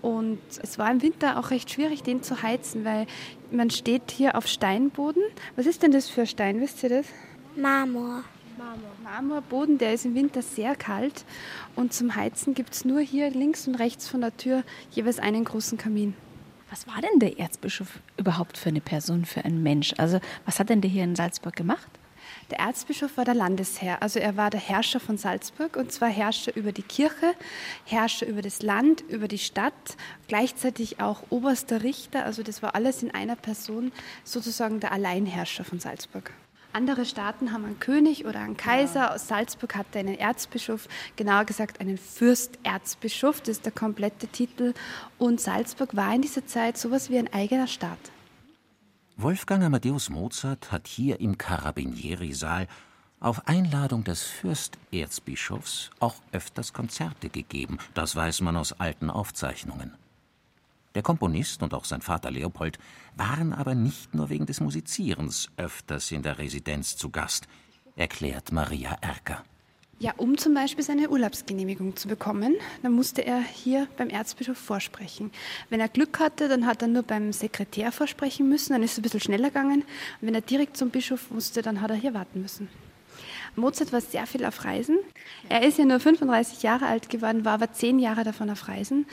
Und 0.00 0.38
es 0.62 0.78
war 0.78 0.90
im 0.90 1.02
Winter 1.02 1.38
auch 1.38 1.50
recht 1.50 1.70
schwierig, 1.70 2.02
den 2.02 2.22
zu 2.22 2.42
heizen, 2.42 2.86
weil 2.86 3.06
man 3.50 3.68
steht 3.68 4.10
hier 4.10 4.34
auf 4.34 4.46
Steinboden. 4.46 5.22
Was 5.56 5.66
ist 5.66 5.82
denn 5.82 5.92
das 5.92 6.08
für 6.08 6.24
Stein? 6.24 6.60
Wisst 6.62 6.82
ihr 6.82 6.88
das? 6.88 7.06
Marmor. 7.54 8.24
Marmor. 8.56 8.90
Marmorboden, 9.04 9.76
der 9.76 9.92
ist 9.92 10.06
im 10.06 10.14
Winter 10.14 10.40
sehr 10.40 10.74
kalt. 10.74 11.26
Und 11.76 11.92
zum 11.92 12.16
Heizen 12.16 12.54
gibt 12.54 12.72
es 12.72 12.86
nur 12.86 13.00
hier 13.00 13.30
links 13.30 13.68
und 13.68 13.74
rechts 13.74 14.08
von 14.08 14.22
der 14.22 14.36
Tür 14.36 14.64
jeweils 14.90 15.18
einen 15.18 15.44
großen 15.44 15.76
Kamin. 15.76 16.14
Was 16.70 16.86
war 16.86 17.00
denn 17.00 17.18
der 17.18 17.38
Erzbischof 17.38 18.00
überhaupt 18.16 18.58
für 18.58 18.70
eine 18.70 18.80
Person, 18.80 19.24
für 19.24 19.44
ein 19.44 19.62
Mensch? 19.62 19.94
Also, 19.98 20.18
was 20.46 20.58
hat 20.60 20.70
denn 20.70 20.80
der 20.80 20.90
hier 20.90 21.04
in 21.04 21.14
Salzburg 21.14 21.56
gemacht? 21.56 21.97
Der 22.50 22.60
Erzbischof 22.60 23.18
war 23.18 23.26
der 23.26 23.34
Landesherr, 23.34 24.00
also 24.00 24.18
er 24.18 24.38
war 24.38 24.48
der 24.48 24.60
Herrscher 24.60 25.00
von 25.00 25.18
Salzburg 25.18 25.76
und 25.76 25.92
zwar 25.92 26.08
Herrscher 26.08 26.56
über 26.56 26.72
die 26.72 26.82
Kirche, 26.82 27.34
Herrscher 27.84 28.26
über 28.26 28.40
das 28.40 28.62
Land, 28.62 29.02
über 29.02 29.28
die 29.28 29.38
Stadt, 29.38 29.74
gleichzeitig 30.28 30.98
auch 30.98 31.24
oberster 31.28 31.82
Richter, 31.82 32.24
also 32.24 32.42
das 32.42 32.62
war 32.62 32.74
alles 32.74 33.02
in 33.02 33.10
einer 33.10 33.36
Person 33.36 33.92
sozusagen 34.24 34.80
der 34.80 34.92
Alleinherrscher 34.92 35.64
von 35.64 35.78
Salzburg. 35.78 36.32
Andere 36.72 37.04
Staaten 37.04 37.52
haben 37.52 37.64
einen 37.64 37.80
König 37.80 38.24
oder 38.24 38.40
einen 38.40 38.56
Kaiser. 38.56 39.14
Aus 39.14 39.26
Salzburg 39.26 39.74
hat 39.74 39.86
er 39.94 40.00
einen 40.00 40.18
Erzbischof, 40.18 40.86
genauer 41.16 41.44
gesagt 41.44 41.80
einen 41.80 41.98
Fürsterzbischof, 41.98 43.40
das 43.40 43.48
ist 43.56 43.64
der 43.64 43.72
komplette 43.72 44.28
Titel. 44.28 44.74
Und 45.18 45.40
Salzburg 45.40 45.96
war 45.96 46.14
in 46.14 46.22
dieser 46.22 46.46
Zeit 46.46 46.76
sowas 46.76 47.10
wie 47.10 47.18
ein 47.18 47.32
eigener 47.32 47.66
Staat. 47.66 47.98
Wolfgang 49.20 49.64
Amadeus 49.64 50.10
Mozart 50.10 50.70
hat 50.70 50.86
hier 50.86 51.18
im 51.18 51.36
Carabinieri-Saal 51.36 52.68
auf 53.18 53.48
Einladung 53.48 54.04
des 54.04 54.22
Fürsterzbischofs 54.22 55.90
auch 55.98 56.22
öfters 56.30 56.72
Konzerte 56.72 57.28
gegeben, 57.28 57.78
das 57.94 58.14
weiß 58.14 58.42
man 58.42 58.56
aus 58.56 58.74
alten 58.74 59.10
Aufzeichnungen. 59.10 59.92
Der 60.94 61.02
Komponist 61.02 61.64
und 61.64 61.74
auch 61.74 61.84
sein 61.84 62.00
Vater 62.00 62.30
Leopold 62.30 62.78
waren 63.16 63.52
aber 63.52 63.74
nicht 63.74 64.14
nur 64.14 64.28
wegen 64.28 64.46
des 64.46 64.60
Musizierens 64.60 65.50
öfters 65.56 66.12
in 66.12 66.22
der 66.22 66.38
Residenz 66.38 66.96
zu 66.96 67.10
Gast, 67.10 67.48
erklärt 67.96 68.52
Maria 68.52 68.98
Erker. 69.00 69.42
Ja, 70.00 70.14
um 70.16 70.38
zum 70.38 70.54
Beispiel 70.54 70.84
seine 70.84 71.10
Urlaubsgenehmigung 71.10 71.96
zu 71.96 72.06
bekommen, 72.06 72.54
dann 72.82 72.92
musste 72.92 73.26
er 73.26 73.40
hier 73.40 73.88
beim 73.96 74.10
Erzbischof 74.10 74.56
vorsprechen. 74.56 75.32
Wenn 75.70 75.80
er 75.80 75.88
Glück 75.88 76.20
hatte, 76.20 76.46
dann 76.46 76.66
hat 76.66 76.82
er 76.82 76.88
nur 76.88 77.02
beim 77.02 77.32
Sekretär 77.32 77.90
vorsprechen 77.90 78.48
müssen, 78.48 78.74
dann 78.74 78.84
ist 78.84 78.92
es 78.92 78.98
ein 78.98 79.02
bisschen 79.02 79.18
schneller 79.18 79.48
gegangen. 79.48 79.80
Und 79.80 79.86
wenn 80.28 80.36
er 80.36 80.40
direkt 80.40 80.76
zum 80.76 80.90
Bischof 80.90 81.32
musste, 81.32 81.62
dann 81.62 81.80
hat 81.80 81.90
er 81.90 81.96
hier 81.96 82.14
warten 82.14 82.40
müssen. 82.40 82.68
Mozart 83.56 83.92
war 83.92 84.00
sehr 84.00 84.24
viel 84.28 84.44
auf 84.44 84.64
Reisen. 84.64 84.98
Er 85.48 85.66
ist 85.66 85.78
ja 85.78 85.84
nur 85.84 85.98
35 85.98 86.62
Jahre 86.62 86.86
alt 86.86 87.10
geworden, 87.10 87.44
war 87.44 87.54
aber 87.54 87.72
zehn 87.72 87.98
Jahre 87.98 88.22
davon 88.22 88.50
auf 88.50 88.68
Reisen 88.68 89.04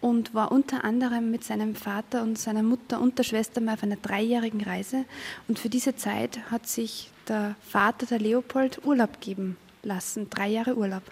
und 0.00 0.32
war 0.32 0.52
unter 0.52 0.84
anderem 0.84 1.30
mit 1.30 1.44
seinem 1.44 1.74
Vater 1.74 2.22
und 2.22 2.38
seiner 2.38 2.62
Mutter 2.62 2.98
und 2.98 3.18
der 3.18 3.24
Schwester 3.24 3.60
mal 3.60 3.74
auf 3.74 3.82
einer 3.82 3.96
dreijährigen 3.96 4.62
Reise. 4.62 5.04
Und 5.48 5.58
für 5.58 5.68
diese 5.68 5.96
Zeit 5.96 6.50
hat 6.50 6.66
sich 6.66 7.10
der 7.28 7.56
Vater, 7.68 8.06
der 8.06 8.20
Leopold, 8.20 8.86
Urlaub 8.86 9.20
geben 9.20 9.58
lassen, 9.82 10.30
drei 10.30 10.48
Jahre 10.48 10.76
Urlaub. 10.76 11.02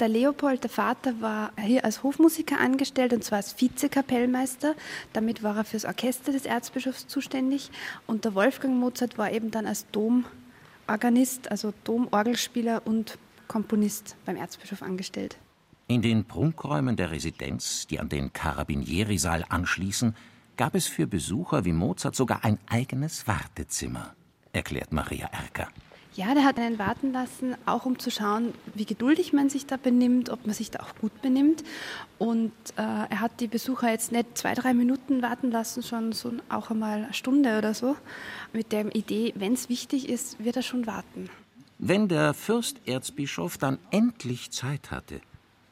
Der 0.00 0.08
Leopold, 0.08 0.62
der 0.62 0.70
Vater, 0.70 1.20
war 1.20 1.52
hier 1.60 1.84
als 1.84 2.02
Hofmusiker 2.02 2.58
angestellt 2.58 3.12
und 3.12 3.22
zwar 3.22 3.36
als 3.36 3.60
Vizekapellmeister. 3.60 4.74
Damit 5.12 5.42
war 5.42 5.58
er 5.58 5.64
fürs 5.64 5.84
Orchester 5.84 6.32
des 6.32 6.46
Erzbischofs 6.46 7.06
zuständig. 7.06 7.70
Und 8.06 8.24
der 8.24 8.34
Wolfgang 8.34 8.76
Mozart 8.76 9.18
war 9.18 9.30
eben 9.30 9.50
dann 9.50 9.66
als 9.66 9.84
Domorganist, 9.90 11.50
also 11.50 11.74
Domorgelspieler 11.84 12.86
und 12.86 13.18
Komponist 13.46 14.16
beim 14.24 14.36
Erzbischof 14.36 14.80
angestellt. 14.80 15.36
In 15.86 16.00
den 16.00 16.24
Prunkräumen 16.24 16.96
der 16.96 17.10
Residenz, 17.10 17.86
die 17.86 18.00
an 18.00 18.08
den 18.08 18.32
Carabinieri-Saal 18.32 19.44
anschließen, 19.48 20.14
gab 20.56 20.74
es 20.74 20.86
für 20.86 21.06
Besucher 21.06 21.64
wie 21.64 21.72
Mozart 21.72 22.14
sogar 22.14 22.44
ein 22.44 22.58
eigenes 22.68 23.26
Wartezimmer, 23.26 24.14
erklärt 24.52 24.92
Maria 24.92 25.26
Erker. 25.26 25.68
Ja, 26.14 26.34
der 26.34 26.44
hat 26.44 26.58
einen 26.58 26.78
warten 26.78 27.12
lassen, 27.12 27.54
auch 27.66 27.86
um 27.86 27.98
zu 27.98 28.10
schauen, 28.10 28.52
wie 28.74 28.84
geduldig 28.84 29.32
man 29.32 29.48
sich 29.48 29.66
da 29.66 29.76
benimmt, 29.76 30.28
ob 30.30 30.44
man 30.44 30.54
sich 30.54 30.70
da 30.70 30.80
auch 30.80 30.94
gut 31.00 31.22
benimmt. 31.22 31.62
Und 32.18 32.52
äh, 32.76 32.82
er 32.82 33.20
hat 33.20 33.40
die 33.40 33.46
Besucher 33.46 33.90
jetzt 33.90 34.10
nicht 34.10 34.36
zwei, 34.36 34.54
drei 34.54 34.74
Minuten 34.74 35.22
warten 35.22 35.52
lassen, 35.52 35.84
schon 35.84 36.12
so 36.12 36.32
auch 36.48 36.70
einmal 36.70 37.04
eine 37.04 37.14
Stunde 37.14 37.58
oder 37.58 37.74
so. 37.74 37.96
Mit 38.52 38.72
der 38.72 38.94
Idee, 38.94 39.32
wenn 39.36 39.52
es 39.52 39.68
wichtig 39.68 40.08
ist, 40.08 40.42
wird 40.42 40.56
er 40.56 40.62
schon 40.62 40.86
warten. 40.86 41.30
Wenn 41.78 42.08
der 42.08 42.34
Fürsterzbischof 42.34 43.56
dann 43.56 43.78
endlich 43.92 44.50
Zeit 44.50 44.90
hatte, 44.90 45.20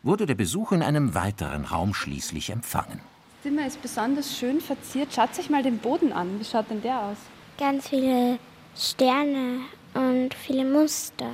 wurde 0.05 0.25
der 0.25 0.37
Besuch 0.37 0.71
in 0.71 0.83
einem 0.83 1.15
weiteren 1.15 1.65
Raum 1.65 1.95
schließlich 1.95 2.51
empfangen. 2.51 3.01
Das 3.01 3.43
Zimmer 3.43 3.67
ist 3.67 3.83
besonders 3.83 4.39
schön 4.39 4.61
verziert. 4.61 5.13
Schaut 5.13 5.35
sich 5.35 5.51
mal 5.51 5.63
den 5.65 5.79
Boden 5.79 6.13
an. 6.13 6.39
Wie 6.39 6.45
schaut 6.45 6.71
denn 6.71 6.81
der 6.83 7.03
aus? 7.03 7.17
Ganz 7.59 7.89
viele 7.89 8.39
Sterne 8.77 9.61
und 9.95 10.35
viele 10.35 10.65
Muster. 10.65 11.33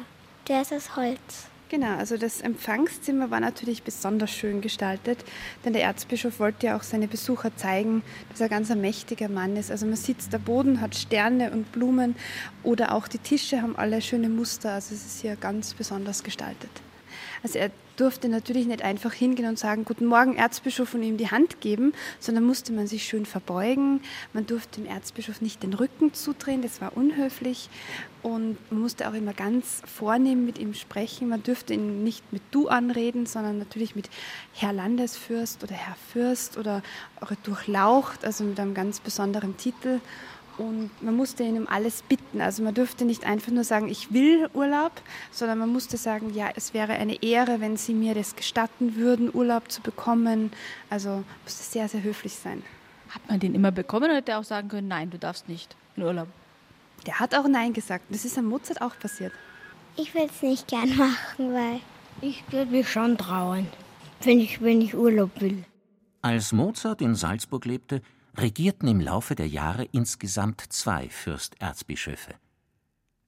Der 0.49 0.63
ist 0.63 0.73
aus 0.73 0.97
Holz. 0.97 1.49
Genau, 1.71 1.97
also 1.97 2.17
das 2.17 2.41
Empfangszimmer 2.41 3.31
war 3.31 3.41
natürlich 3.41 3.83
besonders 3.83 4.31
schön 4.31 4.61
gestaltet, 4.61 5.25
denn 5.65 5.73
der 5.73 5.83
Erzbischof 5.83 6.39
wollte 6.39 6.67
ja 6.67 6.77
auch 6.77 6.83
seine 6.83 7.09
Besucher 7.09 7.57
zeigen, 7.57 8.03
dass 8.29 8.41
er 8.41 8.49
ganz 8.49 8.71
ein 8.71 8.81
mächtiger 8.81 9.29
Mann 9.29 9.57
ist. 9.57 9.71
Also 9.71 9.87
man 9.87 9.97
sieht, 9.97 10.33
der 10.33 10.39
Boden 10.39 10.81
hat 10.81 10.95
Sterne 10.95 11.51
und 11.51 11.73
Blumen 11.73 12.15
oder 12.63 12.95
auch 12.95 13.09
die 13.09 13.19
Tische 13.19 13.63
haben 13.63 13.77
alle 13.77 14.03
schöne 14.03 14.29
Muster. 14.29 14.73
Also 14.73 14.95
es 14.95 15.05
ist 15.05 15.23
hier 15.23 15.37
ganz 15.37 15.75
besonders 15.75 16.23
gestaltet. 16.23 16.71
Also 17.45 17.59
er 17.59 17.71
durfte 17.97 18.29
natürlich 18.29 18.67
nicht 18.67 18.83
einfach 18.83 19.13
hingehen 19.13 19.47
und 19.47 19.59
sagen, 19.59 19.85
guten 19.85 20.07
Morgen 20.07 20.35
Erzbischof 20.35 20.95
und 20.95 21.03
ihm 21.03 21.19
die 21.19 21.31
Hand 21.31 21.61
geben, 21.61 21.93
sondern 22.19 22.43
musste 22.43 22.73
man 22.73 22.87
sich 22.87 23.05
schön 23.05 23.27
verbeugen. 23.27 24.01
Man 24.33 24.47
durfte 24.47 24.81
dem 24.81 24.91
Erzbischof 24.91 25.43
nicht 25.43 25.63
den 25.63 25.75
Rücken 25.75 26.15
zudrehen, 26.15 26.63
das 26.63 26.81
war 26.81 26.97
unhöflich. 26.97 27.69
Und 28.23 28.57
man 28.71 28.81
musste 28.81 29.07
auch 29.09 29.13
immer 29.13 29.35
ganz 29.35 29.83
vornehm 29.85 30.47
mit 30.47 30.59
ihm 30.59 30.73
sprechen. 30.73 31.29
Man 31.29 31.43
dürfte 31.43 31.75
ihn 31.75 32.03
nicht 32.03 32.33
mit 32.33 32.43
Du 32.51 32.69
anreden, 32.69 33.27
sondern 33.27 33.59
natürlich 33.59 33.95
mit 33.95 34.09
Herr 34.55 34.73
Landesfürst 34.73 35.63
oder 35.63 35.75
Herr 35.75 35.97
Fürst 36.13 36.57
oder 36.57 36.83
Durchlaucht, 37.43 38.25
also 38.25 38.43
mit 38.45 38.59
einem 38.59 38.73
ganz 38.73 39.01
besonderen 39.01 39.59
Titel. 39.59 40.01
Und 40.57 40.91
man 41.03 41.17
musste 41.17 41.43
ihn 41.43 41.59
um 41.59 41.69
alles 41.69 42.03
bitten. 42.03 42.41
Also 42.41 42.63
man 42.63 42.75
durfte 42.75 43.05
nicht 43.05 43.25
einfach 43.25 43.51
nur 43.51 43.65
sagen, 43.65 43.89
ich 43.89 44.13
will 44.13 44.49
Urlaub, 44.55 44.93
sondern 45.33 45.59
man 45.59 45.73
musste 45.73 45.97
sagen, 45.97 46.33
ja, 46.35 46.49
es 46.55 46.75
wäre 46.75 46.93
eine 46.93 47.23
Ehre, 47.23 47.61
wenn 47.61 47.77
Sie 47.77 47.95
mir 47.95 48.15
das 48.15 48.37
gestatten 48.37 48.97
würden, 48.97 49.35
Urlaub 49.35 49.71
zu 49.71 49.81
bekommen. 49.81 50.53
Also 50.91 51.25
musste 51.45 51.63
sehr, 51.65 51.89
sehr 51.89 52.03
höflich 52.03 52.35
sein. 52.35 52.63
Hat 53.11 53.29
man 53.29 53.41
den 53.41 53.55
immer 53.55 53.73
bekommen 53.73 54.07
oder 54.07 54.17
hätte 54.17 54.33
er 54.33 54.39
auch 54.39 54.45
sagen 54.45 54.69
können, 54.69 54.89
nein, 54.89 55.11
du 55.11 55.19
darfst 55.19 55.49
nicht 55.49 55.77
in 55.97 56.03
Urlaub? 56.03 56.29
Der 57.07 57.21
hat 57.21 57.35
auch 57.35 57.47
Nein 57.47 57.73
gesagt. 57.73 58.05
Das 58.11 58.25
ist 58.25 58.39
am 58.39 58.47
Mozart 58.47 58.81
auch 58.81 58.99
passiert. 58.99 59.33
Ich 59.97 60.15
will 60.15 60.27
es 60.29 60.43
nicht 60.43 60.69
gern 60.69 60.97
machen, 60.97 61.53
weil 61.53 61.81
ich 62.21 62.43
würde 62.51 62.71
mich 62.71 62.89
schon 62.89 63.19
trauen, 63.19 63.67
wenn 64.23 64.41
ich, 64.41 64.63
wenn 64.63 64.81
ich 64.81 64.95
Urlaub 64.95 65.41
will. 65.41 65.65
Als 66.23 66.53
Mozart 66.53 67.03
in 67.03 67.15
Salzburg 67.15 67.65
lebte, 67.67 68.01
regierten 68.39 68.89
im 68.89 69.01
Laufe 69.01 69.35
der 69.35 69.49
Jahre 69.49 69.85
insgesamt 69.93 70.61
zwei 70.69 71.09
Fürsterzbischöfe. 71.09 72.35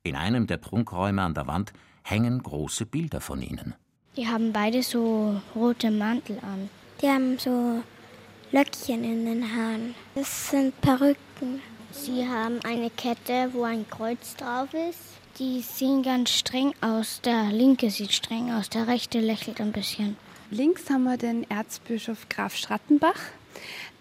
In 0.02 0.16
einem 0.16 0.46
der 0.46 0.56
Prunkräume 0.56 1.22
an 1.22 1.34
der 1.34 1.46
Wand 1.46 1.72
hängen 2.02 2.42
große 2.42 2.86
Bilder 2.86 3.20
von 3.20 3.42
ihnen. 3.42 3.74
Die 4.16 4.26
haben 4.26 4.52
beide 4.52 4.82
so 4.82 5.40
rote 5.54 5.90
Mantel 5.90 6.38
an. 6.38 6.70
Die 7.02 7.08
haben 7.08 7.38
so 7.38 7.82
Löckchen 8.52 9.04
in 9.04 9.26
den 9.26 9.42
Haaren. 9.42 9.94
Das 10.14 10.50
sind 10.50 10.80
Perücken. 10.80 11.60
Sie 11.90 12.26
haben 12.26 12.60
eine 12.64 12.90
Kette, 12.90 13.50
wo 13.52 13.64
ein 13.64 13.88
Kreuz 13.88 14.36
drauf 14.36 14.72
ist. 14.72 15.00
Die 15.38 15.60
sehen 15.60 16.02
ganz 16.02 16.30
streng 16.30 16.72
aus. 16.80 17.20
Der 17.22 17.52
linke 17.52 17.90
sieht 17.90 18.12
streng 18.12 18.52
aus, 18.52 18.70
der 18.70 18.86
rechte 18.86 19.20
lächelt 19.20 19.60
ein 19.60 19.72
bisschen. 19.72 20.16
Links 20.50 20.88
haben 20.88 21.04
wir 21.04 21.18
den 21.18 21.48
Erzbischof 21.50 22.28
Graf 22.28 22.56
Schrattenbach 22.56 23.20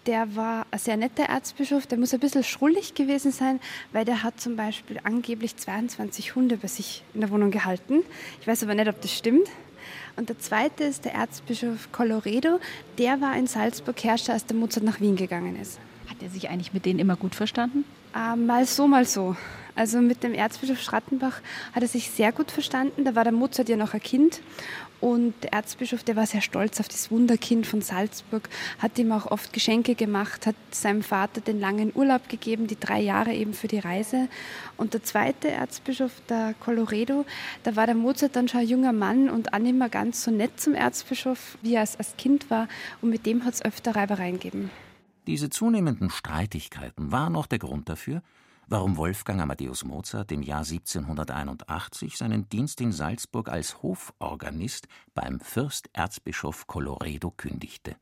der 0.05 0.35
war 0.35 0.65
ein 0.71 0.79
sehr 0.79 0.97
netter 0.97 1.23
Erzbischof, 1.23 1.87
der 1.87 1.97
muss 1.97 2.13
ein 2.13 2.19
bisschen 2.19 2.43
schrullig 2.43 2.93
gewesen 2.93 3.31
sein, 3.31 3.59
weil 3.91 4.05
der 4.05 4.23
hat 4.23 4.39
zum 4.39 4.55
Beispiel 4.55 4.99
angeblich 5.03 5.57
22 5.57 6.35
Hunde 6.35 6.57
bei 6.57 6.67
sich 6.67 7.03
in 7.13 7.21
der 7.21 7.29
Wohnung 7.29 7.51
gehalten. 7.51 8.03
Ich 8.41 8.47
weiß 8.47 8.63
aber 8.63 8.75
nicht, 8.75 8.87
ob 8.87 9.01
das 9.01 9.11
stimmt. 9.11 9.47
Und 10.15 10.29
der 10.29 10.39
zweite 10.39 10.83
ist 10.85 11.05
der 11.05 11.13
Erzbischof 11.13 11.91
Colloredo, 11.91 12.59
der 12.97 13.19
war 13.21 13.35
in 13.37 13.47
Salzburg 13.47 14.01
Herrscher, 14.03 14.33
als 14.33 14.45
der 14.45 14.55
Mozart 14.55 14.85
nach 14.85 15.01
Wien 15.01 15.15
gegangen 15.15 15.59
ist. 15.59 15.79
Hat 16.07 16.17
er 16.21 16.29
sich 16.29 16.49
eigentlich 16.49 16.73
mit 16.73 16.85
denen 16.85 16.99
immer 16.99 17.15
gut 17.15 17.35
verstanden? 17.35 17.83
Äh, 18.15 18.35
mal 18.35 18.65
so, 18.65 18.87
mal 18.87 19.05
so. 19.05 19.35
Also 19.75 19.99
mit 19.99 20.23
dem 20.23 20.33
Erzbischof 20.33 20.79
Schrattenbach 20.79 21.41
hat 21.73 21.83
er 21.83 21.89
sich 21.89 22.09
sehr 22.09 22.31
gut 22.31 22.49
verstanden. 22.49 23.03
Da 23.03 23.15
war 23.15 23.23
der 23.23 23.33
Mozart 23.33 23.69
ja 23.69 23.75
noch 23.75 23.93
ein 23.93 24.01
Kind 24.01 24.41
und 25.01 25.33
der 25.43 25.53
Erzbischof, 25.53 26.03
der 26.03 26.15
war 26.15 26.25
sehr 26.25 26.41
stolz 26.41 26.79
auf 26.79 26.87
das 26.87 27.11
Wunderkind 27.11 27.67
von 27.67 27.81
Salzburg, 27.81 28.49
hat 28.79 28.97
ihm 28.97 29.11
auch 29.11 29.27
oft 29.27 29.53
Geschenke 29.53 29.93
gemacht, 29.93 30.47
hat 30.47 30.55
seinem 30.71 31.03
Vater 31.03 31.41
den 31.41 31.59
langen 31.59 31.91
Urlaub 31.93 32.29
gegeben, 32.29 32.67
die 32.67 32.79
drei 32.79 33.01
Jahre 33.01 33.33
eben 33.33 33.53
für 33.53 33.67
die 33.67 33.79
Reise. 33.79 34.29
Und 34.77 34.93
der 34.93 35.03
zweite 35.03 35.49
Erzbischof, 35.49 36.11
der 36.29 36.55
Colloredo, 36.59 37.25
da 37.63 37.75
war 37.75 37.85
der 37.85 37.95
Mozart 37.95 38.35
dann 38.35 38.47
schon 38.47 38.61
ein 38.61 38.67
junger 38.67 38.93
Mann 38.93 39.29
und 39.29 39.53
auch 39.53 39.59
nicht 39.59 39.75
mehr 39.75 39.89
ganz 39.89 40.23
so 40.23 40.31
nett 40.31 40.59
zum 40.59 40.73
Erzbischof, 40.73 41.57
wie 41.61 41.75
er 41.75 41.81
als, 41.81 41.97
als 41.97 42.15
Kind 42.17 42.49
war. 42.49 42.67
Und 43.01 43.09
mit 43.09 43.25
dem 43.25 43.43
hat 43.43 43.55
es 43.55 43.65
öfter 43.65 43.95
Reibereien 43.95 44.39
gegeben. 44.39 44.71
Diese 45.27 45.49
zunehmenden 45.49 46.09
Streitigkeiten 46.09 47.11
waren 47.11 47.35
auch 47.35 47.47
der 47.47 47.59
Grund 47.59 47.89
dafür, 47.89 48.21
warum 48.67 48.97
Wolfgang 48.97 49.41
Amadeus 49.41 49.83
Mozart 49.83 50.31
im 50.31 50.41
Jahr 50.41 50.65
1781 50.65 52.17
seinen 52.17 52.49
Dienst 52.49 52.81
in 52.81 52.91
Salzburg 52.91 53.49
als 53.49 53.81
Hoforganist 53.81 54.87
beim 55.13 55.39
Fürsterzbischof 55.39 56.67
Colloredo 56.67 57.31
kündigte. 57.31 57.95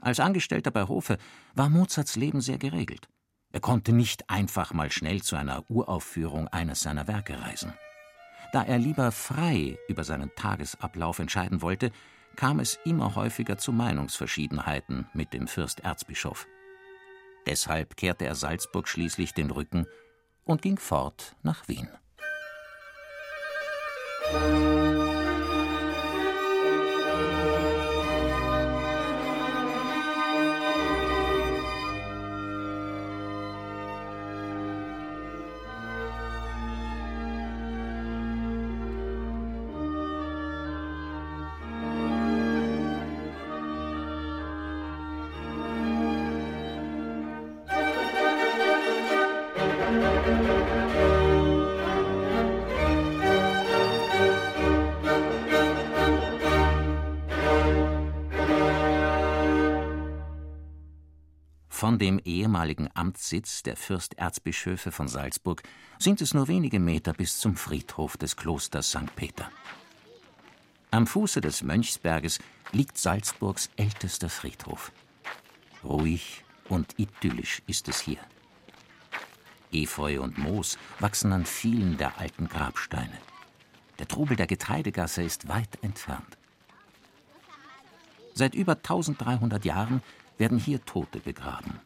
Als 0.00 0.20
Angestellter 0.20 0.70
bei 0.70 0.88
Hofe 0.88 1.18
war 1.54 1.68
Mozarts 1.68 2.16
Leben 2.16 2.40
sehr 2.40 2.58
geregelt. 2.58 3.08
Er 3.52 3.60
konnte 3.60 3.92
nicht 3.92 4.28
einfach 4.30 4.72
mal 4.72 4.90
schnell 4.90 5.22
zu 5.22 5.36
einer 5.36 5.68
Uraufführung 5.70 6.48
eines 6.48 6.80
seiner 6.80 7.06
Werke 7.06 7.40
reisen. 7.40 7.72
Da 8.52 8.62
er 8.64 8.78
lieber 8.78 9.12
frei 9.12 9.78
über 9.88 10.04
seinen 10.04 10.34
Tagesablauf 10.34 11.18
entscheiden 11.18 11.62
wollte, 11.62 11.90
kam 12.36 12.60
es 12.60 12.78
immer 12.84 13.14
häufiger 13.14 13.58
zu 13.58 13.72
Meinungsverschiedenheiten 13.72 15.06
mit 15.14 15.32
dem 15.32 15.46
Fürsterzbischof. 15.46 16.46
Deshalb 17.46 17.96
kehrte 17.96 18.24
er 18.24 18.34
Salzburg 18.34 18.88
schließlich 18.88 19.34
den 19.34 19.50
Rücken 19.50 19.86
und 20.44 20.62
ging 20.62 20.78
fort 20.78 21.36
nach 21.42 21.68
Wien. 21.68 21.88
Von 61.82 61.98
dem 61.98 62.20
ehemaligen 62.20 62.88
Amtssitz 62.94 63.64
der 63.64 63.76
Fürsterzbischöfe 63.76 64.92
von 64.92 65.08
Salzburg 65.08 65.64
sind 65.98 66.20
es 66.20 66.32
nur 66.32 66.46
wenige 66.46 66.78
Meter 66.78 67.12
bis 67.12 67.40
zum 67.40 67.56
Friedhof 67.56 68.16
des 68.16 68.36
Klosters 68.36 68.90
St. 68.90 69.16
Peter. 69.16 69.50
Am 70.92 71.08
Fuße 71.08 71.40
des 71.40 71.64
Mönchsberges 71.64 72.38
liegt 72.70 72.98
Salzburgs 72.98 73.68
ältester 73.74 74.28
Friedhof. 74.28 74.92
Ruhig 75.82 76.44
und 76.68 76.96
idyllisch 77.00 77.62
ist 77.66 77.88
es 77.88 77.98
hier. 77.98 78.20
Efeu 79.72 80.20
und 80.20 80.38
Moos 80.38 80.78
wachsen 81.00 81.32
an 81.32 81.44
vielen 81.44 81.96
der 81.98 82.16
alten 82.20 82.48
Grabsteine. 82.48 83.18
Der 83.98 84.06
Trubel 84.06 84.36
der 84.36 84.46
Getreidegasse 84.46 85.24
ist 85.24 85.48
weit 85.48 85.82
entfernt. 85.82 86.38
Seit 88.34 88.54
über 88.54 88.76
1300 88.76 89.64
Jahren 89.64 90.00
werden 90.42 90.58
hier 90.58 90.84
Tote 90.84 91.20
begraben. 91.20 91.78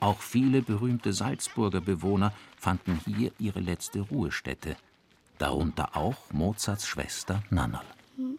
Auch 0.00 0.20
viele 0.22 0.60
berühmte 0.60 1.12
Salzburger 1.12 1.80
Bewohner 1.80 2.32
fanden 2.58 3.00
hier 3.06 3.30
ihre 3.38 3.60
letzte 3.60 4.00
Ruhestätte, 4.00 4.74
darunter 5.38 5.96
auch 5.96 6.16
Mozarts 6.32 6.88
Schwester 6.88 7.44
Nannerl. 7.50 7.84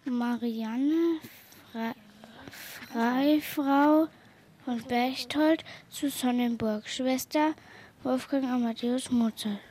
Marianne, 0.03 1.22
Fre 1.72 1.95
Freifrau 2.91 4.09
von 4.66 4.84
Berchtold 4.89 5.64
zu 5.89 6.09
Sonnenburg, 6.09 6.89
Schwester 6.89 7.53
Wolfgang 8.03 8.43
Amadeus 8.43 9.11
Mozart. 9.11 9.61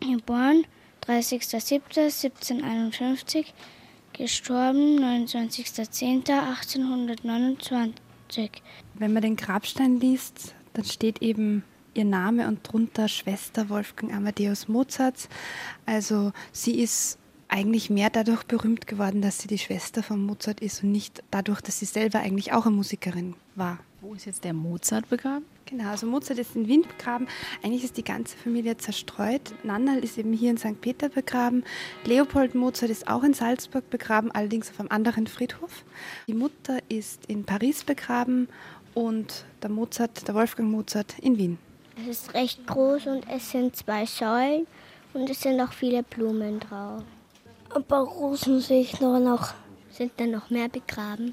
Geboren 0.00 0.66
30.07.1751, 1.06 3.46
gestorben 4.12 4.98
29.10.1829. 4.98 7.92
Wenn 8.94 9.12
man 9.12 9.22
den 9.22 9.36
Grabstein 9.36 10.00
liest, 10.00 10.54
dann 10.72 10.84
steht 10.84 11.22
eben 11.22 11.64
ihr 11.94 12.04
Name 12.04 12.48
und 12.48 12.60
drunter 12.62 13.08
Schwester 13.08 13.68
Wolfgang 13.68 14.12
Amadeus 14.12 14.68
Mozart. 14.68 15.28
Also 15.86 16.32
sie 16.52 16.80
ist 16.80 17.18
eigentlich 17.48 17.90
mehr 17.90 18.10
dadurch 18.10 18.44
berühmt 18.44 18.86
geworden, 18.86 19.22
dass 19.22 19.38
sie 19.38 19.48
die 19.48 19.58
Schwester 19.58 20.02
von 20.02 20.20
Mozart 20.20 20.60
ist 20.60 20.82
und 20.82 20.92
nicht 20.92 21.22
dadurch, 21.30 21.60
dass 21.60 21.78
sie 21.78 21.86
selber 21.86 22.20
eigentlich 22.20 22.52
auch 22.52 22.66
eine 22.66 22.76
Musikerin 22.76 23.34
war. 23.54 23.78
Wo 24.00 24.14
ist 24.14 24.26
jetzt 24.26 24.44
der 24.44 24.52
Mozart 24.52 25.08
begraben? 25.08 25.44
Genau, 25.68 25.90
also 25.90 26.06
Mozart 26.06 26.38
ist 26.38 26.54
in 26.54 26.68
Wien 26.68 26.82
begraben. 26.82 27.26
Eigentlich 27.60 27.82
ist 27.82 27.96
die 27.96 28.04
ganze 28.04 28.36
Familie 28.36 28.76
zerstreut. 28.76 29.52
Nannal 29.64 29.98
ist 29.98 30.16
eben 30.16 30.32
hier 30.32 30.50
in 30.50 30.58
St. 30.58 30.80
Peter 30.80 31.08
begraben. 31.08 31.64
Leopold 32.04 32.54
Mozart 32.54 32.90
ist 32.90 33.08
auch 33.08 33.24
in 33.24 33.34
Salzburg 33.34 33.90
begraben, 33.90 34.30
allerdings 34.30 34.70
auf 34.70 34.78
einem 34.78 34.92
anderen 34.92 35.26
Friedhof. 35.26 35.84
Die 36.28 36.34
Mutter 36.34 36.78
ist 36.88 37.26
in 37.26 37.44
Paris 37.44 37.82
begraben 37.82 38.48
und 38.94 39.44
der 39.60 39.70
Mozart, 39.70 40.28
der 40.28 40.36
Wolfgang 40.36 40.70
Mozart 40.70 41.18
in 41.18 41.36
Wien. 41.36 41.58
Es 42.00 42.06
ist 42.06 42.34
recht 42.34 42.64
groß 42.66 43.08
und 43.08 43.28
es 43.28 43.50
sind 43.50 43.74
zwei 43.74 44.06
Säulen 44.06 44.68
und 45.14 45.28
es 45.28 45.40
sind 45.40 45.60
auch 45.60 45.72
viele 45.72 46.04
Blumen 46.04 46.60
drauf. 46.60 47.02
Ein 47.74 47.82
paar 47.82 48.04
Rosen 48.04 48.60
sehe 48.60 48.82
ich 48.82 49.00
noch. 49.00 49.52
Sind 49.90 50.12
da 50.18 50.26
noch 50.26 50.48
mehr 50.48 50.68
begraben? 50.68 51.32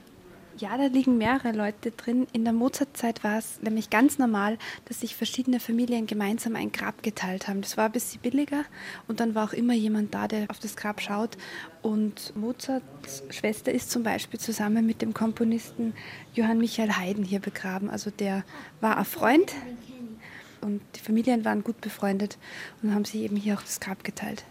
Ja, 0.58 0.78
da 0.78 0.86
liegen 0.86 1.18
mehrere 1.18 1.52
Leute 1.52 1.92
drin. 1.92 2.28
In 2.32 2.44
der 2.44 2.54
Mozartzeit 2.54 3.24
war 3.24 3.40
es 3.40 3.60
nämlich 3.62 3.90
ganz 3.90 4.20
normal, 4.20 4.60
dass 4.86 5.00
sich 5.00 5.16
verschiedene 5.16 5.60
Familien 5.60 6.06
gemeinsam 6.06 6.56
ein 6.56 6.72
Grab 6.72 7.02
geteilt 7.02 7.48
haben. 7.48 7.62
Das 7.62 7.76
war 7.76 7.86
ein 7.86 7.92
bisschen 7.92 8.22
billiger 8.22 8.64
und 9.08 9.20
dann 9.20 9.34
war 9.34 9.46
auch 9.46 9.54
immer 9.54 9.74
jemand 9.74 10.14
da, 10.14 10.28
der 10.28 10.46
auf 10.50 10.60
das 10.60 10.76
Grab 10.76 11.02
schaut. 11.02 11.38
Und 11.82 12.36
Mozarts 12.36 13.24
Schwester 13.32 13.72
ist 13.72 13.90
zum 13.90 14.04
Beispiel 14.04 14.40
zusammen 14.40 14.86
mit 14.86 15.02
dem 15.02 15.14
Komponisten 15.14 15.94
Johann 16.36 16.60
Michael 16.60 16.98
Haydn 16.98 17.24
hier 17.24 17.40
begraben. 17.40 17.90
Also 17.90 18.12
der 18.12 18.44
war 18.80 18.98
ein 18.98 19.06
Freund 19.06 19.54
und 20.62 20.82
die 20.96 21.00
Familien 21.00 21.46
waren 21.46 21.64
gut 21.64 21.82
befreundet 21.82 22.38
und 22.82 22.94
haben 22.94 23.06
sich 23.06 23.22
eben 23.22 23.38
hier 23.38 23.56
auch 23.56 23.62
das 23.64 23.80
Grab 23.80 24.04
geteilt. 24.04 24.46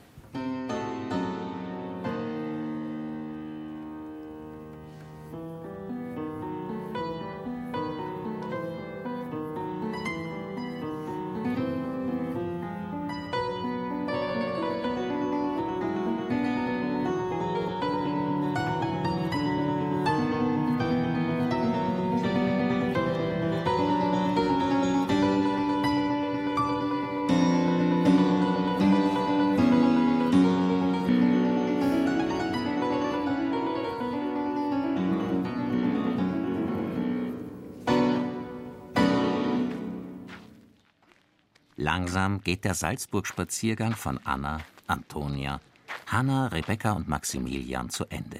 Langsam 42.13 42.43
geht 42.43 42.67
der 42.67 42.75
Salzburg-Spaziergang 42.75 43.95
von 43.97 44.21
Anna, 44.25 44.61
Antonia, 44.87 45.63
Hanna, 46.09 46.49
Rebecca 46.49 46.93
und 46.93 47.09
Maximilian 47.09 47.89
zu 47.89 48.05
Ende. 48.11 48.39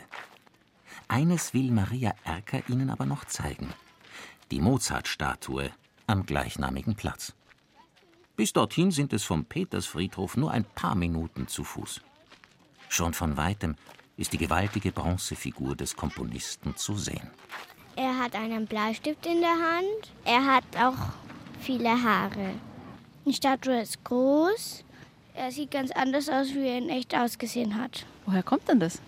Eines 1.09 1.55
will 1.55 1.71
Maria 1.71 2.13
Erker 2.23 2.61
ihnen 2.69 2.91
aber 2.91 3.07
noch 3.07 3.25
zeigen: 3.25 3.73
die 4.51 4.61
Mozart-Statue 4.61 5.71
am 6.07 6.27
gleichnamigen 6.27 6.97
Platz. 6.97 7.33
Bis 8.37 8.53
dorthin 8.53 8.91
sind 8.91 9.15
es 9.15 9.25
vom 9.25 9.47
Petersfriedhof 9.47 10.37
nur 10.37 10.51
ein 10.51 10.65
paar 10.65 10.95
Minuten 10.95 11.49
zu 11.49 11.65
Fuß. 11.65 12.03
Schon 12.91 13.15
von 13.15 13.39
weitem 13.39 13.77
ist 14.19 14.35
die 14.35 14.39
gewaltige 14.39 14.93
Bronzefigur 14.93 15.77
des 15.77 15.97
Komponisten 15.97 16.77
zu 16.77 16.99
sehen. 16.99 17.31
Er 17.97 18.19
hat 18.19 18.35
einen 18.35 18.67
Bleistift 18.67 19.25
in 19.25 19.41
der 19.41 19.49
Hand. 19.49 20.13
Er 20.27 20.45
hat 20.45 20.65
auch 20.77 21.15
viele 21.59 21.89
Haare. 21.89 22.53
Die 23.25 23.33
Statue 23.33 23.81
ist 23.81 24.03
groß. 24.03 24.83
Er 25.35 25.53
sieht 25.53 25.71
ganz 25.71 25.93
anders 25.93 26.29
aus, 26.29 26.49
wie 26.55 26.67
er 26.67 26.79
in 26.79 26.89
echt 26.89 27.15
ausgesehen 27.15 27.81
hat. 27.81 28.05
Woher 28.27 28.43
kommt 28.43 28.69
denn 28.69 28.81
das? 28.81 29.01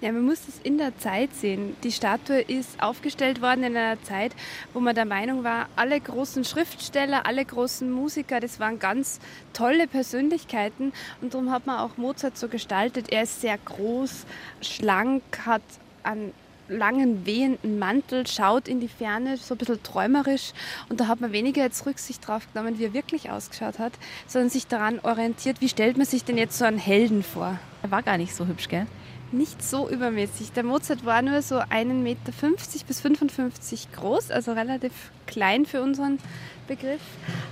Ja, 0.00 0.10
man 0.10 0.22
muss 0.22 0.44
das 0.44 0.58
in 0.58 0.76
der 0.76 0.98
Zeit 0.98 1.34
sehen. 1.34 1.76
Die 1.84 1.92
Statue 1.92 2.40
ist 2.40 2.82
aufgestellt 2.82 3.40
worden 3.40 3.62
in 3.62 3.76
einer 3.76 4.02
Zeit, 4.02 4.32
wo 4.72 4.80
man 4.80 4.94
der 4.96 5.04
Meinung 5.04 5.44
war, 5.44 5.68
alle 5.76 6.00
großen 6.00 6.44
Schriftsteller, 6.44 7.26
alle 7.26 7.44
großen 7.44 7.90
Musiker, 7.90 8.40
das 8.40 8.58
waren 8.58 8.80
ganz 8.80 9.20
tolle 9.52 9.86
Persönlichkeiten. 9.86 10.92
Und 11.20 11.32
darum 11.32 11.52
hat 11.52 11.66
man 11.66 11.78
auch 11.78 11.96
Mozart 11.96 12.36
so 12.36 12.48
gestaltet. 12.48 13.12
Er 13.12 13.22
ist 13.22 13.40
sehr 13.40 13.56
groß, 13.56 14.26
schlank, 14.62 15.22
hat 15.46 15.62
einen 16.02 16.34
langen, 16.68 17.26
wehenden 17.26 17.78
Mantel, 17.78 18.26
schaut 18.26 18.68
in 18.68 18.80
die 18.80 18.88
Ferne, 18.88 19.36
so 19.36 19.54
ein 19.54 19.58
bisschen 19.58 19.82
träumerisch. 19.82 20.52
Und 20.88 21.00
da 21.00 21.06
hat 21.06 21.20
man 21.20 21.32
weniger 21.32 21.62
jetzt 21.62 21.86
Rücksicht 21.86 22.26
drauf 22.26 22.46
genommen, 22.52 22.78
wie 22.78 22.84
er 22.84 22.94
wirklich 22.94 23.30
ausgeschaut 23.30 23.78
hat, 23.78 23.92
sondern 24.26 24.50
sich 24.50 24.66
daran 24.66 25.00
orientiert, 25.00 25.60
wie 25.60 25.68
stellt 25.68 25.96
man 25.96 26.06
sich 26.06 26.24
denn 26.24 26.38
jetzt 26.38 26.58
so 26.58 26.64
einen 26.64 26.78
Helden 26.78 27.22
vor. 27.22 27.58
Er 27.82 27.90
war 27.90 28.02
gar 28.02 28.18
nicht 28.18 28.34
so 28.34 28.46
hübsch, 28.46 28.68
gell? 28.68 28.86
Nicht 29.32 29.62
so 29.64 29.88
übermäßig. 29.88 30.52
Der 30.52 30.62
Mozart 30.62 31.04
war 31.04 31.20
nur 31.20 31.42
so 31.42 31.56
1,50 31.56 31.84
Meter 31.94 32.32
bis 32.86 33.00
55 33.00 33.92
groß, 33.92 34.30
also 34.30 34.52
relativ 34.52 34.92
klein 35.26 35.66
für 35.66 35.82
unseren 35.82 36.18
Begriff. 36.68 37.00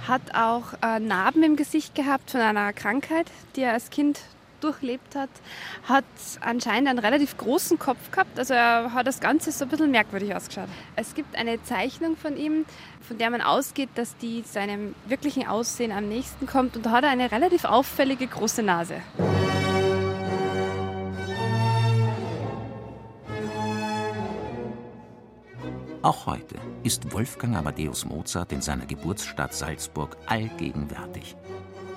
Hat 0.06 0.22
auch 0.34 0.74
äh, 0.82 1.00
Narben 1.00 1.42
im 1.42 1.56
Gesicht 1.56 1.94
gehabt 1.94 2.30
von 2.30 2.40
einer 2.40 2.72
Krankheit, 2.72 3.26
die 3.56 3.62
er 3.62 3.72
als 3.72 3.90
Kind 3.90 4.20
durchlebt 4.62 5.14
hat, 5.14 5.30
hat 5.84 6.04
anscheinend 6.40 6.88
einen 6.88 6.98
relativ 6.98 7.36
großen 7.36 7.78
Kopf 7.78 8.10
gehabt. 8.10 8.38
Also 8.38 8.54
er 8.54 8.92
hat 8.92 9.06
das 9.06 9.20
Ganze 9.20 9.52
so 9.52 9.64
ein 9.64 9.68
bisschen 9.68 9.90
merkwürdig 9.90 10.34
ausgeschaut. 10.34 10.68
Es 10.96 11.14
gibt 11.14 11.36
eine 11.36 11.62
Zeichnung 11.62 12.16
von 12.16 12.36
ihm, 12.36 12.64
von 13.00 13.18
der 13.18 13.30
man 13.30 13.40
ausgeht, 13.40 13.90
dass 13.94 14.16
die 14.16 14.42
seinem 14.42 14.94
wirklichen 15.06 15.46
Aussehen 15.46 15.92
am 15.92 16.08
nächsten 16.08 16.46
kommt. 16.46 16.76
Und 16.76 16.86
da 16.86 16.92
hat 16.92 17.04
er 17.04 17.10
eine 17.10 17.30
relativ 17.32 17.64
auffällige 17.64 18.26
große 18.26 18.62
Nase. 18.62 19.02
Auch 26.02 26.26
heute 26.26 26.56
ist 26.82 27.12
Wolfgang 27.12 27.56
Amadeus 27.56 28.04
Mozart 28.04 28.50
in 28.50 28.60
seiner 28.60 28.86
Geburtsstadt 28.86 29.54
Salzburg 29.54 30.16
allgegenwärtig. 30.26 31.36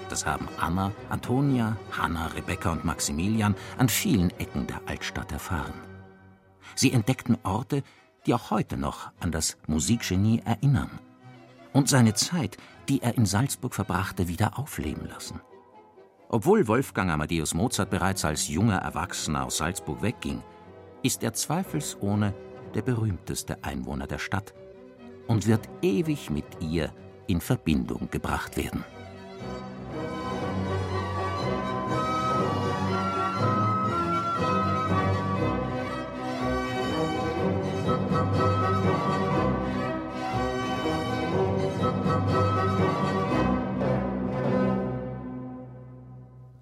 Das 0.10 0.26
haben 0.26 0.48
Anna, 0.60 0.92
Antonia, 1.10 1.78
Hanna, 1.92 2.28
Rebecca 2.28 2.72
und 2.72 2.86
Maximilian 2.86 3.56
an 3.78 3.90
vielen 3.90 4.30
Ecken 4.40 4.68
der 4.68 4.82
Altstadt 4.86 5.32
erfahren. 5.32 5.74
Sie 6.76 6.92
entdeckten 6.92 7.38
Orte, 7.44 7.84
die 8.26 8.34
auch 8.34 8.52
heute 8.52 8.78
noch 8.78 9.12
an 9.20 9.32
das 9.32 9.58
Musikgenie 9.68 10.42
erinnern 10.46 11.00
und 11.74 11.90
seine 11.90 12.14
Zeit, 12.14 12.58
die 12.88 13.02
er 13.02 13.16
in 13.16 13.26
Salzburg 13.26 13.74
verbrachte, 13.74 14.28
wieder 14.28 14.58
aufleben 14.58 15.08
lassen. 15.08 15.42
Obwohl 16.30 16.68
Wolfgang 16.68 17.12
Amadeus 17.12 17.54
Mozart 17.54 17.90
bereits 17.90 18.26
als 18.26 18.48
junger 18.48 18.78
Erwachsener 18.78 19.46
aus 19.46 19.58
Salzburg 19.58 20.02
wegging, 20.02 20.42
ist 21.04 21.24
er 21.24 21.34
zweifelsohne 21.34 22.34
der 22.74 22.82
berühmteste 22.82 23.64
Einwohner 23.64 24.08
der 24.08 24.18
Stadt 24.18 24.54
und 25.28 25.48
wird 25.48 25.70
ewig 25.82 26.30
mit 26.30 26.46
ihr 26.60 26.92
in 27.28 27.42
Verbindung 27.42 28.10
gebracht 28.10 28.58
werden. 28.58 28.84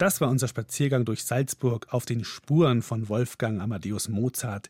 Das 0.03 0.19
war 0.19 0.29
unser 0.29 0.49
Spaziergang 0.49 1.05
durch 1.05 1.23
Salzburg 1.23 1.87
auf 1.91 2.03
den 2.03 2.25
Spuren 2.25 2.81
von 2.81 3.07
Wolfgang 3.07 3.61
Amadeus 3.61 4.09
Mozart. 4.09 4.67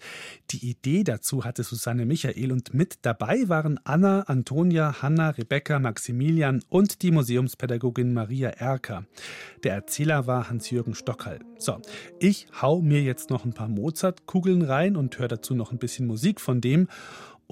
Die 0.52 0.70
Idee 0.70 1.04
dazu 1.04 1.44
hatte 1.44 1.64
Susanne 1.64 2.06
Michael 2.06 2.52
und 2.52 2.76
mit 2.76 3.00
dabei 3.02 3.50
waren 3.50 3.80
Anna, 3.84 4.22
Antonia, 4.28 5.02
Hanna, 5.02 5.32
Rebecca, 5.32 5.80
Maximilian 5.80 6.64
und 6.70 7.02
die 7.02 7.10
Museumspädagogin 7.10 8.14
Maria 8.14 8.50
Erker. 8.50 9.06
Der 9.64 9.74
Erzähler 9.74 10.28
war 10.28 10.52
Hans-Jürgen 10.52 10.94
Stockhall. 10.94 11.40
So, 11.58 11.82
ich 12.20 12.46
hau 12.62 12.84
mir 12.84 13.02
jetzt 13.02 13.32
noch 13.32 13.44
ein 13.44 13.54
paar 13.54 13.70
Mozart-Kugeln 13.70 14.62
rein 14.62 14.96
und 14.96 15.18
höre 15.18 15.30
dazu 15.30 15.56
noch 15.56 15.72
ein 15.72 15.80
bisschen 15.80 16.06
Musik 16.06 16.42
von 16.42 16.62
dem. 16.62 16.88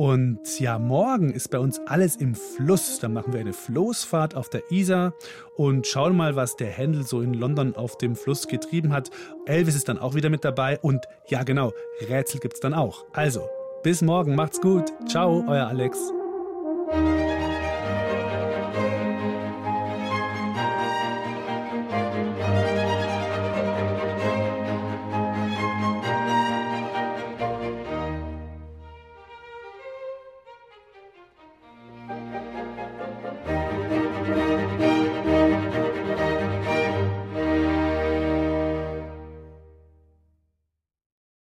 Und 0.02 0.60
ja, 0.60 0.80
morgen 0.80 1.30
ist 1.30 1.52
bei 1.52 1.60
uns 1.60 1.80
alles 1.86 2.16
im 2.16 2.34
Fluss. 2.34 2.98
Da 2.98 3.08
machen 3.08 3.34
wir 3.34 3.40
eine 3.40 3.54
Floßfahrt 3.54 4.34
auf 4.34 4.50
der 4.50 4.64
Isar 4.72 5.14
und 5.56 5.86
schauen 5.86 6.18
mal, 6.18 6.36
was 6.36 6.56
der 6.56 6.70
Händel 6.70 7.06
so 7.06 7.22
in 7.22 7.36
London 7.36 7.76
auf 7.76 8.00
dem 8.00 8.16
Fluss 8.16 8.48
getrieben 8.48 8.94
hat. 8.94 9.12
Elvis 9.46 9.76
ist 9.76 9.90
dann 9.90 10.00
auch 10.00 10.16
wieder 10.16 10.32
mit 10.32 10.44
dabei 10.44 10.80
und 10.80 11.06
ja, 11.28 11.44
genau, 11.44 11.72
Rätsel 12.10 12.40
gibt's 12.40 12.62
dann 12.62 12.74
auch. 12.74 13.06
Also, 13.14 13.48
bis 13.84 14.02
morgen, 14.02 14.34
macht's 14.34 14.60
gut. 14.60 14.92
Ciao, 15.08 15.46
euer 15.48 15.68
Alex. 15.68 16.12